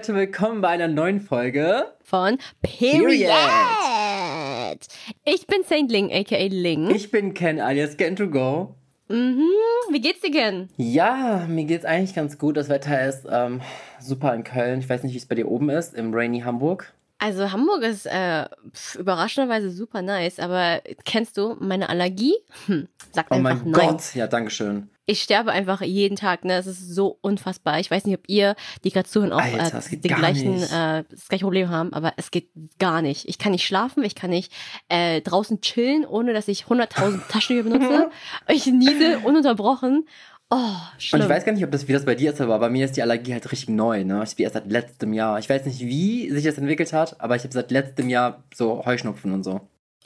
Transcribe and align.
Leute, 0.00 0.14
willkommen 0.14 0.62
bei 0.62 0.68
einer 0.68 0.88
neuen 0.88 1.20
Folge 1.20 1.92
von 2.02 2.38
Period. 2.62 3.28
Ich 5.26 5.46
bin 5.46 5.62
Saint 5.62 5.92
Ling, 5.92 6.10
aka 6.10 6.46
Ling. 6.46 6.88
Ich 6.88 7.10
bin 7.10 7.34
Ken 7.34 7.60
alias 7.60 7.98
Get 7.98 8.16
to 8.16 8.30
Go. 8.30 8.76
Mhm. 9.08 9.44
Wie 9.90 10.00
geht's 10.00 10.22
dir, 10.22 10.30
Ken? 10.30 10.70
Ja, 10.78 11.44
mir 11.46 11.64
geht's 11.64 11.84
eigentlich 11.84 12.14
ganz 12.14 12.38
gut. 12.38 12.56
Das 12.56 12.70
Wetter 12.70 13.06
ist 13.06 13.26
ähm, 13.30 13.60
super 14.00 14.34
in 14.34 14.42
Köln. 14.42 14.80
Ich 14.80 14.88
weiß 14.88 15.02
nicht, 15.02 15.12
wie 15.12 15.18
es 15.18 15.26
bei 15.26 15.34
dir 15.34 15.50
oben 15.50 15.68
ist, 15.68 15.92
im 15.92 16.14
rainy 16.14 16.40
Hamburg. 16.40 16.94
Also 17.22 17.52
Hamburg 17.52 17.82
ist 17.82 18.06
äh, 18.06 18.46
überraschenderweise 18.98 19.70
super 19.70 20.00
nice, 20.00 20.38
aber 20.38 20.80
kennst 21.04 21.36
du 21.36 21.54
meine 21.60 21.90
Allergie? 21.90 22.34
Hm, 22.64 22.88
sagt 23.12 23.30
oh 23.30 23.34
einfach 23.34 23.62
mein 23.62 23.70
nein. 23.70 23.88
Gott, 23.90 24.14
ja, 24.14 24.26
danke 24.26 24.50
schön. 24.50 24.88
Ich 25.04 25.20
sterbe 25.20 25.52
einfach 25.52 25.82
jeden 25.82 26.16
Tag, 26.16 26.46
ne? 26.46 26.54
Es 26.54 26.66
ist 26.66 26.94
so 26.94 27.18
unfassbar. 27.20 27.78
Ich 27.78 27.90
weiß 27.90 28.06
nicht, 28.06 28.16
ob 28.16 28.26
ihr, 28.28 28.54
die 28.84 28.90
gerade 28.90 29.08
zuhören, 29.08 29.32
auch 29.32 29.40
Alter, 29.40 29.74
äh, 29.74 29.78
es 29.78 29.90
geht 29.90 30.04
den 30.04 30.14
gleichen, 30.14 30.62
äh, 30.62 31.04
das 31.10 31.28
gleiche 31.28 31.44
Problem 31.44 31.68
haben, 31.68 31.92
aber 31.92 32.14
es 32.16 32.30
geht 32.30 32.48
gar 32.78 33.02
nicht. 33.02 33.28
Ich 33.28 33.36
kann 33.36 33.52
nicht 33.52 33.66
schlafen, 33.66 34.02
ich 34.02 34.14
kann 34.14 34.30
nicht 34.30 34.50
äh, 34.88 35.20
draußen 35.20 35.60
chillen, 35.60 36.06
ohne 36.06 36.32
dass 36.32 36.48
ich 36.48 36.64
100.000 36.64 37.28
Taschentücher 37.28 37.68
benutze. 37.68 38.10
ich 38.48 38.64
niese 38.66 39.18
ununterbrochen. 39.18 40.06
Oh, 40.52 40.56
Und 40.56 41.02
schlimm. 41.02 41.22
ich 41.22 41.28
weiß 41.28 41.44
gar 41.44 41.52
nicht, 41.52 41.62
ob 41.64 41.70
das, 41.70 41.86
wie 41.86 41.92
das 41.92 42.04
bei 42.04 42.16
dir 42.16 42.32
ist, 42.32 42.40
aber 42.40 42.58
bei 42.58 42.68
mir 42.68 42.84
ist 42.84 42.96
die 42.96 43.02
Allergie 43.02 43.32
halt 43.32 43.50
richtig 43.52 43.68
neu, 43.68 44.02
ne? 44.04 44.22
Ich 44.26 44.34
bin 44.34 44.44
erst 44.44 44.54
seit 44.54 44.70
letztem 44.70 45.12
Jahr. 45.12 45.38
Ich 45.38 45.48
weiß 45.48 45.64
nicht, 45.64 45.78
wie 45.80 46.28
sich 46.30 46.44
das 46.44 46.58
entwickelt 46.58 46.92
hat, 46.92 47.20
aber 47.20 47.36
ich 47.36 47.42
habe 47.44 47.52
seit 47.54 47.70
letztem 47.70 48.08
Jahr 48.08 48.42
so 48.52 48.84
Heuschnupfen 48.84 49.32
und 49.32 49.44
so. 49.44 49.60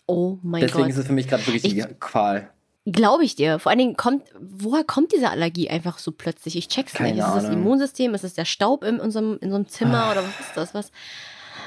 oh 0.07 0.39
mein 0.43 0.61
Deswegen 0.61 0.83
Gott. 0.85 0.91
ist 0.91 0.99
es 0.99 1.07
für 1.07 1.15
mich 1.15 1.29
gerade 1.29 1.47
wirklich 1.47 1.65
Ich- 1.65 1.73
die 1.73 1.95
Qual. 1.99 2.51
Glaube 2.87 3.25
ich 3.25 3.35
dir. 3.35 3.59
Vor 3.59 3.71
allen 3.71 3.79
Dingen 3.79 3.97
kommt, 3.97 4.25
woher 4.39 4.85
kommt 4.85 5.13
diese 5.13 5.31
Allergie 5.31 5.71
einfach 5.71 5.97
so 5.97 6.13
plötzlich? 6.13 6.55
Ich 6.59 6.69
check's 6.69 6.93
Keine 6.93 7.13
nicht. 7.13 7.21
Ist 7.21 7.27
es 7.29 7.35
das 7.35 7.45
Ahnung. 7.47 7.63
Immunsystem? 7.63 8.13
Ist 8.13 8.25
es 8.25 8.35
der 8.35 8.45
Staub 8.45 8.85
in 8.85 9.01
unserem, 9.01 9.39
in 9.41 9.45
unserem 9.47 9.67
Zimmer 9.69 10.05
Ah. 10.05 10.13
oder 10.13 10.21
was 10.25 10.41
ist 10.47 10.55
das? 10.57 10.75
Was? 10.75 10.93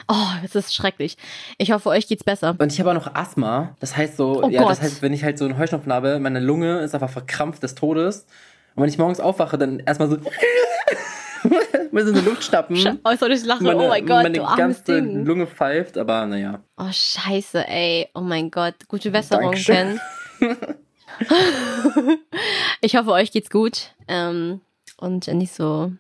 Oh, 0.08 0.28
es 0.46 0.54
ist 0.54 0.76
schrecklich. 0.76 1.18
Ich 1.58 1.72
hoffe, 1.72 1.90
euch 1.90 2.08
geht's 2.08 2.24
besser. 2.24 2.56
Und 2.60 2.72
ich 2.72 2.80
habe 2.80 2.92
auch 2.92 2.94
noch 2.94 3.16
Asthma. 3.16 3.76
Das 3.80 3.98
heißt 3.98 4.16
so, 4.18 4.44
Oh 4.44 4.50
ja, 4.50 4.60
das 4.68 4.78
Gott. 4.78 4.82
heißt, 4.86 5.02
wenn 5.02 5.12
ich 5.12 5.24
halt 5.24 5.40
so 5.40 5.46
einen 5.46 5.58
Heuschnupfen 5.58 5.92
habe, 5.92 6.20
meine 6.20 6.40
Lunge 6.40 6.82
ist 6.82 6.94
einfach 6.94 7.10
verkrampft 7.10 7.64
des 7.64 7.74
Todes. 7.74 8.28
Und 8.78 8.84
wenn 8.84 8.90
ich 8.90 8.98
morgens 9.00 9.20
aufwache, 9.20 9.58
dann 9.58 9.80
erstmal 9.80 10.08
so 10.10 10.18
mit 11.92 12.06
so 12.06 12.14
eine 12.14 12.22
Luft 12.22 12.44
schnappen. 12.44 12.76
Sch- 12.78 12.98
Oh, 13.04 13.16
soll 13.16 13.32
ich 13.32 13.44
lachen? 13.44 13.66
Meine, 13.66 13.84
oh 13.84 13.88
mein 13.90 14.06
Gott, 14.06 14.22
meine 14.24 14.38
du 14.38 14.44
armes 14.44 14.58
ganze 14.84 15.02
Ding. 15.02 15.26
Lunge 15.26 15.48
pfeift, 15.48 15.98
aber 15.98 16.28
naja. 16.28 16.62
Oh, 16.78 16.86
scheiße, 16.92 17.68
ey. 17.68 18.08
Oh 18.14 18.22
mein 18.22 18.52
Gott. 18.52 18.76
Gute 18.88 19.10
Besserung. 19.10 19.52
Ken. 19.54 20.00
ich 22.82 22.96
hoffe, 22.96 23.12
euch 23.12 23.32
geht's 23.32 23.50
gut. 23.50 23.92
Ähm, 24.08 24.62
und 24.98 25.28
nicht 25.28 25.54
so. 25.54 25.92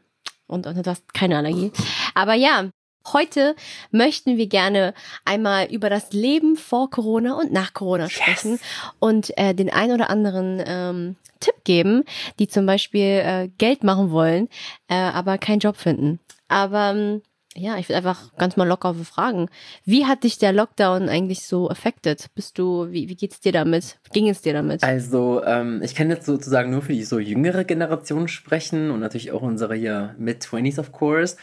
Und, 0.47 0.66
und 0.67 0.78
du 0.86 0.89
hast 0.89 1.14
keine 1.14 1.38
Allergie. 1.38 1.72
Aber 2.14 2.34
ja, 2.36 2.69
heute 3.13 3.55
möchten 3.91 4.38
wir 4.38 4.47
gerne 4.47 4.94
einmal 5.25 5.67
über 5.67 5.89
das 5.89 6.11
Leben 6.11 6.55
vor 6.55 6.89
Corona 6.89 7.38
und 7.38 7.52
nach 7.52 7.73
Corona 7.73 8.09
sprechen 8.09 8.59
und 9.00 9.38
äh, 9.38 9.53
den 9.53 9.69
ein 9.72 9.91
oder 9.91 10.09
anderen 10.09 10.63
ähm, 10.66 11.16
Tipp 11.39 11.55
geben, 11.63 12.03
die 12.39 12.47
zum 12.47 12.66
Beispiel 12.66 13.22
äh, 13.23 13.50
Geld 13.58 13.83
machen 13.83 14.11
wollen, 14.11 14.50
äh, 14.88 14.95
aber 14.95 15.38
keinen 15.38 15.59
Job 15.59 15.78
finden. 15.78 16.19
Aber 16.47 16.91
ähm, 16.91 17.22
ja, 17.58 17.77
ich 17.77 17.89
will 17.89 17.95
einfach 17.95 18.36
ganz 18.38 18.55
mal 18.55 18.67
locker 18.67 18.94
fragen. 18.94 19.50
Wie 19.84 20.06
hat 20.06 20.23
dich 20.23 20.38
der 20.38 20.53
Lockdown 20.53 21.09
eigentlich 21.09 21.45
so 21.45 21.69
affected? 21.69 22.25
Bist 22.35 22.57
du, 22.57 22.91
wie, 22.91 23.09
wie 23.09 23.16
geht's 23.16 23.40
dir 23.40 23.51
damit? 23.51 24.00
Ging 24.13 24.29
es 24.29 24.41
dir 24.41 24.53
damit? 24.53 24.84
Also, 24.84 25.44
ähm, 25.44 25.81
ich 25.84 25.95
kann 25.95 26.09
jetzt 26.09 26.25
sozusagen 26.25 26.72
nur 26.72 26.81
für 26.81 26.94
die 26.94 27.03
so 27.03 27.19
jüngere 27.19 27.63
Generation 27.63 28.28
sprechen 28.28 28.91
und 28.91 29.00
natürlich 29.00 29.31
auch 29.31 29.41
unsere 29.41 29.75
hier 29.75 30.16
Mid-20s, 30.18 30.79
of 30.79 30.91
course. 30.91 31.38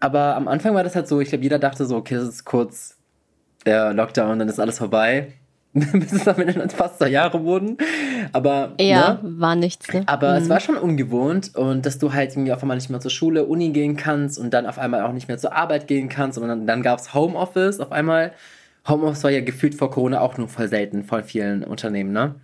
Aber 0.00 0.36
am 0.36 0.48
Anfang 0.48 0.74
war 0.74 0.84
das 0.84 0.94
halt 0.94 1.08
so, 1.08 1.20
ich 1.20 1.28
glaube, 1.28 1.44
jeder 1.44 1.58
dachte 1.58 1.86
so, 1.86 1.96
okay, 1.96 2.14
das 2.14 2.28
ist 2.28 2.44
kurz 2.44 2.98
der 3.64 3.94
Lockdown, 3.94 4.38
dann 4.38 4.48
ist 4.48 4.60
alles 4.60 4.78
vorbei. 4.78 5.32
Bis 5.92 6.12
es 6.12 6.28
am 6.28 6.40
Ende 6.40 6.54
dann 6.54 6.70
fast 6.70 6.98
zwei 6.98 7.08
Jahre 7.08 7.42
wurden. 7.42 7.76
Aber, 8.32 8.72
Ja, 8.80 9.14
ne? 9.14 9.38
war 9.38 9.56
nichts, 9.56 9.92
ne? 9.92 10.04
Aber 10.06 10.36
es 10.36 10.44
Mhm. 10.44 10.48
war 10.50 10.60
schon 10.60 10.76
ungewohnt 10.76 11.54
und 11.56 11.84
dass 11.84 11.98
du 11.98 12.12
halt 12.12 12.30
irgendwie 12.32 12.52
auf 12.52 12.62
einmal 12.62 12.76
nicht 12.76 12.90
mehr 12.90 13.00
zur 13.00 13.10
Schule, 13.10 13.44
Uni 13.44 13.70
gehen 13.70 13.96
kannst 13.96 14.38
und 14.38 14.54
dann 14.54 14.66
auf 14.66 14.78
einmal 14.78 15.02
auch 15.02 15.12
nicht 15.12 15.26
mehr 15.26 15.36
zur 15.38 15.52
Arbeit 15.54 15.88
gehen 15.88 16.08
kannst 16.08 16.38
und 16.38 16.46
dann, 16.46 16.66
dann 16.66 16.82
gab 16.82 17.00
es 17.00 17.12
Homeoffice 17.12 17.80
auf 17.80 17.90
einmal. 17.92 18.32
Homeoffice 18.88 19.24
war 19.24 19.30
ja 19.32 19.40
gefühlt 19.40 19.74
vor 19.74 19.90
Corona 19.90 20.20
auch 20.20 20.38
nur 20.38 20.48
voll 20.48 20.68
selten, 20.68 21.02
voll 21.02 21.24
vielen 21.24 21.64
Unternehmen, 21.64 22.12
ne? 22.12 22.36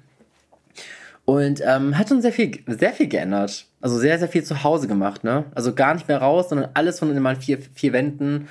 Und 1.24 1.62
ähm, 1.64 1.96
hat 1.96 2.08
schon 2.08 2.22
sehr 2.22 2.32
viel, 2.32 2.58
sehr 2.66 2.92
viel 2.92 3.06
geändert. 3.06 3.66
Also 3.80 3.96
sehr, 3.98 4.18
sehr 4.18 4.26
viel 4.28 4.42
zu 4.42 4.64
Hause 4.64 4.88
gemacht, 4.88 5.22
ne? 5.22 5.44
Also 5.54 5.74
gar 5.74 5.94
nicht 5.94 6.08
mehr 6.08 6.18
raus, 6.18 6.48
sondern 6.48 6.70
alles 6.74 6.98
von 6.98 7.14
in 7.14 7.22
mal 7.22 7.36
vier, 7.36 7.58
vier 7.74 7.92
Wänden. 7.92 8.48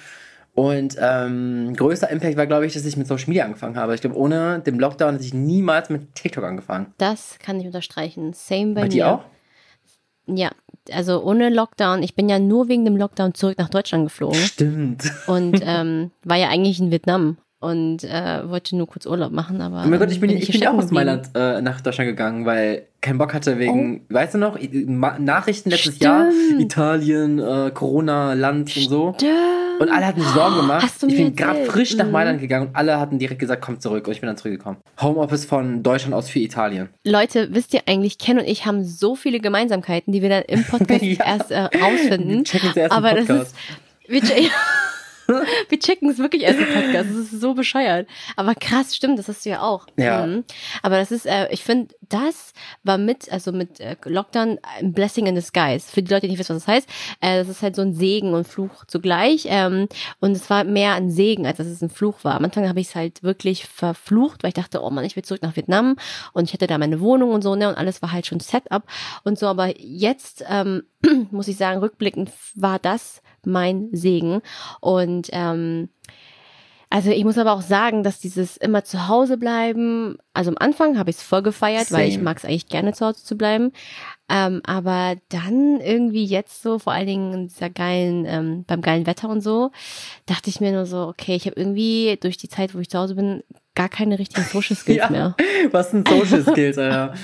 Und 0.60 0.98
ähm, 1.00 1.74
größter 1.74 2.10
Impact 2.10 2.36
war, 2.36 2.46
glaube 2.46 2.66
ich, 2.66 2.74
dass 2.74 2.84
ich 2.84 2.98
mit 2.98 3.08
Social 3.08 3.28
Media 3.30 3.46
angefangen 3.46 3.78
habe. 3.78 3.96
Ich 3.96 4.02
glaube, 4.02 4.18
ohne 4.18 4.60
den 4.60 4.78
Lockdown 4.78 5.14
hätte 5.14 5.24
ich 5.24 5.34
niemals 5.34 5.90
mit 5.90 6.16
TikTok 6.16 6.44
angefangen. 6.44 6.88
Das 6.98 7.38
kann 7.40 7.62
ich 7.62 7.66
unterstreichen. 7.66 8.34
Same 8.34 8.74
bei, 8.74 8.82
Bei 8.82 8.88
mir. 8.88 8.90
dir 8.90 9.08
auch? 9.10 9.22
Ja, 10.28 10.50
also 10.92 11.24
ohne 11.24 11.50
Lockdown. 11.50 12.04
Ich 12.04 12.14
bin 12.14 12.28
ja 12.28 12.40
nur 12.40 12.68
wegen 12.68 12.84
dem 12.84 12.98
Lockdown 12.98 13.34
zurück 13.36 13.58
nach 13.58 13.70
Deutschland 13.70 14.04
geflogen 14.08 14.36
Stimmt. 14.40 15.10
und 15.28 15.62
ähm, 15.66 16.12
war 16.26 16.36
ja 16.38 16.50
eigentlich 16.50 16.80
in 16.82 16.92
Vietnam 16.92 17.38
und 17.62 18.04
äh, 18.04 18.50
wollte 18.50 18.76
nur 18.76 18.88
kurz 18.88 19.06
Urlaub 19.06 19.32
machen, 19.32 19.62
aber 19.62 19.84
Oh 19.86 19.88
mein 19.88 19.98
Gott, 20.00 20.12
ich 20.12 20.20
bin, 20.20 20.30
ich 20.30 20.46
hier 20.46 20.54
bin 20.54 20.62
ja 20.62 20.72
auch 20.74 20.78
aus. 20.78 20.92
Mailand 20.92 21.30
äh, 21.36 21.62
nach 21.62 21.80
Deutschland 21.82 22.10
gegangen, 22.10 22.46
weil 22.46 22.84
keinen 23.02 23.18
Bock 23.18 23.34
hatte 23.34 23.60
wegen, 23.60 24.02
Oh. 24.10 24.14
weißt 24.14 24.34
du 24.34 24.38
noch, 24.40 24.58
Nachrichten 25.20 25.70
letztes 25.70 26.00
Jahr, 26.00 26.30
Stimmt. 26.32 26.62
Italien, 26.62 27.40
äh, 27.40 27.72
Corona, 27.74 28.34
Land 28.34 28.76
und 28.76 28.90
so. 28.90 29.14
Stimmt. 29.18 29.32
Und 29.80 29.90
alle 29.90 30.06
hatten 30.08 30.22
sich 30.22 30.30
Sorgen 30.32 30.58
gemacht. 30.58 30.84
Hast 30.84 31.02
du 31.02 31.08
ich 31.08 31.16
bin 31.16 31.36
gerade 31.36 31.66
frisch 31.66 31.96
nach 31.96 32.06
Mhm. 32.06 32.12
Mailand 32.12 32.42
gegangen 32.42 32.68
und 32.68 32.76
alle 32.76 33.00
hatten 33.00 33.18
direkt 33.18 33.40
gesagt, 33.40 33.62
komm 33.62 33.80
zurück. 33.80 34.06
Und 34.08 34.14
ich 34.14 34.20
bin 34.22 34.28
dann 34.28 34.38
zurückgekommen. 34.38 34.78
Homeoffice 35.02 35.46
von 35.46 35.82
Deutschland 35.84 36.14
aus 36.14 36.30
für 36.30 36.40
Italien. 36.40 36.90
Leute, 37.06 37.48
wisst 37.52 37.74
ihr 37.74 37.82
eigentlich, 37.88 38.18
Ken 38.18 38.38
und 38.40 38.46
ich 38.48 38.66
haben 38.66 38.84
so 38.84 39.16
viele 39.16 39.40
Gemeinsamkeiten, 39.40 40.12
die 40.12 40.22
wir 40.22 40.30
dann 40.30 40.44
im 40.44 40.64
Podcast 40.66 41.02
Ja. 41.02 41.26
erst 41.26 41.52
äh, 41.52 41.60
rausfinden. 41.78 42.38
Wir 42.40 42.44
checken 42.44 42.74
zuerst 42.74 42.92
Aber 42.92 43.12
im 43.12 43.26
das 43.26 43.28
Podcast. 43.28 43.56
ist, 44.08 44.10
wir, 44.10 44.22
wir 45.70 45.80
checken 45.80 46.10
es 46.10 46.18
wirklich 46.18 46.44
erst 46.44 46.60
im 46.60 46.66
Podcast. 46.66 47.10
Das 47.10 47.18
ist 47.18 47.42
so 47.42 47.54
bescheuert. 47.54 48.08
Aber 48.36 48.56
krass, 48.56 48.96
stimmt, 48.96 49.20
das 49.20 49.28
hast 49.28 49.46
du 49.46 49.50
ja 49.50 49.62
auch. 49.62 49.88
Ja. 49.98 50.26
Mhm. 50.26 50.44
Aber 50.82 50.98
das 50.98 51.12
ist, 51.12 51.26
äh, 51.26 51.48
ich 51.52 51.64
finde, 51.64 51.94
das 52.08 52.54
war 52.84 52.98
mit, 52.98 53.32
also 53.32 53.52
mit 53.52 53.80
äh, 53.80 53.96
Lockdown 54.06 54.60
ein 54.80 54.94
Blessing 54.94 55.28
in 55.28 55.36
disguise. 55.36 55.90
Für 55.92 56.02
die 56.02 56.12
Leute, 56.12 56.22
die 56.22 56.30
nicht 56.30 56.40
wissen, 56.40 56.56
was 56.56 56.66
das 56.66 56.74
heißt, 56.74 56.90
äh, 57.22 57.38
das 57.40 57.50
ist 57.50 57.62
halt 57.62 57.76
so 57.76 57.82
ein 57.82 57.94
Segen 57.94 58.34
und 58.34 58.48
Fluch 58.48 58.86
zugleich. 58.86 59.46
Ähm, 59.48 59.88
und 60.20 60.32
es 60.32 60.50
war 60.50 60.64
mehr 60.64 60.94
ein 60.94 61.12
Segen, 61.12 61.46
als 61.46 61.58
dass 61.58 61.68
es 61.68 61.82
ein 61.82 61.90
Fluch 61.90 62.24
war. 62.24 62.36
Am 62.36 62.46
Anfang 62.46 62.68
habe 62.68 62.80
ich 62.80 62.88
es 62.88 62.96
halt 62.96 63.22
wirklich 63.24 63.66
verflucht, 63.66 64.44
weil 64.44 64.50
ich 64.50 64.56
dachte, 64.56 64.82
oh 64.82 64.90
Mann, 64.90 65.06
ich 65.06 65.16
will 65.16 65.24
zurück 65.24 65.44
nach 65.44 65.56
Vietnam 65.56 65.96
und 66.34 66.46
ich 66.46 66.54
hätte 66.54 66.68
da 66.68 66.78
meine 66.78 67.00
Wohnung 67.00 67.32
und 67.32 67.44
so, 67.44 67.56
ne? 67.56 67.70
Und 67.70 67.76
alles 67.76 68.02
war 68.02 68.12
halt 68.12 68.26
schon 68.26 68.40
Setup 68.40 68.84
und 69.24 69.38
so. 69.38 69.48
Aber 69.48 69.80
jetzt 69.80 70.44
ähm, 70.50 70.84
muss 71.32 71.48
ich 71.48 71.58
sagen, 71.58 71.80
rückblickend 71.80 72.32
war 72.56 72.80
das 72.80 73.22
mein 73.46 73.90
Segen. 73.92 74.42
Und 74.82 75.30
ähm, 75.32 75.90
also 76.92 77.12
ich 77.12 77.24
muss 77.24 77.38
aber 77.38 77.54
auch 77.54 77.62
sagen, 77.62 78.02
dass 78.04 78.20
dieses 78.20 78.58
immer 78.58 78.84
zu 78.84 79.08
Hause 79.08 79.38
bleiben, 79.38 80.18
also 80.34 80.50
am 80.50 80.58
Anfang 80.58 80.98
habe 80.98 81.12
ich 81.12 81.18
es 81.18 81.22
voll 81.24 81.44
gefeiert, 81.44 81.92
weil 81.92 82.08
ich 82.08 82.16
Same. 82.16 82.24
mag 82.24 82.38
es 82.38 82.46
eigentlich 82.46 82.68
gerne 82.68 82.94
zu 82.94 83.06
Hause 83.06 83.24
zu 83.24 83.38
bleiben. 83.38 83.72
Ähm, 84.28 84.62
aber 84.66 85.16
dann 85.30 85.80
irgendwie 85.82 86.26
jetzt 86.26 86.64
so, 86.64 86.80
vor 86.80 86.94
allen 86.94 87.08
Dingen 87.08 87.34
in 87.34 87.48
dieser 87.48 87.70
geilen, 87.70 88.26
ähm, 88.28 88.64
beim 88.66 88.82
geilen 88.82 89.06
Wetter 89.06 89.30
und 89.30 89.42
so, 89.42 89.72
dachte 90.26 90.50
ich 90.50 90.62
mir 90.62 90.72
nur 90.72 90.86
so, 90.88 91.08
okay, 91.08 91.36
ich 91.36 91.46
habe 91.46 91.60
irgendwie 91.60 92.18
durch 92.22 92.38
die 92.38 92.50
Zeit, 92.50 92.74
wo 92.74 92.80
ich 92.80 92.90
zu 92.90 92.98
Hause 92.98 93.16
bin, 93.16 93.44
gar 93.76 93.90
keine 93.90 94.18
richtigen 94.20 94.46
Social 94.52 94.76
Skills 94.76 94.98
Ja. 94.98 95.10
mehr. 95.10 95.36
Was 95.72 95.92
sind 95.92 96.08
Social 96.08 96.42
Skills, 96.44 96.78
Alter? 96.78 97.14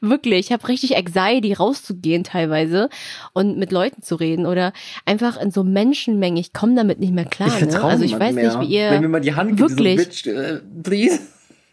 Wirklich, 0.00 0.46
ich 0.46 0.52
habe 0.52 0.66
richtig 0.68 0.96
Anxiety 0.96 1.52
rauszugehen 1.52 2.24
teilweise 2.24 2.88
und 3.32 3.58
mit 3.58 3.72
Leuten 3.72 4.02
zu 4.02 4.14
reden 4.14 4.46
oder 4.46 4.72
einfach 5.04 5.40
in 5.40 5.50
so 5.50 5.64
Menschenmengen. 5.64 6.38
Ich 6.38 6.52
komme 6.52 6.74
damit 6.74 7.00
nicht 7.00 7.12
mehr 7.12 7.24
klar. 7.24 7.48
ich 7.48 7.66
ne? 7.66 7.82
Also 7.82 8.04
ich 8.04 8.18
weiß 8.18 8.34
mehr. 8.34 8.58
nicht, 8.58 8.60
wie 8.60 8.74
ihr. 8.74 8.90
Wenn 8.90 9.02
mir 9.02 9.08
mal 9.08 9.20
die 9.20 9.34
Hand 9.34 9.56
gibt, 9.56 9.70
Wirklich. 9.70 9.98
so, 9.98 10.04
Bitch, 10.04 10.26
äh, 10.26 10.60
please. 10.82 11.20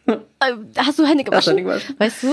Äh, 0.05 0.15
hast 0.77 0.99
du 0.99 1.05
Hände 1.05 1.23
gewaschen? 1.23 1.65
Weißt 1.65 2.23
du? 2.23 2.27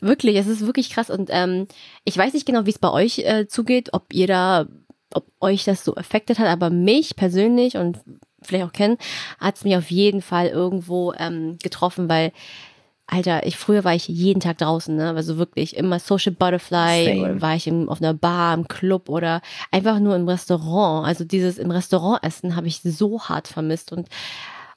Wirklich, 0.00 0.36
es 0.36 0.46
ist 0.46 0.66
wirklich 0.66 0.90
krass. 0.90 1.10
Und 1.10 1.28
ähm, 1.32 1.66
ich 2.04 2.16
weiß 2.16 2.34
nicht 2.34 2.46
genau, 2.46 2.66
wie 2.66 2.70
es 2.70 2.78
bei 2.78 2.90
euch 2.90 3.20
äh, 3.20 3.46
zugeht, 3.46 3.90
ob 3.92 4.12
ihr 4.12 4.26
da, 4.26 4.66
ob 5.14 5.26
euch 5.40 5.64
das 5.64 5.84
so 5.84 5.94
affected 5.94 6.38
hat, 6.38 6.48
aber 6.48 6.70
mich 6.70 7.16
persönlich 7.16 7.76
und 7.76 7.98
vielleicht 8.42 8.64
auch 8.64 8.72
kennen, 8.72 8.98
hat 9.38 9.56
es 9.56 9.64
mich 9.64 9.76
auf 9.76 9.90
jeden 9.90 10.22
Fall 10.22 10.48
irgendwo 10.48 11.12
ähm, 11.18 11.58
getroffen, 11.62 12.08
weil 12.08 12.32
Alter, 13.10 13.46
ich 13.46 13.56
früher 13.56 13.84
war 13.84 13.94
ich 13.94 14.06
jeden 14.06 14.40
Tag 14.40 14.58
draußen, 14.58 14.94
ne? 14.94 15.14
Also 15.14 15.38
wirklich 15.38 15.76
immer 15.76 15.98
Social 15.98 16.32
Butterfly 16.32 17.40
war 17.40 17.56
ich 17.56 17.66
im, 17.66 17.88
auf 17.88 18.02
einer 18.02 18.12
Bar, 18.12 18.52
im 18.52 18.68
Club 18.68 19.08
oder 19.08 19.40
einfach 19.70 19.98
nur 19.98 20.14
im 20.14 20.28
Restaurant. 20.28 21.06
Also 21.06 21.24
dieses 21.24 21.56
im 21.56 21.70
Restaurant 21.70 22.22
essen 22.22 22.54
habe 22.54 22.66
ich 22.66 22.82
so 22.82 23.22
hart 23.22 23.48
vermisst 23.48 23.92
und 23.92 24.08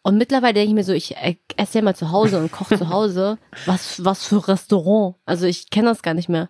und 0.04 0.18
mittlerweile 0.18 0.56
denke 0.56 0.70
ich 0.70 0.74
mir 0.74 0.84
so, 0.84 0.94
ich 0.94 1.16
äh, 1.18 1.36
esse 1.58 1.78
ja 1.78 1.84
mal 1.84 1.96
zu 1.96 2.12
Hause 2.12 2.40
und 2.40 2.52
koche 2.52 2.78
zu 2.78 2.90
Hause. 2.90 3.38
Was, 3.68 4.04
was 4.04 4.26
für 4.26 4.48
Restaurant? 4.48 5.16
Also 5.26 5.46
ich 5.46 5.70
kenne 5.70 5.90
das 5.90 6.02
gar 6.02 6.16
nicht 6.16 6.28
mehr. 6.28 6.50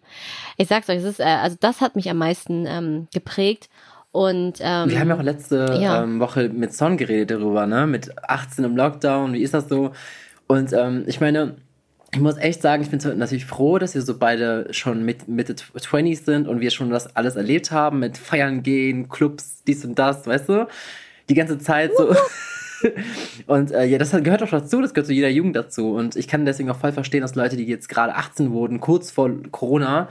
Ich 0.56 0.70
sag's 0.70 0.88
euch, 0.88 1.00
es 1.00 1.04
ist, 1.04 1.20
äh, 1.20 1.24
also 1.24 1.58
das 1.60 1.82
hat 1.82 1.98
mich 1.98 2.10
am 2.10 2.18
meisten 2.18 2.66
ähm, 2.66 3.08
geprägt. 3.14 3.70
Und 4.12 4.60
ähm, 4.62 4.90
Wir 4.90 5.00
haben 5.00 5.10
ja 5.10 5.18
auch 5.18 5.22
letzte 5.22 5.80
ja. 5.82 6.04
ähm, 6.04 6.22
Woche 6.22 6.48
mit 6.48 6.74
Son 6.74 6.96
geredet 6.96 7.32
darüber, 7.32 7.66
ne? 7.66 7.88
Mit 7.88 8.12
18 8.24 8.64
im 8.64 8.78
Lockdown, 8.78 9.34
wie 9.34 9.42
ist 9.42 9.54
das 9.54 9.68
so? 9.68 9.92
Und 10.48 10.72
ähm, 10.74 11.04
ich 11.08 11.20
meine, 11.20 11.56
ich 12.14 12.20
muss 12.20 12.38
echt 12.38 12.62
sagen, 12.62 12.84
ich 12.84 12.90
bin 12.90 13.00
natürlich 13.18 13.46
froh, 13.46 13.78
dass 13.78 13.96
wir 13.96 14.02
so 14.02 14.18
beide 14.18 14.68
schon 14.72 15.04
mit 15.04 15.30
Mitte 15.30 15.54
20s 15.54 16.26
sind 16.26 16.48
und 16.48 16.60
wir 16.60 16.70
schon 16.70 16.90
das 16.90 17.16
alles 17.16 17.38
erlebt 17.38 17.72
haben 17.72 18.00
mit 18.00 18.18
Feiern 18.18 18.64
gehen, 18.64 19.08
Clubs, 19.08 19.64
dies 19.66 19.86
und 19.86 19.98
das, 19.98 20.28
weißt 20.28 20.50
du? 20.50 20.68
Die 21.30 21.36
ganze 21.36 21.58
Zeit 21.58 21.92
so. 21.96 22.14
und 23.48 23.72
äh, 23.72 23.86
ja, 23.86 23.98
das 23.98 24.12
gehört 24.12 24.44
auch 24.44 24.50
dazu, 24.50 24.82
das 24.82 24.94
gehört 24.94 25.08
zu 25.08 25.14
jeder 25.14 25.30
Jugend 25.30 25.56
dazu. 25.56 25.94
Und 25.94 26.18
ich 26.18 26.28
kann 26.28 26.46
deswegen 26.46 26.70
auch 26.70 26.78
voll 26.78 26.92
verstehen, 26.92 27.22
dass 27.22 27.36
Leute, 27.36 27.56
die 27.56 27.66
jetzt 27.66 27.88
gerade 27.88 28.14
18 28.14 28.52
wurden, 28.52 28.82
kurz 28.82 29.10
vor 29.10 29.32
Corona, 29.52 30.10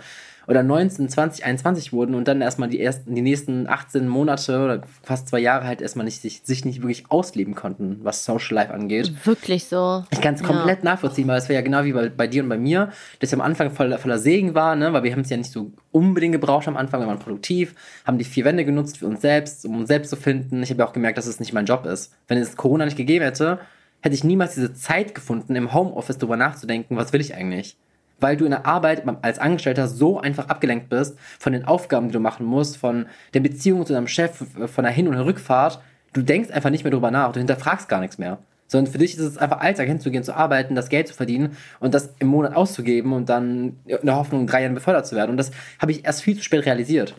oder 0.51 0.65
19, 0.65 1.09
20, 1.09 1.45
21 1.45 1.93
wurden 1.93 2.17
und 2.17 2.27
dann 2.27 2.41
erstmal 2.41 2.69
die 2.69 2.81
ersten, 2.81 3.15
die 3.15 3.23
nächsten 3.23 3.69
18 3.69 4.09
Monate 4.09 4.65
oder 4.65 4.83
fast 5.01 5.29
zwei 5.29 5.39
Jahre 5.39 5.65
halt 5.65 5.81
erstmal 5.81 6.05
nicht, 6.05 6.21
sich, 6.21 6.41
sich 6.43 6.65
nicht 6.65 6.83
wirklich 6.83 7.05
ausleben 7.09 7.55
konnten, 7.55 8.01
was 8.03 8.25
Social 8.25 8.57
Life 8.57 8.75
angeht. 8.75 9.13
Wirklich 9.25 9.67
so. 9.67 10.05
Ich 10.11 10.21
kann 10.21 10.35
es 10.35 10.43
komplett 10.43 10.79
ja. 10.79 10.85
nachvollziehen, 10.85 11.29
weil 11.29 11.39
es 11.39 11.49
war 11.49 11.55
ja 11.55 11.61
genau 11.61 11.85
wie 11.85 11.93
bei, 11.93 12.09
bei 12.09 12.27
dir 12.27 12.43
und 12.43 12.49
bei 12.49 12.59
mir, 12.59 12.91
dass 13.21 13.33
am 13.33 13.41
Anfang 13.41 13.71
voller, 13.71 13.97
voller 13.99 14.19
Segen 14.19 14.57
war, 14.57 14.75
ne? 14.75 14.93
weil 14.93 15.05
wir 15.05 15.13
haben 15.13 15.21
es 15.21 15.31
ja 15.31 15.37
nicht 15.37 15.53
so 15.53 15.71
unbedingt 15.93 16.33
gebraucht 16.33 16.67
am 16.67 16.77
Anfang, 16.77 17.01
wir 17.01 17.07
waren 17.07 17.21
produktiv, 17.21 17.77
haben 18.05 18.19
die 18.19 18.25
vier 18.25 18.45
Wände 18.45 18.65
genutzt 18.65 18.99
für 18.99 19.07
uns 19.07 19.21
selbst, 19.21 19.65
um 19.65 19.77
uns 19.77 19.87
selbst 19.87 20.11
zu 20.11 20.17
finden. 20.17 20.65
Ich 20.65 20.71
habe 20.71 20.81
ja 20.81 20.89
auch 20.89 20.93
gemerkt, 20.93 21.17
dass 21.17 21.29
es 21.29 21.39
nicht 21.39 21.53
mein 21.53 21.67
Job 21.67 21.87
ist. 21.87 22.13
Wenn 22.27 22.39
es 22.39 22.57
Corona 22.57 22.87
nicht 22.87 22.97
gegeben 22.97 23.25
hätte, 23.25 23.61
hätte 24.01 24.17
ich 24.17 24.25
niemals 24.25 24.55
diese 24.55 24.75
Zeit 24.75 25.15
gefunden, 25.15 25.55
im 25.55 25.73
Homeoffice 25.73 26.19
darüber 26.19 26.37
nachzudenken, 26.37 26.97
was 26.97 27.13
will 27.13 27.21
ich 27.21 27.37
eigentlich 27.37 27.77
weil 28.21 28.37
du 28.37 28.45
in 28.45 28.51
der 28.51 28.67
Arbeit 28.67 29.03
als 29.23 29.39
Angestellter 29.39 29.89
so 29.89 30.21
einfach 30.21 30.49
abgelenkt 30.49 30.89
bist 30.89 31.19
von 31.39 31.53
den 31.53 31.65
Aufgaben, 31.65 32.09
die 32.09 32.13
du 32.13 32.21
machen 32.21 32.47
musst, 32.47 32.77
von 32.77 33.07
der 33.35 33.41
Beziehung 33.41 33.87
zu 33.87 33.93
deinem 33.93 34.09
Chef, 34.09 34.45
von 34.67 34.85
der 34.85 34.93
Hin- 34.93 35.09
und 35.09 35.15
Rückfahrt. 35.15 35.81
Du 36.13 36.23
denkst 36.23 36.51
einfach 36.51 36.71
nicht 36.71 36.85
mehr 36.85 36.91
darüber 36.91 37.11
nach, 37.11 37.33
du 37.33 37.39
hinterfragst 37.39 37.89
gar 37.89 38.01
nichts 38.01 38.19
mehr. 38.19 38.39
Sondern 38.67 38.93
für 38.93 38.99
dich 38.99 39.15
ist 39.15 39.21
es 39.21 39.39
einfach 39.39 39.61
Alltag 39.61 39.89
hinzugehen, 39.89 40.23
zu 40.23 40.35
arbeiten, 40.35 40.77
das 40.77 40.89
Geld 40.89 41.09
zu 41.09 41.15
verdienen 41.15 41.57
und 41.81 41.93
das 41.93 42.15
im 42.21 42.29
Monat 42.29 42.55
auszugeben 42.55 43.13
und 43.13 43.29
dann 43.29 43.79
in 43.85 43.99
der 44.05 44.15
Hoffnung, 44.15 44.47
drei 44.47 44.63
Jahren 44.63 44.75
befördert 44.75 45.07
zu 45.07 45.17
werden. 45.17 45.33
Und 45.33 45.39
das 45.39 45.51
habe 45.81 45.91
ich 45.91 46.05
erst 46.05 46.23
viel 46.23 46.37
zu 46.37 46.45
spät 46.45 46.67
realisiert. 46.67 47.17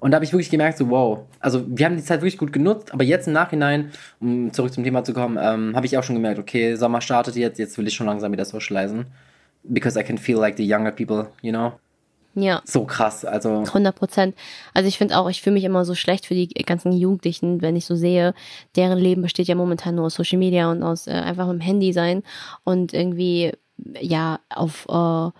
Und 0.00 0.10
da 0.10 0.16
habe 0.16 0.24
ich 0.24 0.32
wirklich 0.32 0.50
gemerkt, 0.50 0.78
so 0.78 0.90
wow, 0.90 1.20
also 1.40 1.64
wir 1.68 1.86
haben 1.86 1.96
die 1.96 2.02
Zeit 2.02 2.20
wirklich 2.20 2.38
gut 2.38 2.52
genutzt, 2.52 2.92
aber 2.92 3.02
jetzt 3.02 3.28
im 3.28 3.32
Nachhinein, 3.32 3.90
um 4.20 4.52
zurück 4.52 4.72
zum 4.72 4.84
Thema 4.84 5.04
zu 5.04 5.14
kommen, 5.14 5.38
ähm, 5.40 5.74
habe 5.74 5.86
ich 5.86 5.96
auch 5.96 6.02
schon 6.02 6.16
gemerkt, 6.16 6.38
okay, 6.38 6.74
Sommer 6.74 7.00
startet 7.00 7.36
jetzt, 7.36 7.58
jetzt 7.58 7.78
will 7.78 7.86
ich 7.86 7.94
schon 7.94 8.06
langsam 8.06 8.30
wieder 8.32 8.44
socialisen 8.44 9.06
because 9.68 9.98
I 9.98 10.02
can 10.02 10.18
feel 10.18 10.38
like 10.38 10.56
the 10.56 10.66
younger 10.66 10.92
people, 10.92 11.28
you 11.42 11.52
know? 11.52 11.72
Ja. 12.36 12.60
So 12.64 12.84
krass, 12.84 13.24
also. 13.24 13.62
100 13.62 13.94
Prozent. 13.94 14.34
Also 14.74 14.88
ich 14.88 14.98
finde 14.98 15.18
auch, 15.18 15.28
ich 15.30 15.40
fühle 15.40 15.54
mich 15.54 15.64
immer 15.64 15.86
so 15.86 15.94
schlecht 15.94 16.26
für 16.26 16.34
die 16.34 16.48
ganzen 16.48 16.92
Jugendlichen, 16.92 17.62
wenn 17.62 17.76
ich 17.76 17.86
so 17.86 17.96
sehe, 17.96 18.34
deren 18.76 18.98
Leben 18.98 19.22
besteht 19.22 19.48
ja 19.48 19.54
momentan 19.54 19.94
nur 19.94 20.06
aus 20.06 20.14
Social 20.14 20.38
Media 20.38 20.70
und 20.70 20.82
aus 20.82 21.06
äh, 21.06 21.12
einfach 21.12 21.48
im 21.48 21.60
Handy 21.60 21.94
sein 21.94 22.22
und 22.62 22.92
irgendwie, 22.92 23.52
ja, 24.00 24.40
auf, 24.50 24.86
äh, 24.88 25.30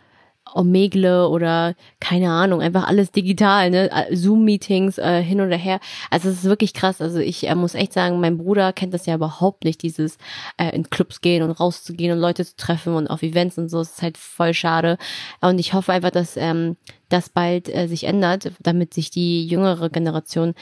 Omegle 0.55 1.29
oder 1.29 1.75
keine 2.01 2.31
Ahnung, 2.31 2.61
einfach 2.61 2.87
alles 2.87 3.13
digital, 3.13 3.71
ne? 3.71 3.91
Zoom-Meetings 4.13 4.99
äh, 4.99 5.23
hin 5.23 5.41
oder 5.41 5.57
her. 5.57 5.81
Also 6.11 6.29
es 6.29 6.39
ist 6.39 6.45
wirklich 6.45 6.75
krass. 6.75 7.01
Also 7.01 7.19
ich 7.19 7.49
äh, 7.49 7.55
muss 7.55 7.75
echt 7.75 7.93
sagen, 7.93 8.21
mein 8.21 8.39
Bruder 8.39 8.73
kennt 8.73 8.95
das 8.95 9.07
ja 9.07 9.15
überhaupt 9.15 9.65
nicht, 9.65 9.83
dieses 9.83 10.19
äh, 10.57 10.75
in 10.75 10.89
Clubs 10.89 11.21
gehen 11.21 11.43
und 11.43 11.51
rauszugehen 11.51 12.13
und 12.13 12.21
Leute 12.21 12.45
zu 12.45 12.57
treffen 12.57 12.95
und 12.95 13.09
auf 13.09 13.23
Events 13.23 13.59
und 13.59 13.69
so. 13.69 13.81
Es 13.81 13.93
ist 13.93 14.03
halt 14.03 14.19
voll 14.19 14.55
schade. 14.55 14.99
Und 15.41 15.59
ich 15.59 15.75
hoffe 15.75 15.93
einfach, 15.93 16.11
dass 16.11 16.37
ähm, 16.37 16.77
das 17.09 17.29
bald 17.29 17.69
äh, 17.75 17.87
sich 17.89 18.05
ändert, 18.05 18.53
damit 18.61 18.95
sich 18.95 19.11
die 19.11 19.47
jüngere 19.47 19.91
Generation 19.91 20.55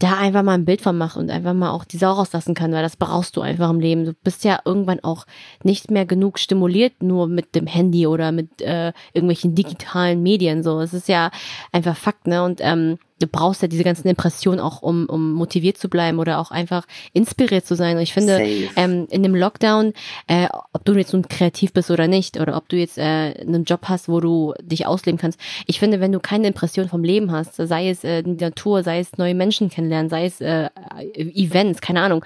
da 0.00 0.16
einfach 0.16 0.42
mal 0.42 0.54
ein 0.54 0.64
Bild 0.64 0.80
von 0.80 0.96
macht 0.96 1.16
und 1.16 1.30
einfach 1.30 1.52
mal 1.52 1.70
auch 1.70 1.84
die 1.84 1.98
Sau 1.98 2.12
rauslassen 2.12 2.54
kann, 2.54 2.72
weil 2.72 2.82
das 2.82 2.96
brauchst 2.96 3.36
du 3.36 3.42
einfach 3.42 3.68
im 3.70 3.80
Leben. 3.80 4.06
Du 4.06 4.14
bist 4.14 4.44
ja 4.44 4.58
irgendwann 4.64 5.00
auch 5.00 5.26
nicht 5.62 5.90
mehr 5.90 6.06
genug 6.06 6.38
stimuliert, 6.38 7.02
nur 7.02 7.28
mit 7.28 7.54
dem 7.54 7.66
Handy 7.66 8.06
oder 8.06 8.32
mit 8.32 8.62
äh, 8.62 8.92
irgendwelchen 9.12 9.54
digitalen 9.54 10.22
Medien. 10.22 10.62
So, 10.62 10.80
es 10.80 10.94
ist 10.94 11.08
ja 11.08 11.30
einfach 11.70 11.96
Fakt, 11.96 12.26
ne? 12.26 12.42
Und 12.42 12.60
ähm, 12.62 12.98
du 13.20 13.26
brauchst 13.26 13.62
ja 13.62 13.68
diese 13.68 13.84
ganzen 13.84 14.08
Impressionen 14.08 14.60
auch, 14.60 14.82
um, 14.82 15.06
um 15.06 15.32
motiviert 15.32 15.78
zu 15.78 15.88
bleiben 15.88 16.18
oder 16.18 16.38
auch 16.38 16.50
einfach 16.50 16.86
inspiriert 17.12 17.66
zu 17.66 17.76
sein. 17.76 17.96
Und 17.96 18.02
ich 18.02 18.12
finde, 18.12 18.40
ähm, 18.76 19.06
in 19.10 19.22
dem 19.22 19.34
Lockdown, 19.34 19.92
äh, 20.26 20.48
ob 20.72 20.84
du 20.84 20.94
jetzt 20.94 21.12
nun 21.12 21.28
kreativ 21.28 21.72
bist 21.72 21.90
oder 21.90 22.08
nicht, 22.08 22.40
oder 22.40 22.56
ob 22.56 22.68
du 22.68 22.76
jetzt 22.76 22.98
äh, 22.98 23.02
einen 23.02 23.64
Job 23.64 23.82
hast, 23.84 24.08
wo 24.08 24.20
du 24.20 24.54
dich 24.60 24.86
ausleben 24.86 25.20
kannst, 25.20 25.38
ich 25.66 25.78
finde, 25.78 26.00
wenn 26.00 26.12
du 26.12 26.18
keine 26.18 26.48
Impression 26.48 26.88
vom 26.88 27.04
Leben 27.04 27.30
hast, 27.30 27.56
sei 27.56 27.90
es 27.90 28.02
äh, 28.02 28.22
die 28.22 28.42
Natur, 28.42 28.82
sei 28.82 28.98
es 29.00 29.18
neue 29.18 29.34
Menschen 29.34 29.68
kennenlernen, 29.68 30.08
sei 30.08 30.24
es 30.24 30.40
äh, 30.40 30.70
Events, 31.14 31.80
keine 31.80 32.00
Ahnung, 32.00 32.24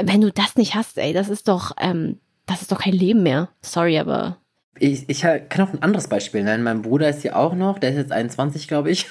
wenn 0.00 0.20
du 0.20 0.30
das 0.30 0.56
nicht 0.56 0.74
hast, 0.74 0.98
ey, 0.98 1.12
das 1.12 1.28
ist 1.28 1.48
doch, 1.48 1.72
ähm, 1.80 2.18
das 2.44 2.62
ist 2.62 2.72
doch 2.72 2.80
kein 2.80 2.92
Leben 2.92 3.22
mehr. 3.22 3.48
Sorry, 3.62 3.98
aber 3.98 4.36
ich, 4.78 5.08
ich 5.08 5.20
kann 5.22 5.66
auch 5.66 5.72
ein 5.72 5.82
anderes 5.82 6.08
Beispiel 6.08 6.42
nennen. 6.42 6.62
Mein 6.62 6.82
Bruder 6.82 7.08
ist 7.08 7.22
hier 7.22 7.36
auch 7.36 7.54
noch, 7.54 7.78
der 7.78 7.90
ist 7.90 7.96
jetzt 7.96 8.12
21, 8.12 8.68
glaube 8.68 8.90
ich. 8.90 9.06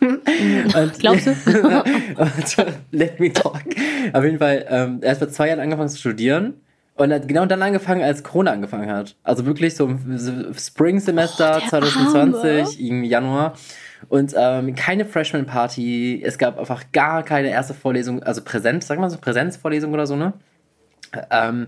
und, 0.74 0.98
Glaubst 0.98 1.26
du? 1.26 1.34
let 2.90 3.20
me 3.20 3.32
talk. 3.32 3.62
Auf 4.12 4.24
jeden 4.24 4.38
Fall, 4.38 4.64
ähm, 4.68 4.98
er 5.02 5.12
hat 5.12 5.18
vor 5.18 5.28
zwei 5.28 5.48
Jahren 5.48 5.60
angefangen 5.60 5.88
zu 5.88 5.98
studieren 5.98 6.54
und 6.96 7.12
hat 7.12 7.28
genau 7.28 7.46
dann 7.46 7.62
angefangen, 7.62 8.02
als 8.02 8.22
Corona 8.22 8.52
angefangen 8.52 8.90
hat. 8.90 9.16
Also 9.22 9.46
wirklich 9.46 9.74
so 9.74 9.86
im 9.86 10.54
Spring-Semester 10.56 11.62
oh, 11.64 11.68
2020, 11.68 12.80
im 12.80 13.04
Januar. 13.04 13.54
Und 14.08 14.34
ähm, 14.36 14.74
keine 14.74 15.04
Freshman-Party. 15.04 16.22
Es 16.24 16.38
gab 16.38 16.58
einfach 16.58 16.84
gar 16.92 17.22
keine 17.22 17.50
erste 17.50 17.74
Vorlesung, 17.74 18.22
also 18.22 18.42
Präsenz, 18.42 18.86
sag 18.86 18.98
mal 18.98 19.10
so 19.10 19.18
Präsenzvorlesung 19.18 19.92
oder 19.92 20.06
so, 20.06 20.16
ne? 20.16 20.32
Ähm, 21.30 21.66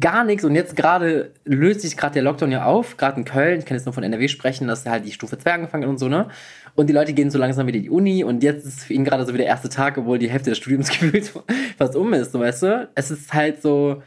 gar 0.00 0.24
nichts 0.24 0.44
und 0.44 0.56
jetzt 0.56 0.74
gerade 0.74 1.30
löst 1.44 1.82
sich 1.82 1.96
gerade 1.96 2.14
der 2.14 2.22
Lockdown 2.22 2.50
ja 2.50 2.64
auf, 2.64 2.96
gerade 2.96 3.18
in 3.18 3.24
Köln, 3.24 3.60
ich 3.60 3.64
kann 3.64 3.76
jetzt 3.76 3.84
nur 3.86 3.92
von 3.92 4.02
NRW 4.02 4.26
sprechen, 4.26 4.66
dass 4.66 4.84
halt 4.84 5.06
die 5.06 5.12
Stufe 5.12 5.38
2 5.38 5.52
angefangen 5.52 5.84
hat 5.84 5.90
und 5.90 5.98
so, 5.98 6.08
ne? 6.08 6.26
Und 6.74 6.88
die 6.88 6.92
Leute 6.92 7.12
gehen 7.12 7.30
so 7.30 7.38
langsam 7.38 7.66
wieder 7.66 7.78
in 7.78 7.84
die 7.84 7.90
Uni 7.90 8.24
und 8.24 8.42
jetzt 8.42 8.66
ist 8.66 8.84
für 8.84 8.94
ihn 8.94 9.04
gerade 9.04 9.26
so 9.26 9.32
wie 9.32 9.38
der 9.38 9.46
erste 9.46 9.68
Tag, 9.68 9.98
obwohl 9.98 10.18
die 10.18 10.30
Hälfte 10.30 10.50
des 10.50 10.58
Studiums 10.58 10.88
gefühlt 10.90 11.32
fast 11.76 11.96
um 11.96 12.12
ist, 12.12 12.32
so 12.32 12.40
weißt 12.40 12.62
du? 12.62 12.88
Es 12.94 13.10
ist 13.10 13.32
halt 13.32 13.62
so, 13.62 14.02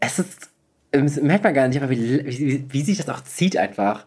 es 0.00 0.18
ist, 0.18 0.50
es 0.90 1.20
merkt 1.20 1.44
man 1.44 1.54
gar 1.54 1.68
nicht, 1.68 1.80
aber 1.80 1.90
wie, 1.90 2.24
wie, 2.26 2.64
wie 2.68 2.82
sich 2.82 2.98
das 2.98 3.08
auch 3.08 3.22
zieht 3.22 3.56
einfach. 3.56 4.06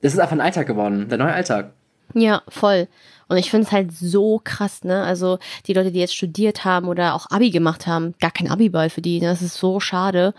Das 0.00 0.12
ist 0.12 0.20
einfach 0.20 0.32
ein 0.32 0.40
Alltag 0.40 0.66
geworden, 0.66 1.08
der 1.08 1.18
neue 1.18 1.32
Alltag. 1.32 1.72
Ja, 2.14 2.42
voll. 2.48 2.88
Und 3.28 3.36
ich 3.36 3.50
finde 3.50 3.66
es 3.66 3.72
halt 3.72 3.92
so 3.92 4.40
krass, 4.42 4.84
ne? 4.84 5.02
Also 5.02 5.38
die 5.66 5.74
Leute, 5.74 5.92
die 5.92 6.00
jetzt 6.00 6.14
studiert 6.14 6.64
haben 6.64 6.88
oder 6.88 7.14
auch 7.14 7.26
Abi 7.30 7.50
gemacht 7.50 7.86
haben, 7.86 8.14
gar 8.20 8.30
kein 8.30 8.48
Abi-Ball 8.48 8.88
für 8.88 9.02
die. 9.02 9.20
Ne? 9.20 9.26
Das 9.26 9.42
ist 9.42 9.56
so 9.56 9.80
schade. 9.80 10.32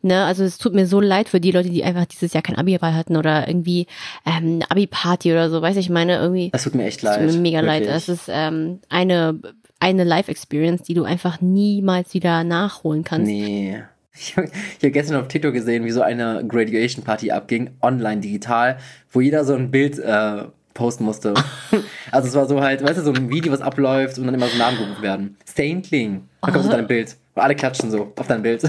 Ne, 0.00 0.24
also 0.24 0.44
es 0.44 0.58
tut 0.58 0.74
mir 0.74 0.86
so 0.86 1.00
leid 1.00 1.28
für 1.28 1.40
die 1.40 1.50
Leute, 1.50 1.70
die 1.70 1.82
einfach 1.82 2.06
dieses 2.06 2.32
Jahr 2.32 2.42
kein 2.42 2.54
Abi-Ball 2.54 2.94
hatten 2.94 3.16
oder 3.16 3.48
irgendwie 3.48 3.88
ähm, 4.24 4.60
eine 4.60 4.70
Abi-Party 4.70 5.32
oder 5.32 5.50
so, 5.50 5.60
weiß 5.60 5.76
ich 5.76 5.90
meine, 5.90 6.18
irgendwie. 6.18 6.50
Das 6.50 6.62
tut 6.62 6.76
mir 6.76 6.84
echt 6.84 7.02
leid. 7.02 7.20
Das 7.20 7.32
tut 7.32 7.34
mir 7.34 7.42
mega 7.42 7.62
wirklich. 7.62 7.86
leid. 7.86 7.88
Das 7.88 8.08
ist 8.08 8.28
ähm, 8.28 8.78
eine, 8.88 9.40
eine 9.80 10.04
Life-Experience, 10.04 10.82
die 10.82 10.94
du 10.94 11.02
einfach 11.02 11.40
niemals 11.40 12.14
wieder 12.14 12.44
nachholen 12.44 13.02
kannst. 13.02 13.26
Nee. 13.26 13.82
Ich 14.20 14.36
habe 14.36 14.48
hab 14.48 14.92
gestern 14.92 15.20
auf 15.20 15.28
TikTok 15.28 15.52
gesehen, 15.52 15.84
wie 15.84 15.90
so 15.90 16.02
eine 16.02 16.44
Graduation 16.46 17.04
Party 17.04 17.32
abging, 17.32 17.70
online, 17.82 18.20
digital, 18.20 18.78
wo 19.12 19.20
jeder 19.20 19.44
so 19.44 19.54
ein 19.54 19.70
Bild 19.70 19.98
äh, 19.98 20.44
posten 20.74 21.04
musste. 21.04 21.34
also 22.12 22.28
es 22.28 22.34
war 22.34 22.46
so 22.46 22.60
halt, 22.60 22.84
weißt 22.84 22.98
du, 22.98 23.02
so 23.02 23.12
ein 23.12 23.30
Video, 23.30 23.52
was 23.52 23.62
abläuft 23.62 24.18
und 24.18 24.26
dann 24.26 24.34
immer 24.34 24.46
so 24.46 24.56
Namen 24.58 24.78
gerufen 24.78 25.02
werden. 25.02 25.36
Saintling. 25.44 26.28
Dann 26.40 26.52
kommt 26.52 26.64
so 26.64 26.70
dein 26.70 26.86
Bild. 26.86 27.16
Und 27.34 27.42
alle 27.42 27.56
klatschen 27.56 27.90
so 27.90 28.12
auf 28.16 28.26
dein 28.28 28.42
Bild. 28.42 28.62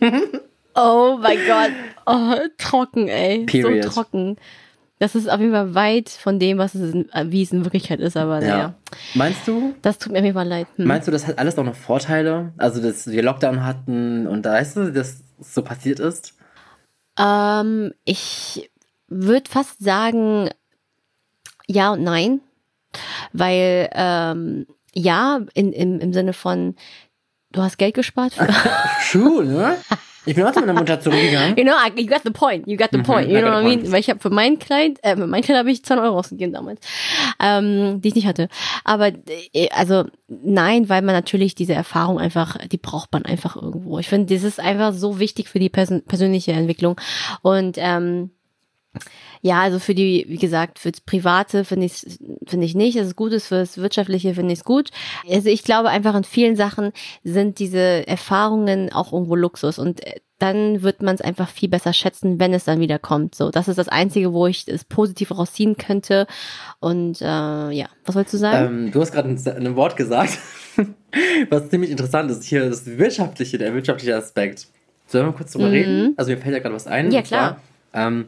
oh 0.76 1.18
mein 1.20 1.38
Gott. 1.46 1.72
Oh, 2.06 2.34
trocken, 2.58 3.08
ey. 3.08 3.44
Period. 3.46 3.84
So 3.84 3.90
trocken. 3.90 4.36
Das 4.98 5.14
ist 5.14 5.28
auf 5.28 5.40
jeden 5.40 5.52
Fall 5.52 5.74
weit 5.74 6.08
von 6.08 6.38
dem, 6.38 6.56
was 6.56 6.74
es 6.74 6.94
in, 6.94 7.10
wie 7.24 7.42
es 7.42 7.52
in 7.52 7.64
Wirklichkeit 7.64 8.00
ist, 8.00 8.16
aber 8.16 8.40
ja. 8.42 8.48
naja. 8.48 8.74
Meinst 9.14 9.46
du? 9.46 9.74
Das 9.82 9.98
tut 9.98 10.12
mir 10.12 10.18
auf 10.18 10.24
jeden 10.24 10.36
Fall 10.36 10.48
leid. 10.48 10.68
Hm. 10.76 10.86
Meinst 10.86 11.06
du, 11.06 11.12
das 11.12 11.26
hat 11.26 11.38
alles 11.38 11.58
auch 11.58 11.64
noch 11.64 11.74
Vorteile? 11.74 12.52
Also, 12.56 12.80
dass 12.80 13.06
wir 13.06 13.22
Lockdown 13.22 13.64
hatten 13.64 14.26
und 14.26 14.46
da 14.46 14.52
weißt 14.52 14.76
du, 14.76 14.92
dass 14.92 15.22
so 15.38 15.62
passiert 15.62 16.00
ist? 16.00 16.34
Ähm, 17.18 17.92
ich 18.04 18.70
würde 19.08 19.50
fast 19.50 19.84
sagen, 19.84 20.48
ja 21.66 21.92
und 21.92 22.02
nein. 22.02 22.40
Weil, 23.32 23.90
ähm, 23.92 24.66
ja, 24.94 25.40
in, 25.52 25.72
im, 25.74 26.00
im 26.00 26.12
Sinne 26.14 26.32
von, 26.32 26.74
du 27.52 27.62
hast 27.62 27.76
Geld 27.76 27.94
gespart. 27.94 28.32
Für 28.32 28.46
True, 29.10 29.44
ne? 29.44 29.76
Ich 30.26 30.34
bin 30.34 30.44
auch 30.44 30.52
zu 30.52 30.60
meiner 30.60 30.74
Mutter 30.74 31.00
zurückgegangen. 31.00 31.56
You 31.56 31.64
know, 31.64 31.74
you 31.96 32.06
got 32.06 32.22
the 32.24 32.30
point. 32.30 32.66
You 32.66 32.76
got 32.76 32.88
the 32.90 32.98
mhm, 32.98 33.02
point. 33.04 33.28
You 33.30 33.38
know 33.38 33.52
what 33.52 33.62
I 33.62 33.64
mean? 33.64 33.92
Weil 33.92 34.00
ich 34.00 34.10
habe 34.10 34.18
für 34.18 34.30
mein 34.30 34.58
Kleid, 34.58 34.98
äh, 35.02 35.16
für 35.16 35.26
mein 35.26 35.42
Kleid 35.42 35.58
habe 35.58 35.70
ich 35.70 35.84
10 35.84 35.98
Euro 35.98 36.18
ausgegeben 36.18 36.52
damals, 36.52 36.80
ähm, 37.40 38.00
die 38.00 38.08
ich 38.08 38.14
nicht 38.16 38.26
hatte. 38.26 38.48
Aber 38.84 39.12
äh, 39.52 39.68
also 39.70 40.04
nein, 40.26 40.88
weil 40.88 41.02
man 41.02 41.14
natürlich 41.14 41.54
diese 41.54 41.74
Erfahrung 41.74 42.18
einfach, 42.18 42.58
die 42.66 42.78
braucht 42.78 43.12
man 43.12 43.24
einfach 43.24 43.56
irgendwo. 43.56 43.98
Ich 44.00 44.08
finde, 44.08 44.34
das 44.34 44.42
ist 44.42 44.60
einfach 44.60 44.92
so 44.92 45.20
wichtig 45.20 45.48
für 45.48 45.60
die 45.60 45.68
Persön 45.68 46.02
persönliche 46.02 46.52
Entwicklung. 46.52 47.00
Und 47.42 47.76
ähm, 47.78 48.30
Ja, 49.42 49.60
also 49.60 49.78
für 49.78 49.94
die, 49.94 50.24
wie 50.28 50.38
gesagt, 50.38 50.78
fürs 50.78 51.00
Private 51.00 51.64
finde 51.64 51.86
ich 51.86 52.06
finde 52.46 52.66
ich 52.66 52.74
nicht, 52.74 52.98
dass 52.98 53.06
es 53.06 53.16
gut 53.16 53.32
ist, 53.32 53.48
fürs 53.48 53.78
Wirtschaftliche 53.78 54.34
finde 54.34 54.52
ich 54.52 54.60
es 54.60 54.64
gut. 54.64 54.90
Also 55.28 55.48
ich 55.48 55.64
glaube 55.64 55.88
einfach 55.90 56.14
in 56.14 56.24
vielen 56.24 56.56
Sachen 56.56 56.92
sind 57.24 57.58
diese 57.58 58.06
Erfahrungen 58.06 58.92
auch 58.92 59.12
irgendwo 59.12 59.36
Luxus 59.36 59.78
und 59.78 60.06
äh, 60.06 60.20
dann 60.38 60.82
wird 60.82 61.02
man 61.02 61.14
es 61.14 61.22
einfach 61.22 61.48
viel 61.48 61.68
besser 61.68 61.92
schätzen, 61.92 62.38
wenn 62.38 62.52
es 62.52 62.64
dann 62.64 62.80
wieder 62.80 62.98
kommt. 62.98 63.34
So, 63.34 63.50
das 63.50 63.68
ist 63.68 63.78
das 63.78 63.88
Einzige, 63.88 64.32
wo 64.32 64.46
ich 64.46 64.68
es 64.68 64.84
positiv 64.84 65.30
rausziehen 65.30 65.76
könnte. 65.76 66.26
Und 66.78 67.22
äh, 67.22 67.24
ja, 67.24 67.86
was 68.04 68.14
wolltest 68.14 68.34
du 68.34 68.38
sagen? 68.38 68.66
Ähm, 68.66 68.92
du 68.92 69.00
hast 69.00 69.12
gerade 69.12 69.30
ein, 69.30 69.66
ein, 69.66 69.76
Wort 69.76 69.96
gesagt, 69.96 70.38
was 71.48 71.70
ziemlich 71.70 71.90
interessant 71.90 72.30
ist. 72.30 72.44
Hier 72.44 72.68
das 72.68 72.84
wirtschaftliche, 72.86 73.56
der 73.56 73.72
wirtschaftliche 73.72 74.14
Aspekt. 74.14 74.68
Sollen 75.06 75.24
wir 75.24 75.30
mal 75.30 75.36
kurz 75.36 75.52
drüber 75.52 75.68
mhm. 75.68 75.72
reden? 75.72 76.14
Also 76.18 76.32
mir 76.32 76.38
fällt 76.38 76.54
ja 76.54 76.60
gerade 76.60 76.74
was 76.74 76.86
ein. 76.86 77.10
Ja, 77.12 77.22
klar. 77.22 77.60
Zwar, 77.92 78.06
ähm, 78.06 78.26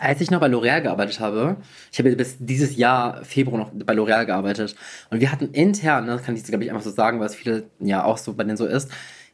als 0.00 0.20
ich 0.20 0.30
noch 0.30 0.40
bei 0.40 0.48
L'Oreal 0.48 0.82
gearbeitet 0.82 1.20
habe, 1.20 1.56
ich 1.92 1.98
habe 1.98 2.14
bis 2.16 2.36
dieses 2.38 2.76
Jahr 2.76 3.24
Februar 3.24 3.58
noch 3.58 3.70
bei 3.72 3.94
L'Oreal 3.94 4.26
gearbeitet 4.26 4.74
und 5.10 5.20
wir 5.20 5.32
hatten 5.32 5.50
intern, 5.52 6.06
das 6.06 6.22
kann 6.22 6.36
ich 6.36 6.44
glaube 6.44 6.64
ich 6.64 6.70
einfach 6.70 6.82
so 6.82 6.90
sagen, 6.90 7.20
weil 7.20 7.26
es 7.26 7.34
viele 7.34 7.64
ja 7.80 8.04
auch 8.04 8.18
so 8.18 8.34
bei 8.34 8.44
denen 8.44 8.56
so 8.56 8.66
ist, 8.66 8.90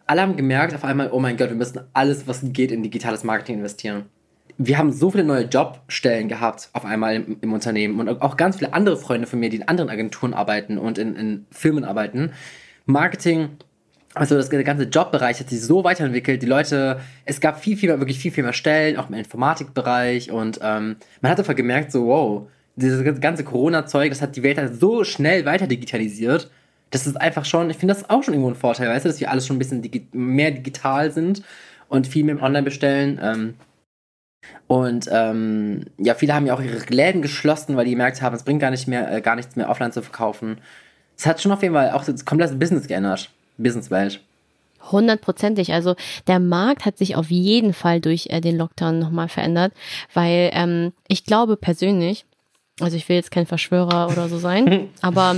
alle 0.06 0.23
haben 0.23 0.37
gemerkt 0.37 0.75
auf 0.75 0.85
einmal, 0.85 1.11
oh 1.12 1.21
mein 1.21 1.37
Gott, 1.37 1.49
wir 1.49 1.56
müssen 1.56 1.80
alles, 1.92 2.26
was 2.26 2.40
geht, 2.42 2.73
in 2.73 2.82
digitales 2.82 3.25
Marketing 3.25 3.59
investieren. 3.59 4.04
Wir 4.59 4.76
haben 4.76 4.92
so 4.92 5.11
viele 5.11 5.25
neue 5.25 5.44
Jobstellen 5.44 6.28
gehabt 6.28 6.68
auf 6.73 6.85
einmal 6.85 7.16
im, 7.16 7.38
im 7.40 7.52
Unternehmen 7.52 7.99
und 7.99 8.21
auch 8.21 8.37
ganz 8.37 8.59
viele 8.59 8.75
andere 8.75 8.97
Freunde 8.97 9.26
von 9.26 9.40
mir, 9.40 9.49
die 9.49 9.56
in 9.56 9.68
anderen 9.68 9.88
Agenturen 9.88 10.35
arbeiten 10.35 10.76
und 10.76 10.99
in, 10.99 11.16
in 11.16 11.47
Firmen 11.50 11.85
arbeiten. 11.85 12.32
Marketing 12.85 13.50
also 14.14 14.37
das, 14.37 14.50
der 14.50 14.62
ganze 14.64 14.85
Jobbereich 14.85 15.40
hat 15.40 15.49
sich 15.49 15.62
so 15.62 15.85
weiterentwickelt. 15.85 16.42
Die 16.42 16.47
Leute, 16.47 17.00
es 17.25 17.40
gab 17.40 17.61
viel, 17.61 17.76
viel 17.76 17.88
mehr, 17.88 17.99
wirklich 17.99 18.19
viel, 18.19 18.31
viel 18.31 18.45
mehr 18.45 18.52
Stellen, 18.52 18.97
auch 18.99 19.09
im 19.09 19.14
Informatikbereich. 19.14 20.31
Und 20.31 20.61
ähm, 20.62 20.97
man 21.21 21.33
hat 21.33 21.38
einfach 21.38 21.54
gemerkt, 21.54 21.92
so, 21.92 22.07
wow, 22.07 22.49
dieses 22.76 23.02
ganze 23.21 23.45
Corona-Zeug, 23.45 24.11
das 24.11 24.23
hat 24.23 24.37
die 24.37 24.42
Welt 24.42 24.59
halt 24.59 24.78
so 24.78 25.04
schnell 25.04 25.45
weiter 25.45 25.66
digitalisiert. 25.66 26.50
Das 26.90 27.07
ist 27.07 27.16
einfach 27.16 27.47
schon, 27.47 27.71
ich 27.71 27.78
finde 27.78 27.95
das 27.95 28.11
auch 28.11 28.23
schon 28.23 28.35
irgendwo 28.35 28.50
ein 28.50 28.54
Vorteil, 28.54 28.88
weißt 28.88 29.07
du, 29.07 29.09
dass 29.09 29.21
wir 29.21 29.31
alles 29.31 29.47
schon 29.47 29.57
ein 29.57 29.59
bisschen 29.59 29.81
digi 29.81 30.07
mehr 30.12 30.50
digital 30.50 31.11
sind 31.11 31.42
und 31.88 32.07
viel 32.07 32.25
mehr 32.25 32.42
online 32.42 32.64
bestellen. 32.64 33.19
Ähm, 33.23 33.54
und 34.66 35.09
ähm, 35.11 35.85
ja, 35.99 36.14
viele 36.14 36.35
haben 36.35 36.47
ja 36.47 36.54
auch 36.54 36.61
ihre 36.61 36.78
Läden 36.88 37.23
geschlossen, 37.23 37.76
weil 37.76 37.85
die 37.87 37.92
gemerkt 37.92 38.21
haben, 38.21 38.35
es 38.35 38.42
bringt 38.42 38.61
gar 38.61 38.71
nicht 38.71 38.88
mehr, 38.88 39.11
äh, 39.11 39.21
gar 39.23 39.37
nichts 39.37 39.57
mehr 39.57 39.71
offline 39.71 39.92
zu 39.92 40.02
verkaufen. 40.02 40.59
Es 41.16 41.26
hat 41.26 41.40
schon 41.40 41.52
auf 41.52 41.62
jeden 41.62 41.75
Fall 41.75 41.92
auch 41.92 42.04
das 42.04 42.25
komplette 42.25 42.57
Business 42.57 42.87
geändert. 42.87 43.31
Businesswelt. 43.56 44.21
Hundertprozentig. 44.90 45.73
Also 45.73 45.94
der 46.26 46.40
Markt 46.40 46.85
hat 46.85 46.99
sich 46.99 47.14
auf 47.16 47.30
jeden 47.30 47.73
Fall 47.73 48.00
durch 48.00 48.26
äh, 48.30 48.40
den 48.40 48.59
Lockdown 48.59 48.99
nochmal 48.99 49.28
verändert, 49.28 49.73
weil 50.12 50.50
ähm, 50.52 50.92
ich 51.06 51.25
glaube 51.25 51.56
persönlich, 51.56 52.25
also 52.80 52.97
ich 52.97 53.09
will 53.09 53.16
jetzt 53.16 53.30
kein 53.30 53.47
Verschwörer 53.47 54.09
oder 54.11 54.28
so 54.28 54.38
sein, 54.38 54.88
aber 55.00 55.37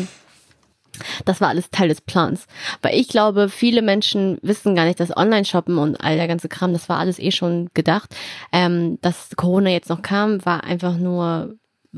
das 1.24 1.40
war 1.40 1.48
alles 1.48 1.70
Teil 1.70 1.88
des 1.88 2.00
Plans. 2.00 2.46
Weil 2.80 2.94
ich 2.98 3.08
glaube, 3.08 3.48
viele 3.48 3.82
Menschen 3.82 4.38
wissen 4.42 4.74
gar 4.74 4.84
nicht, 4.84 5.00
dass 5.00 5.16
Online-Shoppen 5.16 5.78
und 5.78 5.96
all 5.96 6.16
der 6.16 6.28
ganze 6.28 6.48
Kram, 6.48 6.72
das 6.72 6.88
war 6.88 6.98
alles 6.98 7.18
eh 7.18 7.30
schon 7.30 7.68
gedacht. 7.74 8.14
Ähm, 8.52 8.98
dass 9.02 9.30
Corona 9.36 9.70
jetzt 9.70 9.88
noch 9.88 10.02
kam, 10.02 10.44
war 10.44 10.64
einfach 10.64 10.96
nur 10.96 11.54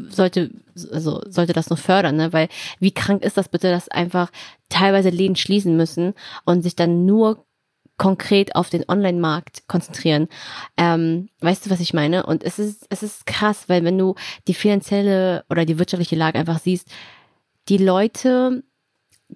sollte, 0.08 0.50
also 0.92 1.22
sollte 1.26 1.52
das 1.52 1.70
noch 1.70 1.78
fördern, 1.78 2.16
ne? 2.16 2.32
Weil 2.32 2.48
wie 2.78 2.92
krank 2.92 3.22
ist 3.22 3.36
das 3.36 3.48
bitte, 3.48 3.70
dass 3.70 3.88
einfach 3.88 4.30
teilweise 4.68 5.10
Läden 5.10 5.36
schließen 5.36 5.76
müssen 5.76 6.14
und 6.44 6.62
sich 6.62 6.76
dann 6.76 7.06
nur 7.06 7.44
konkret 7.98 8.54
auf 8.54 8.68
den 8.68 8.84
Online-Markt 8.88 9.68
konzentrieren. 9.68 10.28
Ähm, 10.76 11.30
weißt 11.40 11.66
du, 11.66 11.70
was 11.70 11.80
ich 11.80 11.94
meine? 11.94 12.26
Und 12.26 12.44
es 12.44 12.58
ist, 12.58 12.86
es 12.90 13.02
ist 13.02 13.26
krass, 13.26 13.68
weil 13.68 13.84
wenn 13.84 13.96
du 13.96 14.14
die 14.48 14.54
finanzielle 14.54 15.44
oder 15.48 15.64
die 15.64 15.78
wirtschaftliche 15.78 16.16
Lage 16.16 16.38
einfach 16.38 16.58
siehst, 16.58 16.88
die 17.68 17.78
Leute 17.78 18.62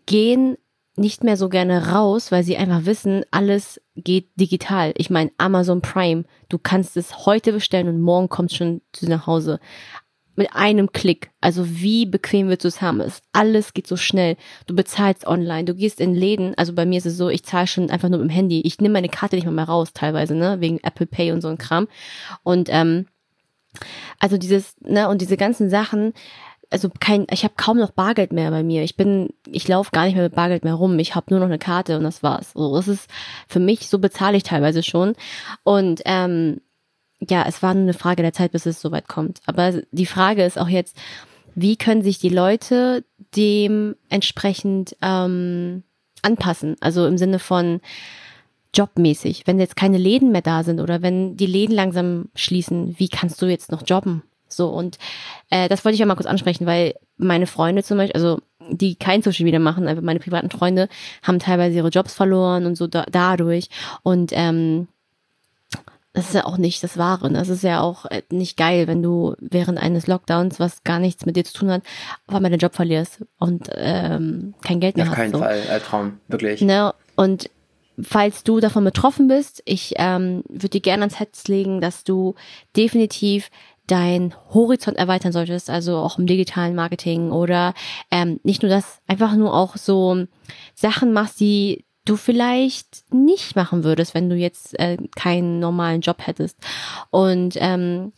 gehen 0.06 0.56
nicht 0.96 1.24
mehr 1.24 1.36
so 1.36 1.48
gerne 1.48 1.92
raus, 1.92 2.30
weil 2.30 2.42
sie 2.42 2.56
einfach 2.56 2.84
wissen, 2.84 3.24
alles 3.30 3.80
geht 3.96 4.28
digital. 4.36 4.92
Ich 4.96 5.08
meine, 5.08 5.30
Amazon 5.38 5.80
Prime, 5.80 6.24
du 6.48 6.58
kannst 6.58 6.96
es 6.96 7.26
heute 7.26 7.52
bestellen 7.52 7.88
und 7.88 8.02
morgen 8.02 8.28
kommt 8.28 8.52
schon 8.52 8.82
zu 8.92 9.08
nach 9.08 9.26
Hause 9.26 9.60
mit 10.36 10.54
einem 10.54 10.92
Klick. 10.92 11.30
Also 11.40 11.68
wie 11.68 12.06
bequem 12.06 12.48
willst 12.48 12.64
du 12.64 12.68
es 12.68 12.80
haben? 12.80 13.00
Es, 13.00 13.22
alles 13.32 13.74
geht 13.74 13.86
so 13.86 13.96
schnell. 13.96 14.36
Du 14.66 14.74
bezahlst 14.74 15.26
online, 15.26 15.64
du 15.64 15.74
gehst 15.74 16.00
in 16.00 16.14
Läden. 16.14 16.54
Also 16.56 16.72
bei 16.72 16.86
mir 16.86 16.98
ist 16.98 17.06
es 17.06 17.16
so, 17.16 17.28
ich 17.28 17.44
zahle 17.44 17.66
schon 17.66 17.90
einfach 17.90 18.08
nur 18.08 18.18
mit 18.20 18.28
dem 18.28 18.34
Handy. 18.34 18.60
Ich 18.62 18.78
nehme 18.80 18.94
meine 18.94 19.08
Karte 19.08 19.36
nicht 19.36 19.44
mal 19.44 19.52
mehr 19.52 19.64
raus 19.64 19.92
teilweise, 19.92 20.34
ne, 20.34 20.60
wegen 20.60 20.78
Apple 20.82 21.06
Pay 21.06 21.32
und 21.32 21.40
so 21.40 21.48
ein 21.48 21.58
Kram. 21.58 21.88
Und 22.42 22.68
ähm, 22.70 23.06
also 24.18 24.36
dieses, 24.38 24.74
ne, 24.80 25.08
und 25.08 25.20
diese 25.20 25.36
ganzen 25.36 25.70
Sachen, 25.70 26.12
also 26.70 26.88
kein, 27.00 27.26
ich 27.30 27.42
habe 27.42 27.54
kaum 27.56 27.78
noch 27.78 27.90
Bargeld 27.90 28.32
mehr 28.32 28.50
bei 28.50 28.62
mir. 28.62 28.82
Ich 28.84 28.96
bin, 28.96 29.30
ich 29.46 29.66
laufe 29.66 29.90
gar 29.90 30.04
nicht 30.04 30.14
mehr 30.14 30.24
mit 30.24 30.34
Bargeld 30.34 30.64
mehr 30.64 30.74
rum. 30.74 30.98
Ich 31.00 31.14
habe 31.14 31.26
nur 31.30 31.40
noch 31.40 31.46
eine 31.46 31.58
Karte 31.58 31.96
und 31.96 32.04
das 32.04 32.22
war's. 32.22 32.52
So, 32.52 32.76
das 32.76 32.86
ist 32.88 33.10
für 33.48 33.58
mich, 33.58 33.88
so 33.88 33.98
bezahle 33.98 34.36
ich 34.36 34.44
teilweise 34.44 34.82
schon. 34.82 35.14
Und 35.64 36.00
ähm, 36.04 36.60
ja, 37.28 37.44
es 37.46 37.62
war 37.62 37.74
nur 37.74 37.84
eine 37.84 37.94
Frage 37.94 38.22
der 38.22 38.32
Zeit, 38.32 38.52
bis 38.52 38.66
es 38.66 38.80
soweit 38.80 39.08
kommt. 39.08 39.40
Aber 39.46 39.72
die 39.92 40.06
Frage 40.06 40.44
ist 40.44 40.58
auch 40.58 40.68
jetzt, 40.68 40.96
wie 41.54 41.76
können 41.76 42.02
sich 42.02 42.18
die 42.18 42.28
Leute 42.28 43.04
dem 43.36 43.96
entsprechend 44.08 44.96
ähm, 45.02 45.82
anpassen? 46.22 46.76
Also 46.80 47.06
im 47.06 47.18
Sinne 47.18 47.38
von 47.38 47.80
jobmäßig. 48.74 49.46
Wenn 49.46 49.58
jetzt 49.58 49.76
keine 49.76 49.98
Läden 49.98 50.32
mehr 50.32 50.42
da 50.42 50.62
sind 50.62 50.80
oder 50.80 51.02
wenn 51.02 51.36
die 51.36 51.46
Läden 51.46 51.74
langsam 51.74 52.28
schließen, 52.34 52.94
wie 52.98 53.08
kannst 53.08 53.42
du 53.42 53.46
jetzt 53.46 53.72
noch 53.72 53.82
jobben? 53.86 54.22
So, 54.48 54.68
und 54.68 54.98
äh, 55.50 55.68
das 55.68 55.84
wollte 55.84 55.94
ich 55.94 56.00
ja 56.00 56.06
mal 56.06 56.16
kurz 56.16 56.26
ansprechen, 56.26 56.66
weil 56.66 56.94
meine 57.16 57.46
Freunde 57.46 57.82
zum 57.82 57.98
Beispiel, 57.98 58.20
also 58.20 58.40
die 58.70 58.94
kein 58.94 59.22
Social 59.22 59.44
Media 59.44 59.58
machen, 59.58 59.88
einfach 59.88 60.02
meine 60.02 60.20
privaten 60.20 60.50
Freunde, 60.50 60.88
haben 61.22 61.38
teilweise 61.38 61.76
ihre 61.76 61.88
Jobs 61.88 62.14
verloren 62.14 62.66
und 62.66 62.76
so 62.76 62.86
da, 62.86 63.04
dadurch. 63.10 63.68
Und 64.02 64.30
ähm, 64.34 64.88
das 66.12 66.26
ist 66.28 66.34
ja 66.34 66.44
auch 66.44 66.58
nicht 66.58 66.82
das 66.82 66.98
Wahre. 66.98 67.30
Das 67.30 67.48
ist 67.48 67.62
ja 67.62 67.80
auch 67.80 68.04
äh, 68.06 68.22
nicht 68.30 68.56
geil, 68.56 68.86
wenn 68.88 69.02
du 69.02 69.34
während 69.38 69.78
eines 69.78 70.06
Lockdowns, 70.06 70.58
was 70.58 70.82
gar 70.82 70.98
nichts 70.98 71.24
mit 71.24 71.36
dir 71.36 71.44
zu 71.44 71.54
tun 71.54 71.70
hat, 71.70 71.82
auf 72.26 72.34
einmal 72.34 72.50
den 72.50 72.58
Job 72.58 72.74
verlierst 72.74 73.24
und 73.38 73.68
ähm, 73.74 74.54
kein 74.62 74.80
Geld 74.80 74.96
mehr 74.96 75.04
Auf 75.06 75.10
hast. 75.10 75.18
Auf 75.18 75.22
keinen 75.22 75.32
so. 75.32 75.38
Fall, 75.38 75.62
Albtraum, 75.70 76.20
wirklich. 76.26 76.62
Ne? 76.62 76.92
Und 77.14 77.50
falls 78.02 78.42
du 78.42 78.60
davon 78.60 78.84
betroffen 78.84 79.28
bist, 79.28 79.62
ich 79.66 79.94
ähm, 79.96 80.42
würde 80.48 80.70
dir 80.70 80.80
gerne 80.80 81.02
ans 81.02 81.18
Herz 81.18 81.46
legen, 81.46 81.80
dass 81.80 82.02
du 82.02 82.34
definitiv 82.76 83.50
dein 83.86 84.34
Horizont 84.54 84.96
erweitern 84.96 85.32
solltest, 85.32 85.68
also 85.68 85.96
auch 85.96 86.18
im 86.18 86.26
digitalen 86.26 86.74
Marketing 86.74 87.32
oder 87.32 87.74
ähm, 88.10 88.40
nicht 88.42 88.62
nur 88.62 88.70
das, 88.70 89.00
einfach 89.06 89.34
nur 89.34 89.52
auch 89.54 89.76
so 89.76 90.26
Sachen 90.74 91.12
machst, 91.12 91.40
die 91.40 91.84
du 92.04 92.16
vielleicht 92.16 93.04
nicht 93.12 93.56
machen 93.56 93.84
würdest, 93.84 94.14
wenn 94.14 94.30
du 94.30 94.36
jetzt 94.36 94.78
äh, 94.78 94.96
keinen 95.14 95.60
normalen 95.60 96.00
Job 96.00 96.26
hättest. 96.26 96.56
Und 97.10 97.56
ähm, 97.58 98.12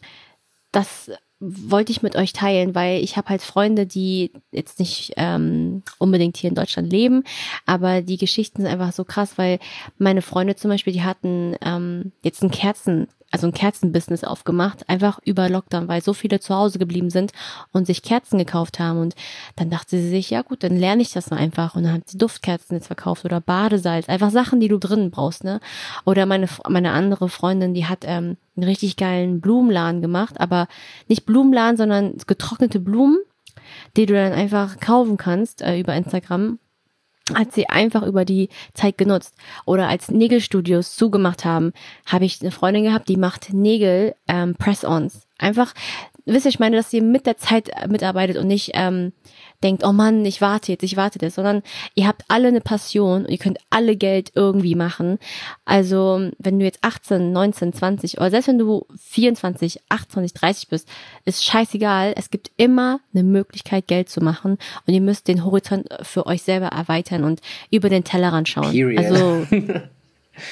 das 0.71 1.11
wollte 1.41 1.91
ich 1.91 2.03
mit 2.03 2.15
euch 2.15 2.33
teilen, 2.33 2.75
weil 2.77 3.03
ich 3.03 3.17
habe 3.17 3.29
halt 3.29 3.43
Freunde, 3.43 3.85
die 3.85 4.31
jetzt 4.53 4.79
nicht 4.79 5.13
ähm, 5.17 5.83
unbedingt 5.99 6.37
hier 6.37 6.49
in 6.49 6.55
Deutschland 6.55 6.93
leben, 6.93 7.25
aber 7.67 8.01
die 8.01 8.17
Geschichten 8.17 8.63
sind 8.63 8.71
einfach 8.71 8.93
so 8.93 9.05
krass, 9.05 9.37
weil 9.39 9.59
meine 9.99 10.23
Freunde 10.23 10.55
zum 10.55 10.71
Beispiel, 10.71 10.93
die 10.93 11.03
hatten 11.03 11.57
ähm, 11.61 12.13
jetzt 12.23 12.45
ein 12.45 12.53
Kerzen 12.53 13.09
also 13.33 13.47
ein 13.47 13.53
Kerzenbusiness 13.53 14.25
aufgemacht, 14.25 14.89
einfach 14.89 15.19
über 15.25 15.49
Lockdown, 15.49 15.89
weil 15.89 16.03
so 16.03 16.13
viele 16.13 16.39
zu 16.39 16.55
Hause 16.55 16.79
geblieben 16.79 17.11
sind 17.11 17.33
und 17.73 17.87
sich 17.87 18.03
Kerzen 18.03 18.39
gekauft 18.39 18.79
haben. 18.79 19.01
Und 19.01 19.15
dann 19.57 19.71
dachte 19.71 19.97
sie 19.99 20.09
sich, 20.09 20.31
ja 20.31 20.43
gut, 20.43 20.63
dann 20.63 20.77
lerne 20.77 21.03
ich 21.03 21.13
das 21.13 21.31
mal 21.31 21.39
einfach. 21.39 21.75
Und 21.75 21.85
dann 21.85 21.95
hat 21.95 22.09
sie 22.09 22.19
Duftkerzen 22.19 22.77
jetzt 22.77 22.87
verkauft 22.87 23.25
oder 23.25 23.41
Badesalz, 23.41 24.09
einfach 24.09 24.31
Sachen, 24.31 24.61
die 24.61 24.69
du 24.69 24.79
drinnen 24.79 25.11
brauchst, 25.11 25.45
ne? 25.45 25.61
Oder 26.05 26.27
meine, 26.27 26.47
meine 26.69 26.93
andere 26.93 27.29
Freundin, 27.29 27.75
die 27.75 27.87
hat 27.87 28.05
ähm, 28.05 28.37
einen 28.57 28.65
richtig 28.65 28.97
geilen 28.97 29.41
Blumenladen 29.41 30.03
gemacht, 30.03 30.39
aber 30.39 30.69
nicht 31.09 31.25
Blumenladen, 31.25 31.77
sondern 31.79 32.17
getrocknete 32.27 32.81
Blumen, 32.81 33.19
die 33.97 34.07
du 34.07 34.15
dann 34.15 34.33
einfach 34.33 34.79
kaufen 34.79 35.17
kannst 35.17 35.63
äh, 35.63 35.79
über 35.79 35.95
Instagram 35.95 36.59
hat 37.35 37.53
sie 37.53 37.69
einfach 37.69 38.03
über 38.03 38.25
die 38.25 38.49
Zeit 38.75 38.99
genutzt. 38.99 39.35
Oder 39.65 39.89
als 39.89 40.11
Nägelstudios 40.11 40.97
zugemacht 40.97 41.45
haben, 41.45 41.73
habe 42.07 42.25
ich 42.25 42.41
eine 42.41 42.51
Freundin 42.51 42.85
gehabt, 42.85 43.09
die 43.09 43.17
macht 43.17 43.53
Nägel 43.53 44.15
ähm, 44.29 44.55
Press-ons. 44.57 45.27
Einfach, 45.39 45.75
wisst 46.25 46.47
ihr, 46.47 46.51
ich 46.51 46.61
meine, 46.61 46.77
dass 46.77 46.91
sie 46.91 47.01
mit 47.01 47.27
der 47.27 47.37
Zeit 47.37 47.71
mitarbeitet 47.89 48.37
und 48.37 48.47
nicht 48.47 48.73
ähm, 48.75 49.13
denkt, 49.63 49.85
oh 49.85 49.93
Mann, 49.93 50.25
ich 50.25 50.41
warte 50.41 50.73
jetzt, 50.73 50.83
ich 50.83 50.97
warte 50.97 51.19
jetzt, 51.21 51.35
sondern 51.35 51.63
ihr 51.95 52.07
habt 52.07 52.25
alle 52.29 52.49
eine 52.49 52.61
Passion 52.61 53.25
und 53.25 53.31
ihr 53.31 53.39
könnt 53.39 53.59
alle 53.71 53.97
Geld 53.97 54.33
irgendwie 54.35 54.75
machen. 54.75 55.19
Also, 55.65 56.31
wenn 56.39 56.59
du 56.59 56.65
jetzt 56.65 56.79
18, 56.83 57.33
19, 57.33 57.73
20 57.73 58.19
oder 58.19 58.31
selbst 58.31 58.49
wenn 58.49 58.59
du 58.59 58.87
24, 59.11 59.81
28, 59.89 60.35
30 60.35 60.69
bist, 60.69 60.89
ist 61.25 61.45
scheißegal. 61.45 62.15
Es 62.17 62.31
gibt 62.31 62.51
immer 62.57 63.01
eine 63.15 63.23
Möglichkeit, 63.25 63.87
Geld 63.87 64.09
zu 64.09 64.21
machen 64.21 64.59
und 64.87 64.95
ihr 64.95 65.01
müsst 65.01 65.29
den 65.29 65.45
Horizont 65.45 65.89
für 66.03 66.27
euch 66.27 66.43
selber 66.43 66.69
erweitern 66.69 67.25
und 67.25 67.41
über 67.71 67.89
den 67.89 68.05
Tellerrand 68.05 68.49
schauen. 68.49 68.73
Period. 68.73 68.99
Also, 68.99 69.47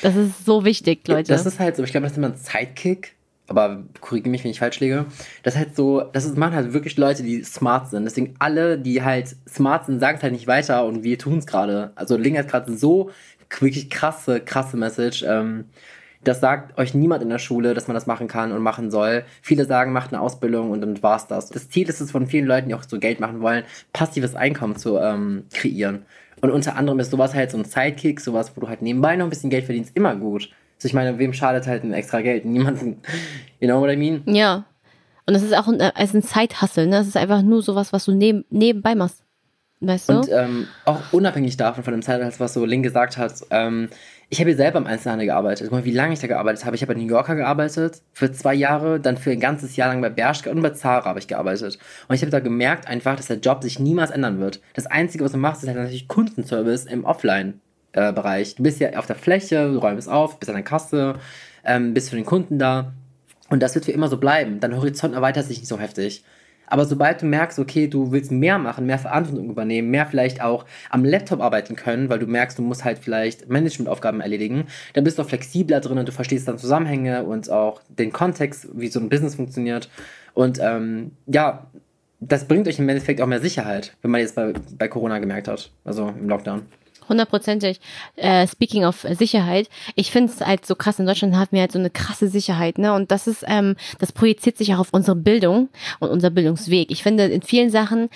das 0.02 0.16
ist 0.16 0.44
so 0.44 0.64
wichtig, 0.64 1.06
Leute. 1.08 1.32
Das 1.32 1.46
ist 1.46 1.58
halt 1.58 1.76
so, 1.76 1.84
ich 1.84 1.90
glaube, 1.90 2.04
das 2.04 2.12
ist 2.12 2.18
immer 2.18 2.28
ein 2.28 2.36
Sidekick 2.36 3.14
aber 3.50 3.82
korrigiere 4.00 4.30
mich, 4.30 4.44
wenn 4.44 4.52
ich 4.52 4.60
falsch 4.60 4.78
liege. 4.78 5.06
Das 5.42 5.56
halt 5.56 5.74
so, 5.74 6.02
das 6.12 6.24
ist, 6.24 6.38
machen 6.38 6.54
halt 6.54 6.72
wirklich 6.72 6.96
Leute, 6.96 7.24
die 7.24 7.42
smart 7.42 7.90
sind. 7.90 8.04
Deswegen 8.04 8.36
alle, 8.38 8.78
die 8.78 9.02
halt 9.02 9.34
smart 9.48 9.86
sind, 9.86 9.98
sagen 9.98 10.16
es 10.18 10.22
halt 10.22 10.32
nicht 10.32 10.46
weiter 10.46 10.84
und 10.86 11.02
wir 11.02 11.18
tun 11.18 11.38
es 11.38 11.46
gerade. 11.46 11.90
Also 11.96 12.16
Ling 12.16 12.38
hat 12.38 12.46
gerade 12.48 12.76
so 12.76 13.10
wirklich 13.58 13.90
krasse, 13.90 14.40
krasse 14.40 14.76
Message. 14.76 15.24
Ähm, 15.26 15.64
das 16.22 16.38
sagt 16.38 16.78
euch 16.78 16.94
niemand 16.94 17.24
in 17.24 17.28
der 17.28 17.38
Schule, 17.38 17.74
dass 17.74 17.88
man 17.88 17.94
das 17.94 18.06
machen 18.06 18.28
kann 18.28 18.52
und 18.52 18.62
machen 18.62 18.90
soll. 18.90 19.24
Viele 19.42 19.64
sagen, 19.64 19.92
macht 19.92 20.12
eine 20.12 20.22
Ausbildung 20.22 20.70
und 20.70 20.80
dann 20.80 21.02
war's 21.02 21.26
das. 21.26 21.50
Das 21.50 21.68
Ziel 21.70 21.88
ist 21.88 22.00
es 22.00 22.12
von 22.12 22.28
vielen 22.28 22.46
Leuten, 22.46 22.68
die 22.68 22.74
auch 22.74 22.84
so 22.86 23.00
Geld 23.00 23.18
machen 23.18 23.40
wollen, 23.40 23.64
passives 23.92 24.36
Einkommen 24.36 24.76
zu 24.76 24.98
ähm, 24.98 25.46
kreieren. 25.52 26.04
Und 26.40 26.50
unter 26.50 26.76
anderem 26.76 27.00
ist 27.00 27.10
sowas 27.10 27.34
halt 27.34 27.50
so 27.50 27.58
ein 27.58 27.64
Sidekick, 27.64 28.20
sowas, 28.20 28.52
wo 28.54 28.60
du 28.60 28.68
halt 28.68 28.80
nebenbei 28.80 29.16
noch 29.16 29.26
ein 29.26 29.30
bisschen 29.30 29.50
Geld 29.50 29.64
verdienst, 29.64 29.96
immer 29.96 30.14
gut. 30.14 30.50
Also 30.80 30.88
ich 30.88 30.94
meine, 30.94 31.18
wem 31.18 31.34
schadet 31.34 31.66
halt 31.66 31.84
ein 31.84 31.92
extra 31.92 32.22
Geld? 32.22 32.46
Niemanden. 32.46 33.02
You 33.60 33.68
know 33.68 33.80
what 33.82 33.90
I 33.90 33.96
mean? 33.96 34.22
Ja. 34.24 34.64
Und 35.26 35.34
das 35.34 35.42
ist 35.42 35.54
auch 35.54 35.68
ein, 35.68 35.78
also 35.78 36.16
ein 36.16 36.22
Zeithustle, 36.22 36.86
ne? 36.86 36.96
Das 36.96 37.06
ist 37.06 37.18
einfach 37.18 37.42
nur 37.42 37.60
sowas, 37.60 37.92
was 37.92 38.06
du 38.06 38.12
neben, 38.12 38.46
nebenbei 38.48 38.94
machst. 38.94 39.22
Weißt 39.80 40.08
du? 40.08 40.20
Und 40.20 40.30
ähm, 40.30 40.66
auch 40.86 41.00
unabhängig 41.12 41.58
davon, 41.58 41.84
von 41.84 41.92
dem 41.92 42.00
Zeithustle, 42.00 42.40
was 42.40 42.54
so 42.54 42.64
Link 42.64 42.82
gesagt 42.82 43.18
hat, 43.18 43.34
ähm, 43.50 43.90
ich 44.30 44.40
habe 44.40 44.48
hier 44.48 44.56
selber 44.56 44.78
im 44.78 44.86
Einzelhandel 44.86 45.26
gearbeitet. 45.26 45.66
Guck 45.68 45.80
mal, 45.80 45.84
wie 45.84 45.92
lange 45.92 46.14
ich 46.14 46.20
da 46.20 46.28
gearbeitet 46.28 46.64
habe. 46.64 46.76
Ich 46.76 46.82
habe 46.82 46.94
in 46.94 47.00
New 47.00 47.08
Yorker 47.08 47.34
gearbeitet 47.34 48.00
für 48.12 48.32
zwei 48.32 48.54
Jahre, 48.54 49.00
dann 49.00 49.18
für 49.18 49.32
ein 49.32 49.40
ganzes 49.40 49.76
Jahr 49.76 49.88
lang 49.88 50.00
bei 50.00 50.08
Bershka 50.08 50.50
und 50.50 50.62
bei 50.62 50.70
Zara 50.70 51.04
habe 51.04 51.18
ich 51.18 51.28
gearbeitet. 51.28 51.78
Und 52.08 52.14
ich 52.14 52.22
habe 52.22 52.30
da 52.30 52.40
gemerkt 52.40 52.86
einfach, 52.86 53.16
dass 53.16 53.26
der 53.26 53.40
Job 53.40 53.62
sich 53.62 53.78
niemals 53.78 54.10
ändern 54.10 54.40
wird. 54.40 54.62
Das 54.72 54.86
Einzige, 54.86 55.24
was 55.24 55.32
du 55.32 55.38
machst, 55.38 55.62
ist 55.62 55.68
halt 55.68 55.76
natürlich 55.76 56.08
Kundenservice 56.08 56.86
im 56.86 57.04
Offline. 57.04 57.60
Äh, 57.92 58.12
Bereich. 58.12 58.54
Du 58.54 58.62
bist 58.62 58.78
ja 58.78 58.96
auf 58.96 59.06
der 59.06 59.16
Fläche, 59.16 59.72
du 59.72 59.78
räumst 59.78 60.08
auf, 60.08 60.38
bist 60.38 60.48
an 60.48 60.54
der 60.54 60.62
Kasse, 60.62 61.16
ähm, 61.64 61.92
bist 61.92 62.10
für 62.10 62.14
den 62.14 62.24
Kunden 62.24 62.56
da. 62.56 62.92
Und 63.48 63.64
das 63.64 63.74
wird 63.74 63.84
für 63.84 63.90
immer 63.90 64.06
so 64.06 64.16
bleiben. 64.16 64.60
Dein 64.60 64.76
Horizont 64.76 65.12
erweitert 65.12 65.46
sich 65.46 65.58
nicht 65.58 65.66
so 65.66 65.76
heftig. 65.76 66.22
Aber 66.68 66.84
sobald 66.84 67.20
du 67.20 67.26
merkst, 67.26 67.58
okay, 67.58 67.88
du 67.88 68.12
willst 68.12 68.30
mehr 68.30 68.58
machen, 68.58 68.86
mehr 68.86 69.00
Verantwortung 69.00 69.50
übernehmen, 69.50 69.90
mehr 69.90 70.06
vielleicht 70.06 70.40
auch 70.40 70.66
am 70.88 71.04
Laptop 71.04 71.40
arbeiten 71.40 71.74
können, 71.74 72.08
weil 72.08 72.20
du 72.20 72.28
merkst, 72.28 72.56
du 72.58 72.62
musst 72.62 72.84
halt 72.84 73.00
vielleicht 73.00 73.48
Managementaufgaben 73.48 74.20
erledigen, 74.20 74.66
dann 74.92 75.02
bist 75.02 75.18
du 75.18 75.22
auch 75.22 75.28
flexibler 75.28 75.80
drin 75.80 75.98
und 75.98 76.06
du 76.06 76.12
verstehst 76.12 76.46
dann 76.46 76.58
Zusammenhänge 76.58 77.24
und 77.24 77.50
auch 77.50 77.82
den 77.88 78.12
Kontext, 78.12 78.68
wie 78.72 78.86
so 78.86 79.00
ein 79.00 79.08
Business 79.08 79.34
funktioniert. 79.34 79.90
Und 80.32 80.60
ähm, 80.62 81.10
ja, 81.26 81.66
das 82.20 82.46
bringt 82.46 82.68
euch 82.68 82.78
im 82.78 82.88
Endeffekt 82.88 83.20
auch 83.20 83.26
mehr 83.26 83.40
Sicherheit, 83.40 83.96
wenn 84.02 84.12
man 84.12 84.20
jetzt 84.20 84.36
bei, 84.36 84.52
bei 84.78 84.86
Corona 84.86 85.18
gemerkt 85.18 85.48
hat, 85.48 85.72
also 85.84 86.14
im 86.16 86.28
Lockdown 86.28 86.62
hundertprozentig. 87.10 87.80
Äh, 88.16 88.46
speaking 88.46 88.86
of 88.86 89.06
Sicherheit, 89.10 89.68
ich 89.94 90.10
finde 90.10 90.32
es 90.32 90.40
halt 90.40 90.64
so 90.64 90.74
krass, 90.74 90.98
in 90.98 91.06
Deutschland 91.06 91.34
haben 91.34 91.48
wir 91.50 91.60
halt 91.60 91.72
so 91.72 91.78
eine 91.78 91.90
krasse 91.90 92.28
Sicherheit, 92.28 92.78
ne? 92.78 92.94
Und 92.94 93.10
das 93.10 93.26
ist, 93.26 93.44
ähm, 93.46 93.76
das 93.98 94.12
projiziert 94.12 94.56
sich 94.56 94.72
auch 94.74 94.78
auf 94.78 94.88
unsere 94.92 95.16
Bildung 95.16 95.68
und 95.98 96.08
unser 96.08 96.30
Bildungsweg. 96.30 96.90
Ich 96.90 97.02
finde, 97.02 97.24
in 97.24 97.42
vielen 97.42 97.70
Sachen 97.70 98.08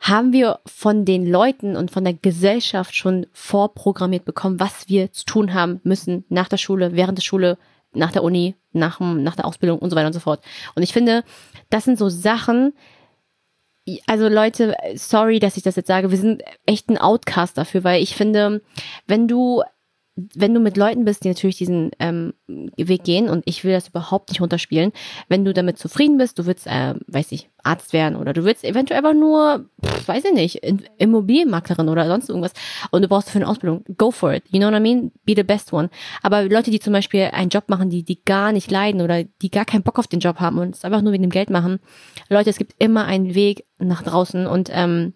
haben 0.00 0.32
wir 0.32 0.60
von 0.64 1.04
den 1.04 1.26
Leuten 1.26 1.76
und 1.76 1.90
von 1.90 2.04
der 2.04 2.14
Gesellschaft 2.14 2.94
schon 2.94 3.26
vorprogrammiert 3.32 4.24
bekommen, 4.24 4.60
was 4.60 4.88
wir 4.88 5.12
zu 5.12 5.24
tun 5.24 5.54
haben 5.54 5.80
müssen 5.82 6.24
nach 6.28 6.48
der 6.48 6.56
Schule, 6.56 6.94
während 6.94 7.18
der 7.18 7.22
Schule, 7.24 7.58
nach 7.94 8.12
der 8.12 8.22
Uni, 8.22 8.54
nach, 8.72 9.00
nach 9.00 9.34
der 9.34 9.46
Ausbildung 9.46 9.78
und 9.78 9.90
so 9.90 9.96
weiter 9.96 10.06
und 10.06 10.12
so 10.12 10.20
fort. 10.20 10.40
Und 10.74 10.82
ich 10.82 10.92
finde, 10.92 11.24
das 11.70 11.84
sind 11.84 11.98
so 11.98 12.08
Sachen, 12.08 12.74
also 14.06 14.28
Leute, 14.28 14.74
sorry, 14.94 15.38
dass 15.38 15.56
ich 15.56 15.62
das 15.62 15.76
jetzt 15.76 15.88
sage, 15.88 16.10
wir 16.10 16.18
sind 16.18 16.42
echt 16.66 16.88
ein 16.88 16.98
Outcast 16.98 17.56
dafür, 17.56 17.84
weil 17.84 18.02
ich 18.02 18.14
finde, 18.14 18.60
wenn 19.06 19.28
du 19.28 19.62
wenn 20.34 20.54
du 20.54 20.60
mit 20.60 20.76
Leuten 20.76 21.04
bist, 21.04 21.24
die 21.24 21.28
natürlich 21.28 21.56
diesen 21.56 21.90
ähm, 21.98 22.34
Weg 22.46 23.04
gehen, 23.04 23.28
und 23.28 23.42
ich 23.46 23.64
will 23.64 23.72
das 23.72 23.88
überhaupt 23.88 24.30
nicht 24.30 24.40
runterspielen, 24.40 24.92
wenn 25.28 25.44
du 25.44 25.52
damit 25.52 25.78
zufrieden 25.78 26.18
bist, 26.18 26.38
du 26.38 26.46
willst, 26.46 26.66
äh, 26.66 26.94
weiß 27.06 27.32
ich, 27.32 27.48
Arzt 27.62 27.92
werden 27.92 28.16
oder 28.16 28.32
du 28.32 28.44
willst 28.44 28.64
eventuell 28.64 28.98
einfach 28.98 29.14
nur, 29.14 29.66
pff, 29.84 30.08
weiß 30.08 30.24
ich 30.24 30.32
nicht, 30.32 30.62
Immobilienmaklerin 30.98 31.88
oder 31.88 32.06
sonst 32.06 32.28
irgendwas 32.28 32.52
und 32.90 33.02
du 33.02 33.08
brauchst 33.08 33.28
dafür 33.28 33.42
eine 33.42 33.50
Ausbildung, 33.50 33.84
go 33.96 34.10
for 34.10 34.32
it. 34.32 34.44
You 34.48 34.58
know 34.58 34.68
what 34.68 34.78
I 34.78 34.80
mean? 34.80 35.12
Be 35.24 35.34
the 35.36 35.42
best 35.42 35.72
one. 35.72 35.90
Aber 36.22 36.44
Leute, 36.44 36.70
die 36.70 36.80
zum 36.80 36.92
Beispiel 36.92 37.30
einen 37.32 37.50
Job 37.50 37.64
machen, 37.68 37.90
die, 37.90 38.04
die 38.04 38.24
gar 38.24 38.52
nicht 38.52 38.70
leiden 38.70 39.00
oder 39.00 39.24
die 39.24 39.50
gar 39.50 39.64
keinen 39.64 39.82
Bock 39.82 39.98
auf 39.98 40.06
den 40.06 40.20
Job 40.20 40.40
haben 40.40 40.58
und 40.58 40.74
es 40.74 40.84
einfach 40.84 41.02
nur 41.02 41.12
wegen 41.12 41.24
dem 41.24 41.30
Geld 41.30 41.50
machen, 41.50 41.80
Leute, 42.28 42.50
es 42.50 42.58
gibt 42.58 42.74
immer 42.78 43.04
einen 43.04 43.34
Weg 43.34 43.64
nach 43.78 44.02
draußen 44.02 44.46
und 44.46 44.70
ähm, 44.72 45.14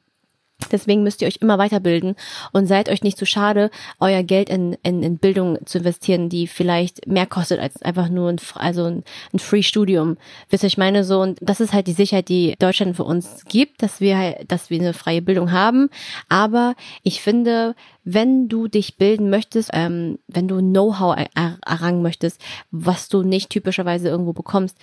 Deswegen 0.70 1.03
müsst 1.03 1.22
ihr 1.22 1.29
euch 1.29 1.38
immer 1.40 1.59
weiterbilden 1.59 2.14
und 2.53 2.66
seid 2.66 2.88
euch 2.88 3.03
nicht 3.03 3.18
zu 3.18 3.27
schade, 3.27 3.70
euer 4.01 4.22
Geld 4.22 4.48
in, 4.48 4.77
in, 4.83 5.03
in 5.03 5.18
Bildung 5.18 5.59
zu 5.64 5.79
investieren, 5.79 6.29
die 6.29 6.46
vielleicht 6.46 7.07
mehr 7.07 7.27
kostet 7.27 7.61
als 7.61 7.83
einfach 7.83 8.09
nur 8.09 8.29
ein, 8.29 8.40
also 8.55 8.85
ein, 8.85 9.05
ein 9.33 9.38
Free-Studium. 9.38 10.16
Wisst 10.51 10.64
ihr, 10.64 10.68
ich 10.68 10.79
meine 10.79 11.05
so, 11.05 11.20
und 11.20 11.38
das 11.40 11.61
ist 11.61 11.72
halt 11.72 11.87
die 11.87 11.92
Sicherheit, 11.92 12.29
die 12.29 12.55
Deutschland 12.59 12.96
für 12.96 13.05
uns 13.05 13.44
gibt, 13.46 13.83
dass 13.83 14.01
wir 14.01 14.18
halt, 14.18 14.51
dass 14.51 14.70
wir 14.70 14.81
eine 14.81 14.94
freie 14.94 15.22
Bildung 15.22 15.53
haben. 15.53 15.88
Aber 16.29 16.75
ich 17.03 17.22
finde, 17.22 17.75
wenn 18.05 18.48
du 18.48 18.68
dich 18.68 18.96
bilden 18.96 19.31
möchtest, 19.31 19.70
ähm, 19.72 20.18
wenn 20.27 20.48
du 20.48 20.59
Know-how 20.59 21.16
er 21.35 21.59
errangen 21.64 22.03
möchtest, 22.03 22.40
was 22.70 23.09
du 23.09 23.22
nicht 23.22 23.51
typischerweise 23.51 24.09
irgendwo 24.09 24.33
bekommst, 24.33 24.77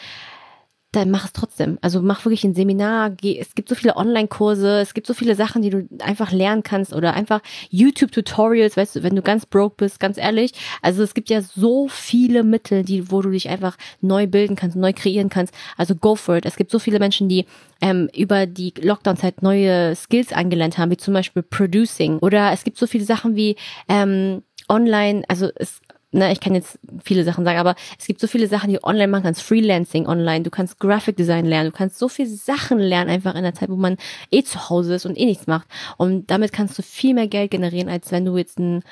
dann 0.92 1.12
mach 1.12 1.26
es 1.26 1.34
trotzdem. 1.34 1.78
Also 1.82 2.02
mach 2.02 2.26
wirklich 2.26 2.44
ein 2.44 2.56
Seminar. 2.56 3.12
Geh, 3.12 3.38
es 3.38 3.54
gibt 3.54 3.70
so 3.70 3.76
viele 3.76 3.96
Online-Kurse, 3.96 4.80
es 4.80 4.96
gibt 4.96 5.06
so 5.06 5.14
viele 5.14 5.36
Sachen, 5.36 5.62
die 5.62 5.70
du 5.70 5.88
einfach 6.00 6.32
lernen 6.32 6.64
kannst 6.64 6.94
oder 6.94 7.14
einfach 7.14 7.42
YouTube-Tutorials, 7.70 8.76
weißt 8.76 8.96
du, 8.96 9.04
wenn 9.04 9.16
du 9.16 9.22
ganz 9.22 9.46
broke 9.46 9.76
bist, 9.78 10.00
ganz 10.00 10.18
ehrlich. 10.18 10.54
Also 10.82 11.04
es 11.04 11.14
gibt 11.14 11.30
ja 11.30 11.42
so 11.42 11.88
viele 11.88 12.44
Mittel, 12.44 12.84
die, 12.84 13.12
wo 13.12 13.22
du 13.22 13.30
dich 13.30 13.50
einfach 13.50 13.78
neu 14.02 14.26
bilden 14.26 14.56
kannst, 14.56 14.76
neu 14.78 14.94
kreieren 14.94 15.30
kannst. 15.30 15.54
Also 15.78 15.94
go 15.94 16.16
for 16.16 16.38
it. 16.38 16.46
Es 16.46 16.56
gibt 16.56 16.72
so 16.72 16.80
viele 16.80 16.98
Menschen, 16.98 17.30
die 17.30 17.46
ähm, 17.82 18.10
über 18.16 18.48
die 18.48 18.74
Lockdown-Zeit 18.82 19.44
neue 19.44 19.96
Skills 19.96 20.34
angelernt 20.34 20.80
haben, 20.80 20.90
wie 20.90 20.98
zum 20.98 21.14
Beispiel 21.14 21.44
Producing. 21.44 22.18
Oder 22.20 22.52
es 22.52 22.64
gibt 22.64 22.78
so 22.78 22.88
viele 22.88 23.06
Sachen 23.06 23.36
wie 23.36 23.58
ähm, 23.88 24.42
online, 24.68 25.24
also 25.28 25.50
es 25.56 25.82
ne, 26.12 26.32
ich 26.32 26.40
kann 26.40 26.56
jetzt 26.56 26.80
viele 27.04 27.24
Sachen 27.24 27.46
sagen, 27.46 27.60
aber 27.60 27.76
es 27.98 28.06
gibt 28.06 28.20
so 28.20 28.28
viele 28.28 28.48
Sachen, 28.48 28.70
die 28.70 28.78
du 28.78 28.84
online 28.84 29.08
machen 29.08 29.24
kannst. 29.24 29.44
Freelancing 29.44 30.08
online, 30.08 30.44
du 30.44 30.50
kannst 30.50 30.80
Graphic 30.80 31.18
Design 31.18 31.46
lernen, 31.46 31.72
du 31.72 31.78
kannst 31.78 32.00
so 32.00 32.08
viele 32.10 32.30
Sachen 32.30 32.80
lernen, 32.80 33.10
einfach 33.10 33.36
in 33.36 33.44
der 33.44 33.54
Zeit, 33.54 33.70
wo 33.70 33.76
man 33.76 33.98
eh 34.32 34.44
zu 34.44 34.70
Hause 34.70 34.96
ist 34.96 35.06
und 35.06 35.18
eh 35.18 35.26
nichts 35.26 35.48
macht. 35.48 35.68
Und 35.98 36.32
damit 36.32 36.52
kannst 36.52 36.78
du 36.78 36.82
viel 36.82 37.14
mehr 37.14 37.28
Geld 37.28 37.52
generieren, 37.52 37.90
als 37.90 38.12
wenn 38.12 38.26
du 38.26 38.38
jetzt 38.38 38.58
einen 38.58 38.84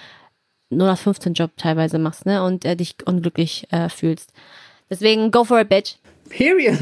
015 0.70 1.34
Job 1.34 1.52
teilweise 1.58 1.98
machst, 1.98 2.26
ne, 2.26 2.44
und 2.44 2.66
äh, 2.66 2.76
dich 2.76 2.96
unglücklich 3.06 3.68
äh, 3.72 3.90
fühlst. 3.90 4.34
Deswegen, 4.90 5.32
go 5.32 5.44
for 5.44 5.62
it, 5.62 5.70
bitch. 5.70 5.96
Period. 6.30 6.78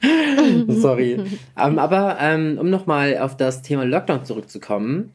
Sorry. 0.68 1.16
um, 1.16 1.26
ähm, 1.58 1.78
aber 1.78 2.16
ähm, 2.20 2.58
um 2.58 2.70
nochmal 2.70 3.18
auf 3.18 3.36
das 3.36 3.62
Thema 3.62 3.84
Lockdown 3.84 4.24
zurückzukommen, 4.24 5.12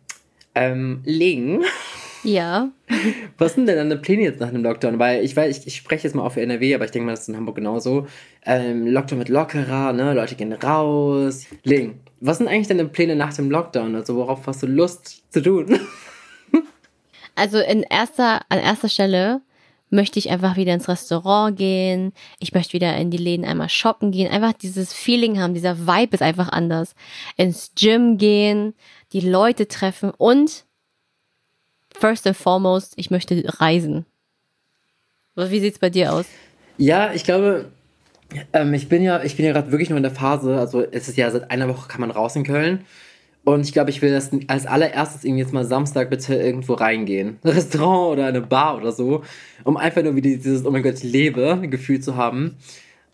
ähm, 0.54 1.02
Ling 1.06 1.64
ja. 2.26 2.70
Was 3.38 3.56
sind 3.56 3.68
denn 3.68 3.78
deine 3.78 3.98
Pläne 3.98 4.24
jetzt 4.24 4.40
nach 4.40 4.52
dem 4.52 4.64
Lockdown? 4.64 5.00
Weil 5.00 5.24
ich 5.24 5.36
weiß, 5.36 5.58
ich, 5.58 5.68
ich 5.68 5.76
spreche 5.76 6.08
jetzt 6.08 6.16
mal 6.16 6.24
auf 6.24 6.34
für 6.34 6.42
NRW, 6.42 6.76
aber 6.76 6.86
ich 6.86 6.92
denke 6.92 7.06
mal, 7.06 7.12
das 7.12 7.22
ist 7.22 7.30
in 7.30 7.38
Hamburg 7.38 7.56
genauso. 7.56 8.08
Ähm, 8.46 8.88
Lockdown 8.88 9.20
wird 9.20 9.30
lockerer, 9.30 9.94
ne? 9.94 10.14
Leute 10.14 10.36
gehen 10.36 10.54
raus. 10.54 11.46
Ling, 11.64 12.00
was 12.20 12.38
sind 12.38 12.48
eigentlich 12.48 12.68
deine 12.68 12.86
Pläne 12.86 13.16
nach 13.16 13.34
dem 13.34 13.50
Lockdown? 13.50 13.96
Also 13.96 14.16
worauf 14.16 14.46
hast 14.48 14.64
du 14.64 14.68
Lust 14.68 15.24
zu 15.32 15.42
tun? 15.42 15.80
Also 17.36 17.60
in 17.60 17.84
erster, 17.84 18.42
an 18.48 18.60
erster 18.60 18.88
Stelle 18.88 19.42
möchte 19.90 20.20
ich 20.20 20.30
einfach 20.30 20.56
wieder 20.56 20.74
ins 20.74 20.88
Restaurant 20.88 21.58
gehen. 21.58 22.14
Ich 22.40 22.54
möchte 22.54 22.74
wieder 22.74 22.96
in 22.98 23.12
die 23.12 23.18
Läden 23.18 23.46
einmal 23.46 23.70
shoppen 23.70 24.12
gehen. 24.12 24.32
Einfach 24.32 24.54
dieses 24.54 24.94
Feeling 24.94 25.40
haben. 25.40 25.54
Dieser 25.54 25.86
Vibe 25.86 26.16
ist 26.16 26.22
einfach 26.22 26.50
anders. 26.50 26.96
Ins 27.38 27.74
Gym 27.76 28.18
gehen, 28.18 28.74
die 29.14 29.20
Leute 29.20 29.68
treffen 29.68 30.12
und 30.12 30.66
first 31.96 32.28
and 32.28 32.36
foremost, 32.36 32.94
ich 32.98 33.12
möchte 33.12 33.44
reisen. 33.60 34.06
Wie 35.36 35.60
sieht's 35.60 35.80
bei 35.80 35.90
dir 35.90 36.14
aus? 36.14 36.26
Ja, 36.78 37.14
ich 37.14 37.24
glaube, 37.24 37.66
ähm, 38.54 38.74
ich 38.74 38.90
bin 38.90 39.04
ja, 39.04 39.24
ja 39.24 39.52
gerade 39.54 39.72
wirklich 39.72 39.90
nur 39.90 39.98
in 39.98 40.04
der 40.04 40.12
Phase, 40.12 40.58
also 40.58 40.82
es 40.82 41.08
ist 41.08 41.18
ja 41.18 41.30
seit 41.32 41.52
einer 41.52 41.68
Woche 41.68 41.88
kann 41.88 42.02
man 42.02 42.12
raus 42.12 42.36
in 42.36 42.44
Köln. 42.44 42.86
Und 43.44 43.62
ich 43.62 43.74
glaube, 43.74 43.92
ich 43.92 44.02
will 44.02 44.12
das 44.12 44.32
als 44.48 44.66
allererstes 44.66 45.24
irgendwie 45.24 45.44
jetzt 45.44 45.54
mal 45.54 45.66
Samstag 45.66 46.10
bitte 46.10 46.34
irgendwo 46.34 46.74
reingehen. 46.74 47.38
Ein 47.44 47.52
Restaurant 47.52 48.14
oder 48.14 48.26
eine 48.26 48.42
Bar 48.42 48.78
oder 48.78 48.92
so. 48.92 49.24
Um 49.64 49.78
einfach 49.78 50.02
nur 50.02 50.16
wieder 50.16 50.32
dieses, 50.32 50.66
oh 50.66 50.72
mein 50.72 50.82
Gott, 50.82 50.96
ich 50.96 51.04
lebe, 51.04 51.62
Gefühl 51.70 52.00
zu 52.00 52.16
haben. 52.16 52.58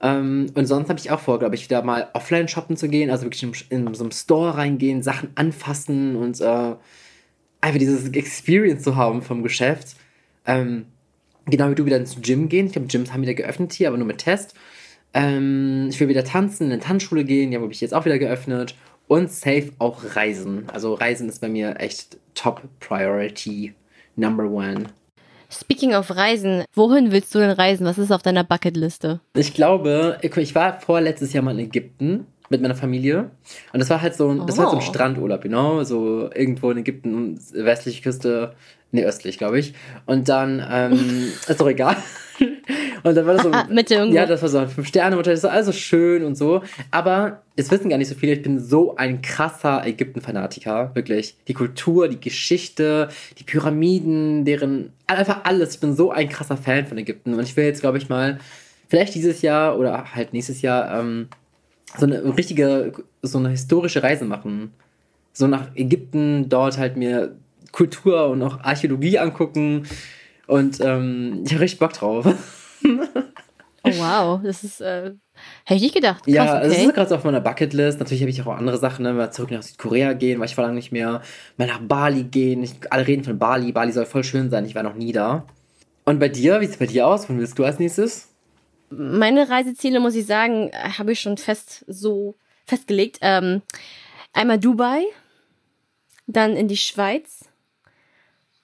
Ähm, 0.02 0.48
und 0.56 0.66
sonst 0.68 0.88
habe 0.88 1.00
ich 1.00 1.12
auch 1.12 1.20
vor, 1.20 1.38
glaube 1.38 1.56
ich, 1.56 1.66
wieder 1.66 1.84
mal 1.84 2.10
offline 2.14 2.48
shoppen 2.48 2.78
zu 2.78 2.88
gehen. 2.88 3.10
Also 3.10 3.26
wirklich 3.26 3.44
in, 3.44 3.86
in 3.86 3.94
so 3.94 4.06
einem 4.06 4.12
Store 4.12 4.56
reingehen, 4.56 5.04
Sachen 5.04 5.32
anfassen 5.36 6.16
und 6.16 6.40
äh, 6.40 6.76
einfach 7.62 7.80
dieses 7.80 8.10
Experience 8.10 8.84
zu 8.84 8.96
haben 8.96 9.22
vom 9.22 9.44
Geschäft. 9.44 9.96
Ähm, 10.46 10.86
genau 11.46 11.70
wie 11.70 11.76
du 11.76 11.86
wieder 11.86 11.98
ins 11.98 12.20
Gym 12.22 12.50
gehen. 12.50 12.68
Ich 12.68 12.74
glaube, 12.74 12.88
Gyms 12.88 13.14
haben 13.14 13.22
wieder 13.22 13.34
geöffnet 13.34 13.74
hier, 13.74 13.88
aber 13.88 13.98
nur 13.98 14.08
mit 14.08 14.20
Test. 14.20 14.56
Ähm, 15.14 15.88
ich 15.90 16.00
will 16.00 16.08
wieder 16.08 16.24
tanzen, 16.24 16.68
in 16.68 16.74
eine 16.74 16.82
Tanzschule 16.82 17.24
gehen, 17.24 17.52
ja, 17.52 17.62
wo 17.62 17.68
ich 17.68 17.82
jetzt 17.82 17.94
auch 17.94 18.06
wieder 18.06 18.20
geöffnet. 18.20 18.76
Und 19.08 19.32
safe 19.32 19.72
auch 19.78 20.16
reisen. 20.16 20.70
Also 20.70 20.94
reisen 20.94 21.28
ist 21.28 21.42
bei 21.42 21.50
mir 21.50 21.80
echt 21.80 22.18
Top 22.34 22.62
Priority 22.80 23.74
Number 24.16 24.50
One. 24.50 24.86
Speaking 25.54 25.94
of 25.94 26.16
Reisen, 26.16 26.64
wohin 26.74 27.12
willst 27.12 27.36
du 27.36 27.40
denn 27.40 27.52
reisen? 27.52 27.86
Was 27.86 27.98
ist 27.98 28.12
auf 28.12 28.22
deiner 28.22 28.46
Bucketliste? 28.46 29.20
Ich 29.36 29.54
glaube, 29.54 30.18
ich 30.22 30.56
war 30.56 30.80
vorletztes 30.80 31.34
Jahr 31.34 31.44
mal 31.44 31.60
in 31.60 31.66
Ägypten 31.66 32.26
mit 32.52 32.62
meiner 32.62 32.76
Familie. 32.76 33.32
Und 33.74 33.80
das 33.80 33.90
war 33.90 34.02
halt 34.02 34.16
so 34.16 34.30
ein, 34.30 34.46
das 34.46 34.58
war 34.58 34.66
halt 34.66 34.72
so 34.72 34.78
ein 34.78 34.84
Oh. 34.88 34.94
Strandurlaub, 34.94 35.42
genau, 35.42 35.84
so 35.84 36.30
irgendwo 36.34 36.70
in 36.72 36.78
Ägypten, 36.78 37.40
westliche 37.54 38.02
Küste, 38.02 38.54
nee, 38.92 39.04
östlich, 39.06 39.38
glaube 39.38 39.58
ich. 39.60 39.74
Und 40.06 40.30
dann, 40.30 40.64
ähm, 40.70 41.32
ist 41.48 41.60
doch 41.60 41.68
egal. 41.68 41.96
Und 43.04 43.16
dann 43.18 43.26
war 43.26 43.34
das 43.34 43.44
so, 43.44 43.52
Mitte 43.74 43.96
irgendwo. 43.96 44.16
ja, 44.16 44.28
das 44.28 44.44
war 44.44 44.50
so 44.50 44.60
ein 44.60 44.68
Fünf-Sterne-Hotel, 44.70 45.34
das 45.34 45.44
war 45.44 45.52
also 45.52 45.72
schön 45.72 46.24
und 46.24 46.36
so. 46.36 46.62
Aber 46.92 47.42
es 47.56 47.72
wissen 47.72 47.90
gar 47.90 47.98
nicht 47.98 48.10
so 48.10 48.14
viele, 48.16 48.34
ich 48.34 48.44
bin 48.44 48.60
so 48.60 48.96
ein 48.96 49.24
krasser 49.24 49.86
Ägypten-Fanatiker, 49.88 50.92
wirklich. 50.94 51.36
Die 51.48 51.54
Kultur, 51.54 52.08
die 52.10 52.20
Geschichte, 52.20 53.10
die 53.40 53.44
Pyramiden, 53.44 54.46
deren, 54.46 54.94
einfach 55.08 55.46
alles. 55.46 55.76
Ich 55.76 55.80
bin 55.80 55.96
so 55.96 56.12
ein 56.12 56.30
krasser 56.30 56.58
Fan 56.58 56.86
von 56.86 56.98
Ägypten. 57.00 57.34
Und 57.34 57.42
ich 57.42 57.58
will 57.58 57.66
jetzt, 57.66 57.82
glaube 57.82 57.98
ich, 57.98 58.08
mal, 58.08 58.38
vielleicht 58.88 59.16
dieses 59.16 59.42
Jahr 59.42 59.80
oder 59.80 60.14
halt 60.14 60.34
nächstes 60.34 60.62
Jahr, 60.62 61.00
ähm, 61.00 61.28
so 61.98 62.06
eine 62.06 62.38
richtige, 62.38 62.94
so 63.22 63.38
eine 63.38 63.50
historische 63.50 64.04
Reise 64.04 64.26
machen. 64.26 64.72
So 65.34 65.48
nach 65.48 65.68
Ägypten, 65.76 66.50
dort 66.50 66.78
halt 66.78 66.98
mir 66.98 67.36
Kultur 67.72 68.28
und 68.30 68.42
auch 68.44 68.60
Archäologie 68.62 69.20
angucken. 69.20 69.88
Und 70.48 70.80
ähm, 70.82 71.44
ich 71.46 71.52
habe 71.54 71.62
richtig 71.62 71.80
Bock 71.80 71.94
drauf. 71.94 72.26
Oh 73.84 73.90
wow, 73.90 74.40
das 74.44 74.64
ist, 74.64 74.80
äh, 74.80 75.14
hätte 75.66 75.76
ich 75.78 75.82
nicht 75.82 75.96
gedacht. 75.96 76.24
Krass, 76.26 76.34
Ja, 76.36 76.60
das 76.60 76.72
okay. 76.72 76.86
ist 76.86 76.94
gerade 76.94 77.10
so 77.10 77.16
auf 77.16 77.24
meiner 77.24 77.42
Bucketlist. 77.42 77.98
Natürlich 78.00 78.22
habe 78.22 78.30
ich 78.30 78.40
auch 78.44 78.56
andere 78.56 78.78
Sachen, 78.78 79.02
ne? 79.02 79.14
Mal 79.14 79.32
zurück 79.32 79.50
nach 79.50 79.64
Südkorea 79.64 80.14
gehen, 80.14 80.40
weil 80.40 80.46
ich 80.46 80.54
vor 80.54 80.64
lange 80.64 80.76
nicht 80.76 80.92
mehr. 80.92 81.22
Mal 81.58 81.68
nach 81.68 81.80
Bali 81.80 82.24
gehen. 82.26 82.62
Ich, 82.62 82.74
alle 82.92 83.08
reden 83.08 83.24
von 83.24 83.40
Bali. 83.40 83.72
Bali 83.72 83.92
soll 83.92 84.06
voll 84.06 84.24
schön 84.24 84.52
sein. 84.52 84.66
Ich 84.66 84.76
war 84.76 84.84
noch 84.84 84.94
nie 84.94 85.12
da. 85.14 85.48
Und 86.06 86.20
bei 86.20 86.30
dir, 86.30 86.62
wie 86.62 86.66
sieht 86.66 86.74
es 86.74 86.80
bei 86.80 86.86
dir 86.86 87.08
aus? 87.08 87.28
Wann 87.28 87.40
willst 87.40 87.58
du 87.58 87.66
als 87.66 87.80
nächstes? 87.80 88.31
Meine 88.92 89.50
Reiseziele, 89.50 90.00
muss 90.00 90.16
ich 90.16 90.26
sagen, 90.26 90.72
habe 90.98 91.14
ich 91.14 91.22
schon 91.22 91.38
fest 91.38 91.86
so 91.88 92.36
festgelegt. 92.66 93.20
Ähm, 93.22 93.62
einmal 94.34 94.60
Dubai, 94.60 95.04
dann 96.28 96.56
in 96.56 96.68
die 96.68 96.78
Schweiz 96.78 97.46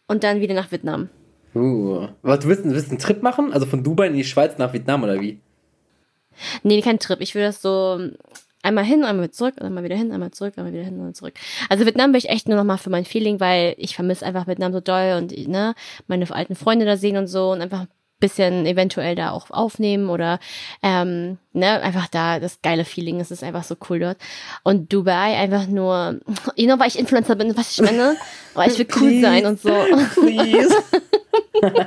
und 0.07 0.23
dann 0.23 0.41
wieder 0.41 0.53
nach 0.53 0.71
Vietnam. 0.71 1.09
Uh, 1.55 2.07
was, 2.21 2.39
du 2.39 2.49
willst, 2.49 2.65
du 2.65 2.71
willst 2.71 2.89
einen 2.89 2.99
Trip 2.99 3.23
machen? 3.23 3.53
Also 3.53 3.65
von 3.65 3.83
Dubai 3.83 4.07
in 4.07 4.13
die 4.13 4.23
Schweiz 4.23 4.57
nach 4.57 4.73
Vietnam 4.73 5.03
oder 5.03 5.19
wie? 5.19 5.39
Nee, 6.63 6.81
kein 6.81 6.99
Trip. 6.99 7.19
Ich 7.21 7.33
will 7.33 7.41
das 7.41 7.61
so 7.61 7.99
einmal 8.61 8.83
hin, 8.83 9.03
einmal 9.03 9.31
zurück, 9.31 9.55
einmal 9.59 9.83
wieder 9.83 9.95
hin, 9.95 10.11
einmal 10.11 10.31
zurück, 10.31 10.53
einmal 10.57 10.73
wieder 10.73 10.83
hin, 10.83 10.95
einmal 10.95 11.13
zurück. 11.13 11.33
Also 11.69 11.85
Vietnam 11.85 12.11
will 12.11 12.19
ich 12.19 12.29
echt 12.29 12.47
nur 12.47 12.57
noch 12.57 12.63
mal 12.63 12.77
für 12.77 12.89
mein 12.89 13.05
Feeling, 13.05 13.39
weil 13.39 13.75
ich 13.77 13.95
vermisse 13.95 14.25
einfach 14.25 14.45
Vietnam 14.47 14.73
so 14.73 14.81
doll 14.81 15.15
und 15.17 15.31
ne, 15.47 15.73
meine 16.07 16.29
alten 16.29 16.55
Freunde 16.55 16.85
da 16.85 16.97
sehen 16.97 17.17
und 17.17 17.27
so 17.27 17.51
und 17.51 17.61
einfach 17.61 17.81
ein 17.81 17.87
bisschen 18.19 18.65
eventuell 18.65 19.15
da 19.15 19.31
auch 19.31 19.51
aufnehmen 19.51 20.09
oder 20.09 20.39
ähm, 20.81 21.37
ne, 21.53 21.81
einfach 21.81 22.07
da 22.07 22.39
das 22.39 22.61
geile 22.61 22.85
Feeling, 22.85 23.19
es 23.19 23.31
ist 23.31 23.43
einfach 23.43 23.63
so 23.63 23.75
cool 23.89 23.99
dort. 23.99 24.17
Und 24.63 24.91
Dubai 24.91 25.37
einfach 25.37 25.67
nur, 25.67 26.19
you 26.55 26.65
know, 26.65 26.79
weil 26.79 26.87
ich 26.87 26.97
Influencer 26.97 27.35
bin, 27.35 27.55
was 27.55 27.71
ich 27.71 27.81
meine, 27.81 28.15
weil 28.53 28.71
ich 28.71 28.79
will 28.79 28.87
cool 28.95 29.09
Please. 29.09 29.21
sein 29.21 29.45
und 29.45 29.61
so. 29.61 29.69
Please. 30.15 30.75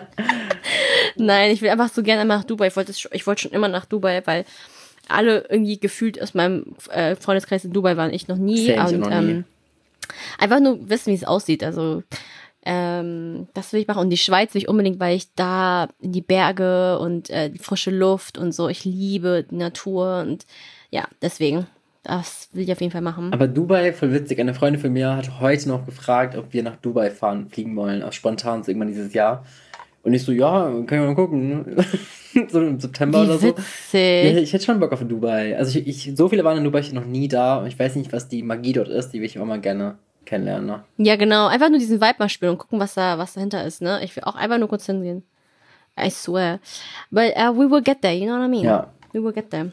Nein, 1.16 1.50
ich 1.50 1.62
will 1.62 1.70
einfach 1.70 1.92
so 1.92 2.02
gerne 2.02 2.22
einmal 2.22 2.38
nach 2.38 2.44
Dubai. 2.44 2.68
Ich 2.68 2.76
wollte, 2.76 2.92
ich 3.12 3.26
wollte 3.26 3.42
schon 3.42 3.52
immer 3.52 3.68
nach 3.68 3.84
Dubai, 3.84 4.22
weil 4.24 4.44
alle 5.08 5.46
irgendwie 5.48 5.78
gefühlt 5.78 6.20
aus 6.22 6.34
meinem 6.34 6.76
äh, 6.90 7.16
Freundeskreis 7.16 7.64
in 7.64 7.72
Dubai 7.72 7.96
waren. 7.96 8.12
Ich 8.12 8.28
noch 8.28 8.36
nie. 8.36 8.66
Same, 8.66 8.88
und 8.88 9.00
noch 9.00 9.08
nie. 9.08 9.30
Ähm, 9.30 9.44
einfach 10.38 10.60
nur 10.60 10.88
wissen, 10.88 11.10
wie 11.10 11.16
es 11.16 11.24
aussieht. 11.24 11.64
Also 11.64 12.02
ähm, 12.64 13.48
das 13.54 13.72
will 13.72 13.80
ich 13.80 13.88
machen. 13.88 14.02
Und 14.02 14.10
die 14.10 14.16
Schweiz 14.16 14.54
will 14.54 14.62
ich 14.62 14.68
unbedingt, 14.68 15.00
weil 15.00 15.16
ich 15.16 15.32
da 15.34 15.88
in 16.00 16.12
die 16.12 16.20
Berge 16.20 16.98
und 16.98 17.30
äh, 17.30 17.50
die 17.50 17.58
frische 17.58 17.90
Luft 17.90 18.38
und 18.38 18.52
so. 18.52 18.68
Ich 18.68 18.84
liebe 18.84 19.44
die 19.50 19.56
Natur 19.56 20.20
und 20.26 20.46
ja, 20.90 21.04
deswegen. 21.22 21.66
Das 22.02 22.48
will 22.54 22.62
ich 22.62 22.72
auf 22.72 22.80
jeden 22.80 22.92
Fall 22.92 23.02
machen. 23.02 23.30
Aber 23.32 23.46
Dubai, 23.46 23.92
voll 23.92 24.12
witzig. 24.14 24.40
Eine 24.40 24.54
Freundin 24.54 24.80
von 24.80 24.90
mir 24.90 25.14
hat 25.16 25.38
heute 25.38 25.68
noch 25.68 25.84
gefragt, 25.84 26.34
ob 26.34 26.54
wir 26.54 26.62
nach 26.62 26.76
Dubai 26.76 27.10
fahren, 27.10 27.48
fliegen 27.50 27.76
wollen, 27.76 28.02
auch 28.02 28.14
spontan 28.14 28.62
so 28.62 28.70
irgendwann 28.70 28.88
dieses 28.88 29.12
Jahr. 29.12 29.44
Und 30.02 30.14
ich 30.14 30.22
so, 30.22 30.32
ja, 30.32 30.62
können 30.86 31.02
wir 31.02 31.08
mal 31.08 31.14
gucken. 31.14 31.76
so 32.48 32.60
im 32.62 32.80
September 32.80 33.22
oder 33.22 33.34
Wie 33.34 33.48
so. 33.48 33.48
Ja, 33.48 34.24
witzig. 34.24 34.42
ich 34.44 34.52
hätte 34.54 34.64
schon 34.64 34.80
Bock 34.80 34.92
auf 34.92 35.06
Dubai. 35.06 35.58
Also 35.58 35.78
ich, 35.78 35.86
ich, 35.86 36.16
so 36.16 36.30
viele 36.30 36.42
waren 36.42 36.56
in 36.56 36.64
Dubai 36.64 36.80
ich 36.80 36.92
noch 36.94 37.04
nie 37.04 37.28
da 37.28 37.58
und 37.58 37.66
ich 37.66 37.78
weiß 37.78 37.96
nicht, 37.96 38.12
was 38.14 38.28
die 38.28 38.42
Magie 38.42 38.72
dort 38.72 38.88
ist, 38.88 39.10
die 39.10 39.18
will 39.18 39.26
ich 39.26 39.38
auch 39.38 39.44
mal 39.44 39.60
gerne 39.60 39.98
kennenlernen. 40.24 40.66
Ne? 40.66 40.84
Ja, 40.98 41.16
genau. 41.16 41.46
Einfach 41.48 41.68
nur 41.68 41.78
diesen 41.78 42.00
Vibe 42.00 42.16
mal 42.18 42.28
spüren 42.28 42.52
und 42.52 42.58
gucken, 42.58 42.78
was 42.80 42.94
da, 42.94 43.18
was 43.18 43.34
dahinter 43.34 43.64
ist, 43.64 43.82
ne? 43.82 44.02
Ich 44.04 44.14
will 44.16 44.24
auch 44.24 44.36
einfach 44.36 44.58
nur 44.58 44.68
kurz 44.68 44.86
hingehen. 44.86 45.22
I 45.98 46.10
swear. 46.10 46.60
But 47.10 47.36
uh, 47.36 47.52
we 47.52 47.70
will 47.70 47.82
get 47.82 48.02
there, 48.02 48.14
you 48.14 48.26
know 48.26 48.36
what 48.36 48.46
I 48.46 48.48
mean? 48.48 48.64
Ja. 48.64 48.90
We 49.12 49.22
will 49.22 49.32
get 49.32 49.50
there. 49.50 49.72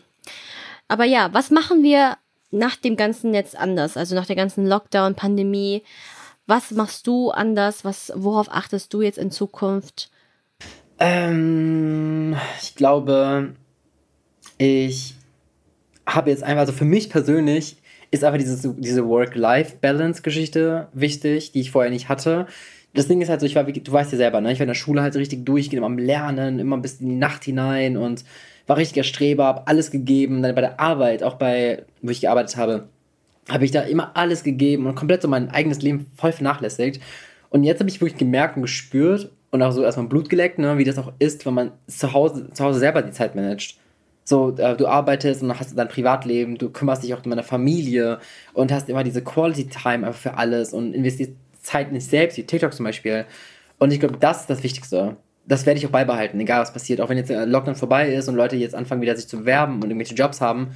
Aber 0.88 1.06
ja, 1.06 1.34
was 1.34 1.52
machen 1.52 1.84
wir 1.84 2.18
nach 2.52 2.76
dem 2.76 2.96
Ganzen 2.96 3.34
jetzt 3.34 3.58
anders? 3.58 3.98
Also 3.98 4.16
nach 4.16 4.26
der 4.26 4.36
ganzen 4.36 4.66
Lockdown, 4.66 5.16
Pandemie. 5.16 5.84
Was 6.46 6.72
machst 6.72 7.08
du 7.08 7.30
anders? 7.32 7.84
Was, 7.84 8.12
worauf 8.16 8.50
achtest 8.50 8.94
du 8.94 9.02
jetzt 9.02 9.18
in 9.18 9.32
Zukunft? 9.32 10.10
Ähm, 11.00 12.36
ich 12.62 12.76
glaube, 12.76 13.54
ich 14.58 15.16
habe 16.08 16.30
jetzt 16.30 16.44
einfach, 16.44 16.62
also 16.62 16.74
für 16.74 16.86
mich 16.86 17.10
persönlich 17.10 17.78
ist 18.12 18.24
einfach 18.24 18.40
dieses, 18.40 18.68
diese 18.78 19.08
Work-Life-Balance-Geschichte 19.08 20.88
wichtig, 20.94 21.52
die 21.52 21.62
ich 21.62 21.72
vorher 21.72 21.92
nicht 21.92 22.10
hatte. 22.10 22.48
Das 22.94 23.08
Ding 23.08 23.22
ist 23.22 23.30
halt 23.30 23.42
so, 23.42 23.46
ich 23.46 23.56
war, 23.56 23.64
du 23.64 23.92
weißt 23.92 24.12
ja 24.12 24.18
selber, 24.18 24.42
ne? 24.42 24.52
ich 24.52 24.60
war 24.60 24.64
in 24.64 24.70
der 24.70 24.76
Schule 24.76 25.02
halt 25.02 25.16
richtig 25.16 25.46
durchgehend, 25.46 25.78
immer 25.78 25.88
am 25.88 25.98
Lernen, 25.98 26.60
immer 26.60 26.78
bis 26.78 27.02
in 27.02 27.10
die 27.10 27.16
Nacht 27.16 27.44
hinein 27.44 27.98
und 27.98 28.24
war 28.66 28.78
richtiger 28.78 29.04
Streber, 29.04 29.46
hab 29.46 29.70
alles 29.70 29.92
gegeben. 29.92 30.42
Dann 30.42 30.56
bei 30.56 30.62
der 30.62 30.80
Arbeit, 30.80 31.24
auch 31.24 31.36
bei, 31.36 31.84
wo 32.02 32.10
ich 32.10 32.22
gearbeitet 32.22 32.58
habe, 32.58 32.88
habe 33.50 33.66
ich 33.66 33.72
da 33.72 33.82
immer 33.82 34.12
alles 34.16 34.44
gegeben 34.44 34.88
und 34.88 34.96
komplett 34.96 35.22
so 35.22 35.28
mein 35.28 35.50
eigenes 35.50 35.82
Leben 35.82 36.08
voll 36.18 36.32
vernachlässigt. 36.32 37.02
Und 37.50 37.64
jetzt 37.64 37.80
habe 37.80 37.90
ich 37.90 38.02
wirklich 38.02 38.20
gemerkt 38.20 38.58
und 38.58 38.64
gespürt 38.64 39.32
und 39.52 39.62
auch 39.62 39.72
so 39.72 39.84
erstmal 39.84 40.08
Blut 40.08 40.30
geleckt, 40.30 40.60
ne, 40.60 40.78
wie 40.78 40.84
das 40.84 40.98
auch 40.98 41.14
ist, 41.20 41.46
wenn 41.46 41.54
man 41.54 41.72
zu 41.88 42.14
Hause, 42.14 42.52
zu 42.52 42.64
Hause 42.64 42.80
selber 42.80 43.02
die 43.02 43.12
Zeit 43.12 43.36
managt. 43.36 43.78
So, 44.30 44.54
äh, 44.58 44.76
du 44.76 44.88
arbeitest 44.88 45.42
und 45.42 45.58
hast 45.58 45.78
dein 45.78 45.88
Privatleben, 45.88 46.58
du 46.58 46.70
kümmerst 46.70 47.02
dich 47.02 47.14
auch 47.14 47.24
um 47.24 47.30
deine 47.30 47.44
Familie 47.44 48.20
und 48.52 48.74
hast 48.74 48.90
immer 48.90 49.06
diese 49.06 49.24
Quality 49.24 49.68
Time 49.68 50.06
einfach 50.06 50.20
für 50.20 50.38
alles 50.38 50.74
und 50.74 50.92
investierst 50.92 51.32
Zeit 51.62 51.88
in 51.88 51.94
dich 51.94 52.08
selbst, 52.08 52.36
wie 52.36 52.44
TikTok 52.44 52.74
zum 52.74 52.84
Beispiel. 52.84 53.24
Und 53.80 53.94
ich 53.94 54.02
glaube, 54.02 54.18
das 54.20 54.42
ist 54.42 54.50
das 54.50 54.64
Wichtigste. 54.64 55.16
Das 55.46 55.66
werde 55.66 55.78
ich 55.78 55.88
auch 55.88 55.92
beibehalten, 55.92 56.38
egal 56.42 56.60
was 56.60 56.74
passiert. 56.74 57.00
Auch 57.00 57.08
wenn 57.08 57.16
jetzt 57.16 57.30
der 57.30 57.46
Lockdown 57.46 57.76
vorbei 57.76 58.14
ist 58.14 58.28
und 58.28 58.36
Leute 58.36 58.58
jetzt 58.58 58.76
anfangen, 58.76 59.02
wieder 59.02 59.16
sich 59.16 59.30
zu 59.30 59.38
bewerben 59.38 59.76
und 59.76 59.84
irgendwelche 59.84 60.14
Jobs 60.14 60.42
haben. 60.42 60.72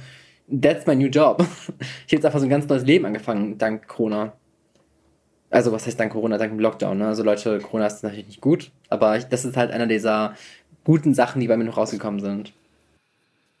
That's 0.48 0.86
my 0.86 0.96
new 0.96 1.08
job. 1.08 1.44
Ich 1.46 2.14
habe 2.14 2.22
jetzt 2.22 2.24
einfach 2.24 2.38
so 2.38 2.46
ein 2.46 2.50
ganz 2.50 2.66
neues 2.68 2.84
Leben 2.84 3.04
angefangen, 3.04 3.58
dank 3.58 3.86
Corona. 3.86 4.32
Also, 5.50 5.72
was 5.72 5.86
heißt 5.86 6.00
dank 6.00 6.12
Corona? 6.14 6.38
Dank 6.38 6.52
dem 6.52 6.58
Lockdown, 6.58 6.96
ne? 6.96 7.08
Also, 7.08 7.22
Leute, 7.22 7.58
Corona 7.58 7.86
ist 7.86 8.02
natürlich 8.02 8.28
nicht 8.28 8.40
gut, 8.40 8.72
aber 8.88 9.18
ich, 9.18 9.24
das 9.24 9.44
ist 9.44 9.58
halt 9.58 9.72
einer 9.72 9.86
dieser 9.86 10.36
guten 10.84 11.12
Sachen, 11.12 11.42
die 11.42 11.48
bei 11.48 11.58
mir 11.58 11.64
noch 11.64 11.76
rausgekommen 11.76 12.20
sind. 12.20 12.54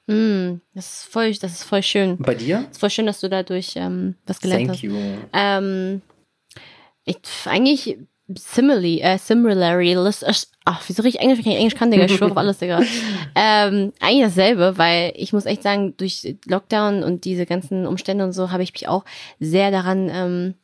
Hm, 0.08 0.60
das 0.74 1.04
ist 1.04 1.12
voll, 1.12 1.32
das 1.32 1.52
ist 1.52 1.64
voll 1.64 1.82
schön. 1.82 2.18
Bei 2.18 2.34
dir? 2.34 2.64
Es 2.64 2.72
ist 2.72 2.80
voll 2.80 2.90
schön, 2.90 3.06
dass 3.06 3.20
du 3.20 3.28
dadurch 3.28 3.74
ähm, 3.76 4.16
was 4.26 4.40
gelernt 4.40 4.66
Thank 4.66 4.76
hast. 4.76 4.82
you. 4.82 4.96
Ähm, 5.32 6.02
ich, 7.04 7.18
eigentlich 7.44 7.98
similarly, 8.38 9.00
äh, 9.00 9.18
similarly, 9.18 9.96
ach, 10.64 10.82
wieso 10.86 11.02
richtig 11.02 11.20
Englisch, 11.20 11.44
wenn 11.44 11.52
ich 11.52 11.58
Englisch 11.58 11.74
kann, 11.74 11.90
Digga, 11.90 12.04
ich 12.04 12.14
schwöre 12.14 12.30
auf 12.30 12.36
alles, 12.36 12.58
Digga. 12.58 12.80
Ähm, 13.34 13.94
eigentlich 14.00 14.24
dasselbe, 14.24 14.76
weil 14.76 15.14
ich 15.16 15.32
muss 15.32 15.46
echt 15.46 15.62
sagen, 15.62 15.96
durch 15.96 16.36
Lockdown 16.44 17.02
und 17.02 17.24
diese 17.24 17.46
ganzen 17.46 17.86
Umstände 17.86 18.24
und 18.24 18.32
so 18.32 18.50
habe 18.50 18.62
ich 18.62 18.74
mich 18.74 18.88
auch 18.88 19.06
sehr 19.40 19.70
daran 19.70 20.10
ähm, 20.12 20.54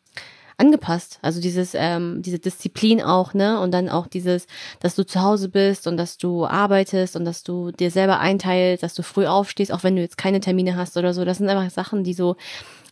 angepasst. 0.59 1.19
Also 1.23 1.41
dieses, 1.41 1.73
ähm, 1.75 2.21
diese 2.21 2.39
Disziplin 2.39 3.01
auch, 3.01 3.33
ne? 3.33 3.61
Und 3.61 3.73
dann 3.73 3.89
auch 3.89 4.09
dieses, 4.09 4.47
dass 4.81 4.97
du 4.97 5.07
zu 5.07 5.23
Hause 5.23 5.49
bist 5.49 5.87
und 5.87 5.97
dass 5.97 6.19
du 6.19 6.47
arbeitest 6.47 7.17
und 7.17 7.25
dass 7.25 7.45
du 7.45 7.71
dir 7.71 7.91
selber 7.91 8.19
einteilst, 8.19 8.83
dass 8.83 8.95
du 8.95 9.03
früh 9.03 9.27
aufstehst, 9.27 9.73
auch 9.73 9.85
wenn 9.85 9.97
du 9.97 10.03
jetzt 10.03 10.19
keine 10.19 10.41
Termine 10.41 10.77
hast 10.77 10.97
oder 10.97 11.15
so. 11.15 11.25
Das 11.25 11.39
sind 11.39 11.49
einfach 11.49 11.71
Sachen, 11.71 12.05
die 12.05 12.13
so 12.13 12.37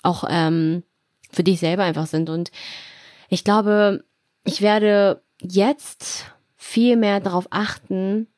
auch 0.03 0.25
ähm, 0.29 0.85
für 1.31 1.43
dich 1.43 1.59
selber 1.59 1.83
einfach 1.83 2.07
sind. 2.07 2.31
Und 2.31 2.53
ich 3.29 3.43
glaube, 3.43 4.05
ich 4.45 4.63
werde 4.63 5.21
jetzt 5.43 6.27
viel 6.57 6.97
mehr 6.97 7.21
darauf 7.21 7.49
achten, 7.51 8.29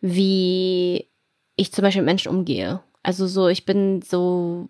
wie 0.00 1.08
ich 1.56 1.72
zum 1.72 1.82
Beispiel 1.82 2.02
mit 2.02 2.10
Menschen 2.10 2.30
umgehe. 2.30 2.80
Also 3.02 3.26
so, 3.26 3.48
ich 3.48 3.64
bin 3.64 4.02
so 4.02 4.68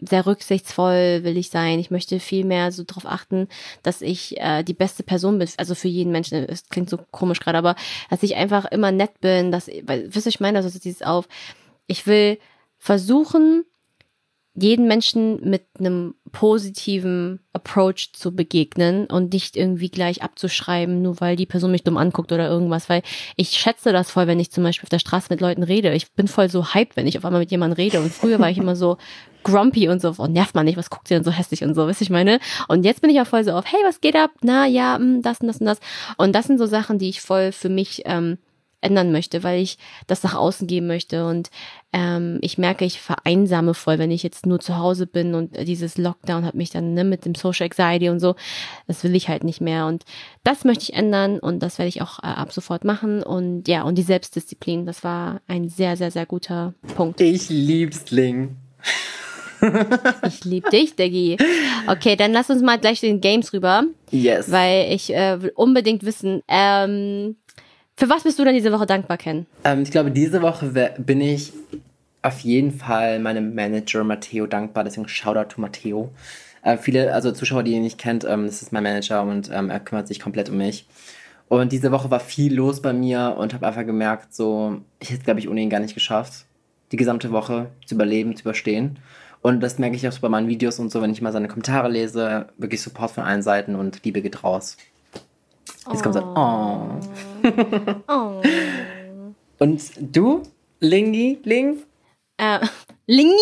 sehr 0.00 0.26
rücksichtsvoll 0.26 1.20
will 1.22 1.36
ich 1.36 1.50
sein. 1.50 1.78
Ich 1.78 1.90
möchte 1.90 2.20
viel 2.20 2.44
mehr 2.44 2.72
so 2.72 2.82
darauf 2.82 3.06
achten, 3.06 3.48
dass 3.82 4.02
ich 4.02 4.38
äh, 4.38 4.62
die 4.62 4.74
beste 4.74 5.02
Person 5.02 5.38
bin. 5.38 5.48
Also 5.56 5.74
für 5.74 5.88
jeden 5.88 6.12
Menschen. 6.12 6.44
Es 6.48 6.68
klingt 6.68 6.90
so 6.90 6.98
komisch 7.10 7.40
gerade, 7.40 7.58
aber 7.58 7.76
dass 8.10 8.22
ich 8.22 8.36
einfach 8.36 8.64
immer 8.66 8.92
nett 8.92 9.20
bin. 9.20 9.52
Dass, 9.52 9.68
weil, 9.84 10.14
wisst 10.14 10.26
ihr, 10.26 10.30
ich 10.30 10.40
meine, 10.40 10.58
also 10.58 10.78
dieses 10.78 11.02
auf. 11.02 11.28
Ich 11.86 12.06
will 12.06 12.38
versuchen, 12.78 13.64
jeden 14.56 14.86
Menschen 14.86 15.48
mit 15.48 15.64
einem 15.78 16.14
positiven 16.30 17.40
Approach 17.52 18.12
zu 18.12 18.34
begegnen 18.34 19.06
und 19.06 19.32
nicht 19.32 19.56
irgendwie 19.56 19.88
gleich 19.88 20.22
abzuschreiben, 20.22 21.02
nur 21.02 21.20
weil 21.20 21.34
die 21.34 21.46
Person 21.46 21.72
mich 21.72 21.82
dumm 21.82 21.96
anguckt 21.96 22.30
oder 22.30 22.48
irgendwas, 22.48 22.88
weil 22.88 23.02
ich 23.36 23.50
schätze 23.50 23.92
das 23.92 24.10
voll, 24.10 24.28
wenn 24.28 24.38
ich 24.38 24.52
zum 24.52 24.62
Beispiel 24.62 24.84
auf 24.84 24.90
der 24.90 25.00
Straße 25.00 25.26
mit 25.30 25.40
Leuten 25.40 25.64
rede. 25.64 25.92
Ich 25.92 26.12
bin 26.12 26.28
voll 26.28 26.48
so 26.48 26.72
hyped, 26.72 26.96
wenn 26.96 27.08
ich 27.08 27.18
auf 27.18 27.24
einmal 27.24 27.40
mit 27.40 27.50
jemandem 27.50 27.76
rede 27.76 28.00
und 28.00 28.12
früher 28.12 28.38
war 28.38 28.50
ich 28.50 28.58
immer 28.58 28.76
so 28.76 28.96
grumpy 29.44 29.88
und 29.88 30.00
so, 30.00 30.14
oh, 30.18 30.26
nervt 30.26 30.54
man 30.54 30.64
nicht, 30.64 30.76
was 30.76 30.90
guckt 30.90 31.08
sie 31.08 31.14
denn 31.14 31.24
so 31.24 31.30
hässlich 31.30 31.62
und 31.62 31.74
so, 31.74 31.86
wisst 31.86 32.02
ich 32.02 32.10
meine? 32.10 32.40
Und 32.68 32.84
jetzt 32.84 33.00
bin 33.00 33.10
ich 33.10 33.20
auch 33.20 33.26
voll 33.26 33.44
so 33.44 33.52
auf, 33.52 33.64
hey, 33.66 33.80
was 33.84 34.00
geht 34.00 34.16
ab? 34.16 34.30
Na 34.42 34.66
ja, 34.66 34.98
mh, 34.98 35.04
hm, 35.04 35.22
das 35.22 35.40
und 35.40 35.46
das 35.46 35.58
und 35.58 35.66
das. 35.66 35.80
Und 36.16 36.34
das 36.34 36.46
sind 36.46 36.58
so 36.58 36.66
Sachen, 36.66 36.98
die 36.98 37.08
ich 37.08 37.20
voll 37.20 37.52
für 37.52 37.68
mich 37.68 38.02
ähm, 38.06 38.38
ändern 38.84 39.10
möchte, 39.10 39.42
weil 39.42 39.60
ich 39.60 39.78
das 40.06 40.22
nach 40.22 40.34
außen 40.34 40.66
geben 40.66 40.86
möchte. 40.86 41.26
Und 41.26 41.50
ähm, 41.92 42.38
ich 42.42 42.58
merke, 42.58 42.84
ich 42.84 43.00
vereinsame 43.00 43.74
voll, 43.74 43.98
wenn 43.98 44.10
ich 44.10 44.22
jetzt 44.22 44.46
nur 44.46 44.60
zu 44.60 44.76
Hause 44.76 45.06
bin 45.06 45.34
und 45.34 45.56
dieses 45.66 45.96
Lockdown 45.96 46.44
hat 46.44 46.54
mich 46.54 46.70
dann 46.70 46.94
ne, 46.94 47.02
mit 47.02 47.24
dem 47.24 47.34
Social 47.34 47.64
Anxiety 47.64 48.10
und 48.10 48.20
so, 48.20 48.36
das 48.86 49.02
will 49.02 49.14
ich 49.14 49.28
halt 49.28 49.42
nicht 49.42 49.60
mehr. 49.60 49.86
Und 49.86 50.04
das 50.44 50.64
möchte 50.64 50.84
ich 50.84 50.94
ändern 50.94 51.38
und 51.40 51.60
das 51.60 51.78
werde 51.78 51.88
ich 51.88 52.02
auch 52.02 52.18
äh, 52.18 52.26
ab 52.26 52.52
sofort 52.52 52.84
machen. 52.84 53.22
Und 53.22 53.66
ja, 53.66 53.82
und 53.82 53.96
die 53.96 54.02
Selbstdisziplin, 54.02 54.86
das 54.86 55.02
war 55.02 55.40
ein 55.48 55.68
sehr, 55.68 55.96
sehr, 55.96 56.10
sehr 56.10 56.26
guter 56.26 56.74
Punkt. 56.94 57.20
Ich 57.20 57.48
lieb's, 57.48 58.10
Ling. 58.10 58.56
ich 60.26 60.44
lieb 60.44 60.70
dich, 60.70 60.96
Diggi. 60.96 61.36
Okay, 61.86 62.16
dann 62.16 62.32
lass 62.32 62.50
uns 62.50 62.62
mal 62.62 62.78
gleich 62.78 63.00
den 63.00 63.20
Games 63.20 63.52
rüber. 63.52 63.84
Yes. 64.10 64.50
Weil 64.50 64.92
ich 64.92 65.14
äh, 65.14 65.42
will 65.42 65.52
unbedingt 65.54 66.04
wissen, 66.04 66.42
ähm, 66.48 67.36
für 67.96 68.10
was 68.10 68.24
bist 68.24 68.38
du 68.38 68.44
denn 68.44 68.54
diese 68.54 68.72
Woche 68.72 68.86
dankbar, 68.86 69.18
Ken? 69.18 69.46
Ähm, 69.64 69.82
ich 69.82 69.90
glaube, 69.90 70.10
diese 70.10 70.42
Woche 70.42 70.94
bin 70.98 71.20
ich 71.20 71.52
auf 72.22 72.40
jeden 72.40 72.72
Fall 72.72 73.20
meinem 73.20 73.54
Manager 73.54 74.02
Matteo 74.02 74.46
dankbar. 74.46 74.84
Deswegen 74.84 75.06
Shoutout 75.08 75.54
to 75.54 75.60
Matteo. 75.60 76.10
Äh, 76.62 76.78
viele, 76.78 77.12
also 77.12 77.30
Zuschauer, 77.30 77.62
die 77.62 77.72
ihn 77.72 77.82
nicht 77.82 77.98
kennt, 77.98 78.24
ähm, 78.24 78.46
das 78.46 78.62
ist 78.62 78.72
mein 78.72 78.82
Manager 78.82 79.22
und 79.22 79.50
ähm, 79.52 79.70
er 79.70 79.80
kümmert 79.80 80.08
sich 80.08 80.18
komplett 80.18 80.48
um 80.48 80.56
mich. 80.56 80.86
Und 81.48 81.72
diese 81.72 81.92
Woche 81.92 82.10
war 82.10 82.20
viel 82.20 82.54
los 82.54 82.80
bei 82.80 82.94
mir 82.94 83.36
und 83.38 83.52
habe 83.52 83.66
einfach 83.66 83.84
gemerkt, 83.84 84.34
so, 84.34 84.80
ich 84.98 85.10
hätte, 85.10 85.24
glaube 85.24 85.40
ich, 85.40 85.48
ohne 85.48 85.60
ihn 85.60 85.68
gar 85.68 85.80
nicht 85.80 85.94
geschafft, 85.94 86.46
die 86.90 86.96
gesamte 86.96 87.30
Woche 87.32 87.68
zu 87.84 87.94
überleben, 87.94 88.34
zu 88.34 88.42
überstehen. 88.42 88.98
Und 89.44 89.60
das 89.60 89.78
merke 89.78 89.94
ich 89.94 90.08
auch 90.08 90.12
so 90.12 90.22
bei 90.22 90.30
meinen 90.30 90.48
Videos 90.48 90.78
und 90.78 90.90
so, 90.90 91.02
wenn 91.02 91.12
ich 91.12 91.20
mal 91.20 91.30
seine 91.30 91.48
Kommentare 91.48 91.90
lese, 91.90 92.46
wirklich 92.56 92.80
Support 92.80 93.10
von 93.10 93.24
allen 93.24 93.42
Seiten 93.42 93.74
und 93.74 94.02
Liebe 94.02 94.22
geht 94.22 94.42
raus. 94.42 94.78
Jetzt 95.92 96.02
kommt 96.02 96.14
so 96.14 96.20
ein 96.20 96.26
Oh. 96.34 96.88
oh. 98.08 98.42
Und 99.58 99.82
du, 100.00 100.44
Lingi, 100.80 101.40
Ling? 101.42 101.82
Äh, 102.38 102.60
Lingi, 103.06 103.36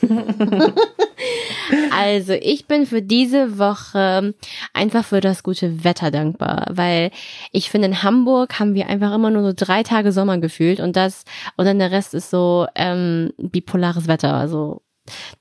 Ling? 0.00 0.72
also, 1.94 2.32
ich 2.32 2.66
bin 2.66 2.86
für 2.86 3.02
diese 3.02 3.58
Woche 3.58 4.32
einfach 4.72 5.04
für 5.04 5.20
das 5.20 5.42
gute 5.42 5.84
Wetter 5.84 6.10
dankbar, 6.10 6.68
weil 6.70 7.10
ich 7.52 7.70
finde, 7.70 7.88
in 7.88 8.02
Hamburg 8.02 8.58
haben 8.58 8.72
wir 8.72 8.86
einfach 8.86 9.14
immer 9.14 9.28
nur 9.28 9.42
so 9.42 9.52
drei 9.54 9.82
Tage 9.82 10.10
Sommer 10.10 10.38
gefühlt 10.38 10.80
und 10.80 10.96
das, 10.96 11.24
und 11.58 11.66
dann 11.66 11.78
der 11.78 11.90
Rest 11.90 12.14
ist 12.14 12.30
so 12.30 12.66
ähm, 12.74 13.34
bipolares 13.36 14.08
Wetter, 14.08 14.32
also 14.32 14.80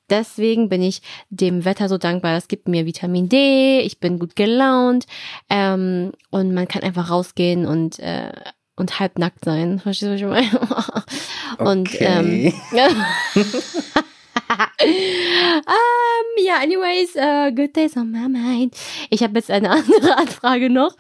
Deswegen 0.10 0.70
bin 0.70 0.82
ich 0.82 1.02
dem 1.30 1.66
Wetter 1.66 1.90
so 1.90 1.98
dankbar. 1.98 2.34
Das 2.36 2.48
gibt 2.48 2.68
mir 2.68 2.86
Vitamin 2.86 3.30
D, 3.30 3.82
ich 3.82 4.00
bin 4.00 4.20
gut 4.20 4.36
gelaunt 4.36 5.06
ähm, 5.50 6.12
und 6.30 6.54
man 6.54 6.68
kann 6.68 6.84
einfach 6.84 7.10
rausgehen 7.10 7.66
und 7.66 8.00
äh, 8.00 8.32
und 8.78 9.00
halbnackt 9.00 9.44
sein. 9.44 9.80
Verstehst 9.80 10.10
du, 10.10 10.14
was 10.14 10.22
ich 10.22 10.28
meine? 10.28 10.60
und 11.70 11.90
okay. 11.90 12.54
ähm, 12.76 12.94
um, 15.66 16.38
ja, 16.46 16.60
anyways, 16.62 17.16
uh, 17.16 17.52
good 17.54 17.76
days 17.76 17.98
on 17.98 18.12
my 18.12 18.30
mind. 18.30 18.76
Ich 19.10 19.24
habe 19.24 19.34
jetzt 19.36 19.52
eine 19.52 19.72
andere 19.72 20.18
Anfrage 20.18 20.70
noch. 20.70 20.96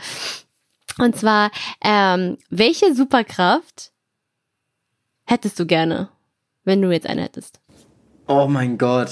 Und 0.99 1.15
zwar, 1.15 1.51
ähm, 1.81 2.37
welche 2.49 2.93
Superkraft 2.93 3.91
hättest 5.25 5.59
du 5.59 5.65
gerne, 5.65 6.09
wenn 6.63 6.81
du 6.81 6.91
jetzt 6.91 7.07
eine 7.07 7.21
hättest? 7.21 7.59
Oh 8.27 8.47
mein 8.47 8.77
Gott. 8.77 9.11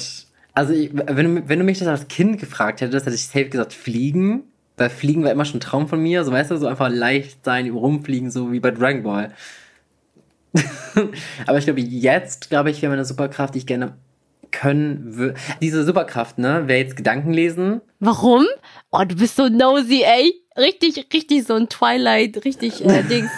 Also, 0.53 0.73
ich, 0.73 0.91
wenn, 0.93 1.35
du, 1.35 1.49
wenn 1.49 1.59
du 1.59 1.65
mich 1.65 1.79
das 1.79 1.87
als 1.87 2.07
Kind 2.07 2.39
gefragt 2.39 2.81
hättest, 2.81 3.05
hätte 3.05 3.15
ich 3.15 3.25
safe 3.27 3.49
gesagt, 3.49 3.73
fliegen. 3.73 4.43
Weil 4.77 4.89
Fliegen 4.89 5.23
war 5.23 5.31
immer 5.31 5.45
schon 5.45 5.57
ein 5.57 5.61
Traum 5.61 5.87
von 5.87 6.01
mir. 6.01 6.23
So, 6.25 6.31
weißt 6.31 6.51
du, 6.51 6.57
so 6.57 6.67
einfach 6.67 6.89
leicht 6.89 7.45
sein, 7.45 7.69
rumfliegen, 7.69 8.29
so 8.29 8.51
wie 8.51 8.59
bei 8.59 8.71
Dragon 8.71 9.03
Ball. 9.03 9.31
Aber 11.47 11.57
ich 11.57 11.65
glaube, 11.65 11.81
jetzt, 11.81 12.49
glaube 12.49 12.71
ich, 12.71 12.81
wäre 12.81 12.89
meine 12.91 13.05
Superkraft, 13.05 13.53
die 13.55 13.59
ich 13.59 13.67
gerne 13.67 13.93
können 14.51 15.15
würde. 15.17 15.35
Diese 15.61 15.83
Superkraft, 15.83 16.37
ne, 16.37 16.67
wäre 16.67 16.79
jetzt 16.79 16.95
Gedanken 16.95 17.33
lesen. 17.33 17.81
Warum? 17.99 18.45
Oh, 18.91 19.03
du 19.05 19.15
bist 19.15 19.35
so 19.35 19.47
nosy, 19.49 20.03
ey. 20.03 20.33
Richtig, 20.57 21.07
richtig 21.13 21.43
so 21.45 21.55
ein 21.55 21.67
Twilight, 21.67 22.45
richtig 22.45 22.83
äh, 22.85 23.03
Dings. 23.09 23.29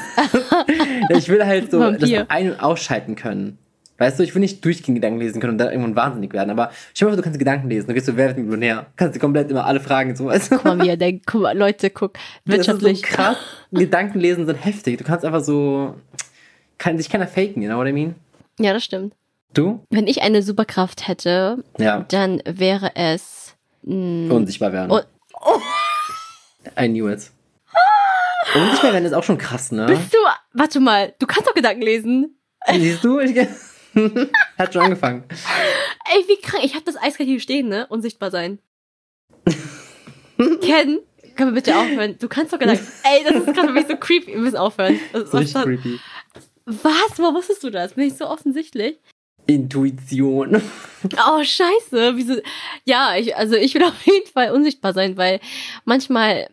ich 1.10 1.30
will 1.30 1.44
halt 1.44 1.72
so 1.72 1.92
das 1.92 2.12
ein- 2.30 2.52
und 2.52 2.60
ausschalten 2.60 3.16
können. 3.16 3.58
Weißt 3.98 4.20
du, 4.20 4.24
ich 4.24 4.36
will 4.36 4.42
nicht 4.42 4.64
durchgehend 4.64 4.98
Gedanken 4.98 5.20
lesen 5.20 5.42
können 5.42 5.54
und 5.54 5.58
dann 5.58 5.70
irgendwann 5.70 5.96
wahnsinnig 5.96 6.32
werden, 6.34 6.52
aber 6.52 6.72
mal 6.94 7.10
vor, 7.10 7.16
du 7.16 7.24
kannst 7.24 7.40
Gedanken 7.40 7.68
lesen, 7.68 7.88
du 7.88 7.94
gehst 7.94 8.06
so, 8.06 8.16
wer 8.16 8.28
wird 8.28 8.38
Millionär? 8.38 8.86
Kannst 8.96 9.16
du 9.16 9.20
komplett 9.20 9.50
immer 9.50 9.66
alle 9.66 9.80
Fragen 9.80 10.16
so, 10.16 10.26
weißt 10.26 10.52
du? 10.52 10.56
Guck 10.58 10.66
mal, 10.66 10.82
wie 10.82 10.90
er 10.90 10.98
denkt, 10.98 11.26
guck 11.26 11.42
mal, 11.42 11.58
Leute, 11.58 11.90
guck, 11.90 12.14
wirtschaftlich. 12.46 13.02
Das 13.02 13.10
ist 13.10 13.18
so 13.18 13.24
krass. 13.24 13.38
Gedanken 13.72 14.20
lesen 14.20 14.46
sind 14.46 14.64
heftig. 14.64 14.98
Du 14.98 15.04
kannst 15.04 15.26
einfach 15.26 15.44
so, 15.44 15.96
kann 16.78 16.98
sich 16.98 17.10
keiner 17.10 17.28
faken, 17.28 17.62
you 17.62 17.70
know 17.70 17.78
what 17.78 17.88
I 17.88 17.92
mean? 17.92 18.16
Ja, 18.60 18.74
das 18.74 18.84
stimmt. 18.84 19.14
Du? 19.54 19.84
Wenn 19.90 20.08
ich 20.08 20.22
eine 20.22 20.44
Superkraft 20.44 21.08
hätte, 21.08 21.64
ja. 21.80 22.06
dann 22.10 22.42
wäre 22.46 22.92
es 22.96 23.56
mh, 23.84 24.34
unsichtbar 24.34 24.74
werden. 24.74 24.92
Oh, 24.92 25.02
oh. 25.42 25.60
I 26.80 26.88
knew 26.88 27.10
it. 27.10 27.32
Unsichtbar 28.54 28.94
werden 28.94 29.06
ist 29.06 29.14
auch 29.14 29.24
schon 29.24 29.38
krass, 29.38 29.72
ne? 29.72 29.86
Bist 29.88 30.14
du, 30.14 30.18
warte 30.54 30.80
mal, 30.80 31.14
du 31.20 31.26
kannst 31.26 31.48
doch 31.48 31.54
Gedanken 31.54 31.82
lesen. 31.82 32.38
Siehst 32.72 33.04
du? 33.04 33.20
Ich, 33.20 33.36
Hat 34.58 34.74
schon 34.74 34.84
angefangen. 34.84 35.24
Ey, 35.30 36.24
wie 36.28 36.42
krank. 36.42 36.64
Ich 36.64 36.76
hab 36.76 36.86
das 36.86 36.98
eiskalt 36.98 37.28
hier 37.28 37.40
stehen, 37.40 37.68
ne? 37.68 37.88
Unsichtbar 37.88 38.32
sein. 38.32 38.60
Ken, 40.38 41.00
können 41.36 41.52
wir 41.52 41.62
bitte 41.62 41.78
aufhören? 41.78 42.18
Du 42.20 42.28
kannst 42.28 42.54
doch 42.54 42.60
gar 42.60 42.70
nicht. 42.70 42.84
Ey, 43.04 43.24
das 43.24 43.36
ist 43.36 43.54
gerade 43.54 43.68
für 43.68 43.74
mich 43.74 43.88
so 43.88 43.98
creepy. 43.98 44.34
Wir 44.34 44.40
müssen 44.40 44.58
aufhören. 44.58 45.00
Das 45.14 45.34
ist 45.34 45.54
so 45.54 45.62
creepy. 45.62 46.00
Was? 46.66 47.18
Wo 47.18 47.34
wusstest 47.34 47.64
du 47.64 47.70
das? 47.70 47.94
Bin 47.94 48.08
ich 48.08 48.16
so 48.16 48.28
offensichtlich? 48.28 49.00
Intuition. 49.48 50.62
Oh, 51.30 51.44
scheiße. 51.44 52.18
Wieso? 52.18 52.42
Ja, 52.84 53.16
ich, 53.16 53.36
also 53.36 53.56
ich 53.56 53.76
will 53.76 53.84
auf 53.84 54.02
jeden 54.04 54.26
Fall 54.26 54.50
unsichtbar 54.52 54.94
sein, 54.94 55.16
weil 55.16 55.40
manchmal 55.86 56.50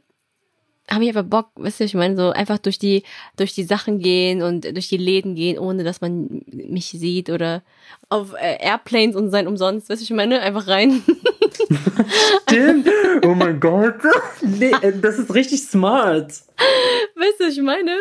habe 0.91 1.05
ich 1.05 1.09
einfach 1.09 1.25
Bock, 1.29 1.49
wisst 1.57 1.81
ihr, 1.81 1.87
ich 1.87 1.95
meine, 1.95 2.17
so 2.17 2.31
einfach 2.31 2.59
durch 2.59 2.79
die, 2.79 3.05
durch 3.37 3.55
die 3.55 3.65
Sachen 3.65 4.01
gehen 4.01 4.43
und 4.43 4.65
durch 4.65 4.89
die 4.89 4.99
Läden 4.99 5.35
gehen, 5.35 5.59
ohne 5.59 5.83
dass 5.83 6.01
man 6.01 6.43
mich 6.47 6.87
sieht 6.91 7.31
oder 7.31 7.63
auf 8.11 8.35
äh, 8.35 8.63
Airplanes 8.63 9.17
und 9.17 9.31
sein 9.31 9.47
umsonst, 9.47 9.89
wisst 9.89 10.03
ihr, 10.03 10.05
ich 10.05 10.17
meine, 10.17 10.41
einfach 10.41 10.69
rein. 10.69 11.03
Stimmt. 12.49 12.89
Oh 13.25 13.35
mein 13.35 13.61
Gott. 13.61 13.95
Nee, 14.43 14.73
äh, 14.83 14.93
das 15.01 15.19
ist 15.19 15.35
richtig 15.35 15.63
smart. 15.63 16.27
Weißt 16.27 17.41
du, 17.41 17.45
ich 17.49 17.61
meine? 17.63 17.97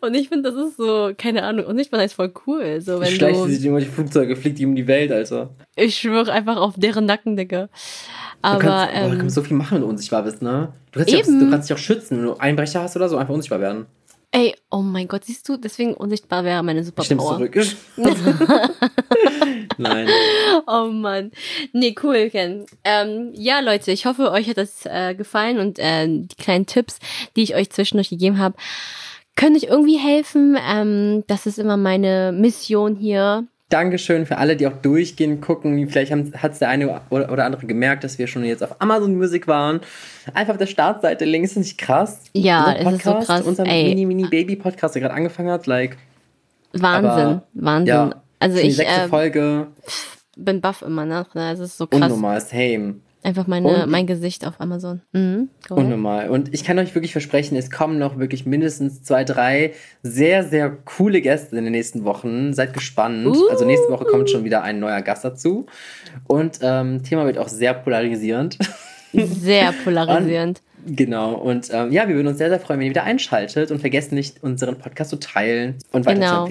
Und 0.00 0.14
ich 0.14 0.28
finde, 0.28 0.50
das 0.50 0.68
ist 0.68 0.76
so, 0.76 1.12
keine 1.16 1.44
Ahnung, 1.44 1.66
und 1.66 1.78
ich 1.78 1.88
finde 1.88 2.04
das 2.04 2.12
voll 2.12 2.32
cool. 2.46 2.80
So, 2.80 3.00
wenn 3.00 3.12
Schleicht 3.12 3.38
du, 3.38 3.46
sich 3.46 3.64
irgendwelche 3.64 3.92
Flugzeuge, 3.92 4.34
fliegt 4.36 4.58
die 4.58 4.66
um 4.66 4.74
die 4.74 4.86
Welt, 4.86 5.12
Alter. 5.12 5.50
Ich 5.76 5.96
schwöre 5.96 6.32
einfach 6.32 6.56
auf 6.56 6.74
deren 6.76 7.06
Nacken, 7.06 7.36
Digga. 7.36 7.68
Aber, 8.44 8.60
du 8.60 8.66
kannst, 8.66 8.94
ähm, 8.94 9.06
oh, 9.06 9.10
du 9.10 9.18
kannst 9.18 9.34
so 9.34 9.42
viel 9.42 9.56
machen, 9.56 9.76
wenn 9.76 9.80
du 9.80 9.88
unsichtbar 9.88 10.22
bist, 10.22 10.42
ne? 10.42 10.72
Du 10.92 11.00
kannst, 11.00 11.14
eben. 11.14 11.36
Auch, 11.36 11.44
du 11.44 11.50
kannst 11.50 11.70
dich 11.70 11.74
auch 11.74 11.80
schützen, 11.80 12.18
wenn 12.18 12.26
du 12.26 12.34
Einbrecher 12.34 12.82
hast 12.82 12.94
oder 12.94 13.08
so, 13.08 13.16
einfach 13.16 13.32
unsichtbar 13.32 13.60
werden. 13.60 13.86
Ey, 14.32 14.54
oh 14.70 14.82
mein 14.82 15.08
Gott, 15.08 15.24
siehst 15.24 15.48
du, 15.48 15.56
deswegen 15.56 15.94
unsichtbar 15.94 16.44
wäre 16.44 16.62
meine 16.62 16.84
Superpower. 16.84 17.36
Stimmst 17.48 17.76
zurück. 17.94 18.10
Nein. 19.78 20.08
Oh 20.66 20.88
Mann. 20.88 21.30
Nee, 21.72 21.94
cool, 22.02 22.28
Ken. 22.30 22.66
Ähm, 22.84 23.30
ja, 23.32 23.60
Leute, 23.60 23.92
ich 23.92 24.06
hoffe, 24.06 24.30
euch 24.30 24.48
hat 24.48 24.58
das 24.58 24.84
äh, 24.86 25.14
gefallen 25.14 25.58
und 25.58 25.78
äh, 25.78 26.06
die 26.06 26.36
kleinen 26.36 26.66
Tipps, 26.66 26.98
die 27.36 27.44
ich 27.44 27.54
euch 27.54 27.70
zwischendurch 27.70 28.10
gegeben 28.10 28.38
habe, 28.38 28.56
können 29.36 29.56
euch 29.56 29.64
irgendwie 29.64 29.98
helfen. 29.98 30.58
Ähm, 30.68 31.24
das 31.28 31.46
ist 31.46 31.58
immer 31.58 31.76
meine 31.76 32.32
Mission 32.32 32.96
hier, 32.96 33.46
Dankeschön 33.70 34.26
für 34.26 34.36
alle, 34.36 34.56
die 34.56 34.66
auch 34.66 34.76
durchgehen, 34.82 35.40
gucken. 35.40 35.88
Vielleicht 35.88 36.12
hat 36.12 36.52
es 36.52 36.58
der 36.58 36.68
eine 36.68 37.00
oder, 37.08 37.32
oder, 37.32 37.44
andere 37.44 37.66
gemerkt, 37.66 38.04
dass 38.04 38.18
wir 38.18 38.26
schon 38.26 38.44
jetzt 38.44 38.62
auf 38.62 38.80
Amazon 38.80 39.16
Music 39.16 39.48
waren. 39.48 39.80
Einfach 40.34 40.52
auf 40.52 40.58
der 40.58 40.66
Startseite 40.66 41.24
links, 41.24 41.52
ist 41.52 41.56
nicht 41.56 41.78
krass? 41.78 42.20
Ja, 42.34 42.74
es 42.74 42.92
ist 42.92 43.04
so 43.04 43.14
krass. 43.14 43.42
Unser 43.42 43.64
Mini-Mini-Baby-Podcast, 43.64 44.94
der 44.94 45.02
gerade 45.02 45.14
angefangen 45.14 45.50
hat, 45.50 45.66
like. 45.66 45.96
Wahnsinn, 46.72 47.08
aber, 47.10 47.42
Wahnsinn. 47.54 47.86
Ja, 47.86 48.22
also 48.38 48.58
ich. 48.58 48.64
Die 48.64 48.72
sechste 48.72 49.00
äh, 49.02 49.08
Folge. 49.08 49.68
bin 50.36 50.60
baff 50.60 50.82
immer 50.82 51.06
noch, 51.06 51.34
ne? 51.34 51.52
Es 51.52 51.60
ist 51.60 51.78
so 51.78 51.86
krass. 51.86 52.02
Unnormal, 52.02 52.40
same. 52.40 52.96
Einfach 53.24 53.46
meine, 53.46 53.66
Und- 53.84 53.90
mein 53.90 54.06
Gesicht 54.06 54.46
auf 54.46 54.60
Amazon. 54.60 55.00
Mhm. 55.12 55.48
Unnormal. 55.70 56.28
Und 56.28 56.52
ich 56.52 56.62
kann 56.62 56.78
euch 56.78 56.94
wirklich 56.94 57.12
versprechen, 57.12 57.56
es 57.56 57.70
kommen 57.70 57.98
noch 57.98 58.18
wirklich 58.18 58.44
mindestens 58.46 59.02
zwei, 59.02 59.24
drei 59.24 59.72
sehr, 60.02 60.44
sehr 60.44 60.70
coole 60.70 61.20
Gäste 61.22 61.56
in 61.56 61.64
den 61.64 61.72
nächsten 61.72 62.04
Wochen. 62.04 62.52
Seid 62.52 62.74
gespannt. 62.74 63.26
Uh. 63.26 63.48
Also 63.50 63.64
nächste 63.64 63.90
Woche 63.90 64.04
kommt 64.04 64.28
schon 64.30 64.44
wieder 64.44 64.62
ein 64.62 64.78
neuer 64.78 65.00
Gast 65.00 65.24
dazu. 65.24 65.64
Und 66.26 66.58
ähm, 66.62 67.02
Thema 67.02 67.24
wird 67.24 67.38
auch 67.38 67.48
sehr 67.48 67.72
polarisierend. 67.74 68.58
Sehr 69.14 69.72
polarisierend. 69.84 70.60
genau. 70.86 71.32
Und 71.34 71.70
ähm, 71.72 71.92
ja, 71.92 72.06
wir 72.06 72.16
würden 72.16 72.28
uns 72.28 72.36
sehr, 72.38 72.50
sehr 72.50 72.60
freuen, 72.60 72.78
wenn 72.80 72.86
ihr 72.88 72.90
wieder 72.90 73.04
einschaltet 73.04 73.70
und 73.70 73.78
vergesst 73.80 74.12
nicht, 74.12 74.42
unseren 74.42 74.76
Podcast 74.76 75.08
zu 75.10 75.16
teilen 75.18 75.76
und 75.92 76.06
Genau. 76.06 76.46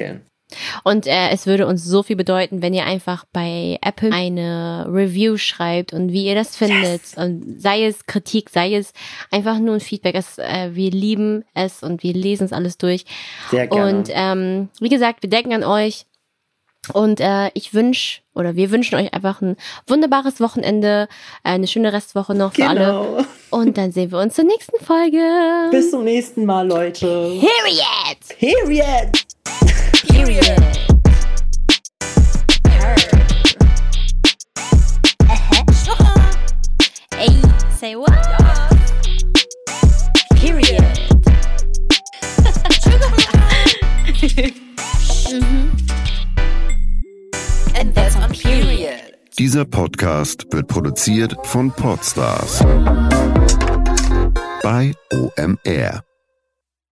Und 0.84 1.08
äh, 1.08 1.30
es 1.32 1.46
würde 1.46 1.68
uns 1.68 1.84
so 1.84 2.04
viel 2.04 2.16
bedeuten, 2.16 2.62
wenn 2.62 2.74
ihr 2.74 2.86
einfach 2.86 3.26
bei 3.32 3.80
Apple 3.82 4.12
eine 4.12 4.88
Review 4.90 5.38
schreibt 5.38 5.94
und 5.94 6.12
wie 6.12 6.26
ihr 6.26 6.36
das 6.36 6.56
findet. 6.56 7.02
Und 7.16 7.62
sei 7.62 7.86
es 7.86 8.06
Kritik, 8.06 8.50
sei 8.50 8.76
es 8.76 8.94
einfach 9.32 9.60
nur 9.60 9.76
ein 9.76 9.80
Feedback. 9.80 10.16
Es, 10.16 10.38
äh, 10.38 10.72
wir 10.74 10.92
lieben 10.92 11.44
es 11.54 11.84
und 11.84 12.04
wir 12.04 12.14
lesen 12.14 12.46
es 12.46 12.54
alles 12.54 12.78
durch. 12.78 13.06
Sehr 13.52 13.68
gerne. 13.68 13.98
Und 13.98 14.10
ähm, 14.12 14.70
wie 14.80 14.90
gesagt, 14.90 15.24
wir 15.24 15.30
denken 15.30 15.54
an 15.54 15.64
euch. 15.64 16.06
Und 16.92 17.22
äh, 17.22 17.50
ich 17.54 17.74
wünsche 17.74 18.22
oder 18.36 18.58
wir 18.58 18.70
wünschen 18.70 18.96
euch 18.96 19.14
einfach 19.14 19.42
ein 19.42 19.56
wunderbares 19.88 20.42
Wochenende, 20.42 21.08
eine 21.44 21.68
schöne 21.68 21.94
Restwoche 21.94 22.36
noch 22.36 22.54
für 22.54 22.68
alle. 22.68 22.80
genau. 22.80 23.18
Und 23.52 23.78
dann 23.78 23.94
sehen 23.94 24.12
wir 24.12 24.20
uns 24.20 24.36
zur 24.36 24.44
nächsten 24.44 24.84
Folge. 24.84 25.22
Bis 25.72 25.92
zum 25.92 26.04
nächsten 26.04 26.46
Mal, 26.46 26.68
Leute. 26.68 27.40
Period! 27.40 28.38
Period. 28.38 29.33
Period. 30.24 30.46
Hey, 37.12 37.42
say 37.76 37.98
what? 37.98 38.10
Period. 40.36 40.80
And 47.76 47.94
that's 47.94 48.16
on 48.16 48.30
period. 48.32 49.18
Dieser 49.38 49.66
Podcast 49.66 50.46
wird 50.52 50.70
produziert 50.70 51.36
von 51.44 51.70
Podstars 51.72 52.60
bei 54.62 54.94
OMR. 55.12 56.13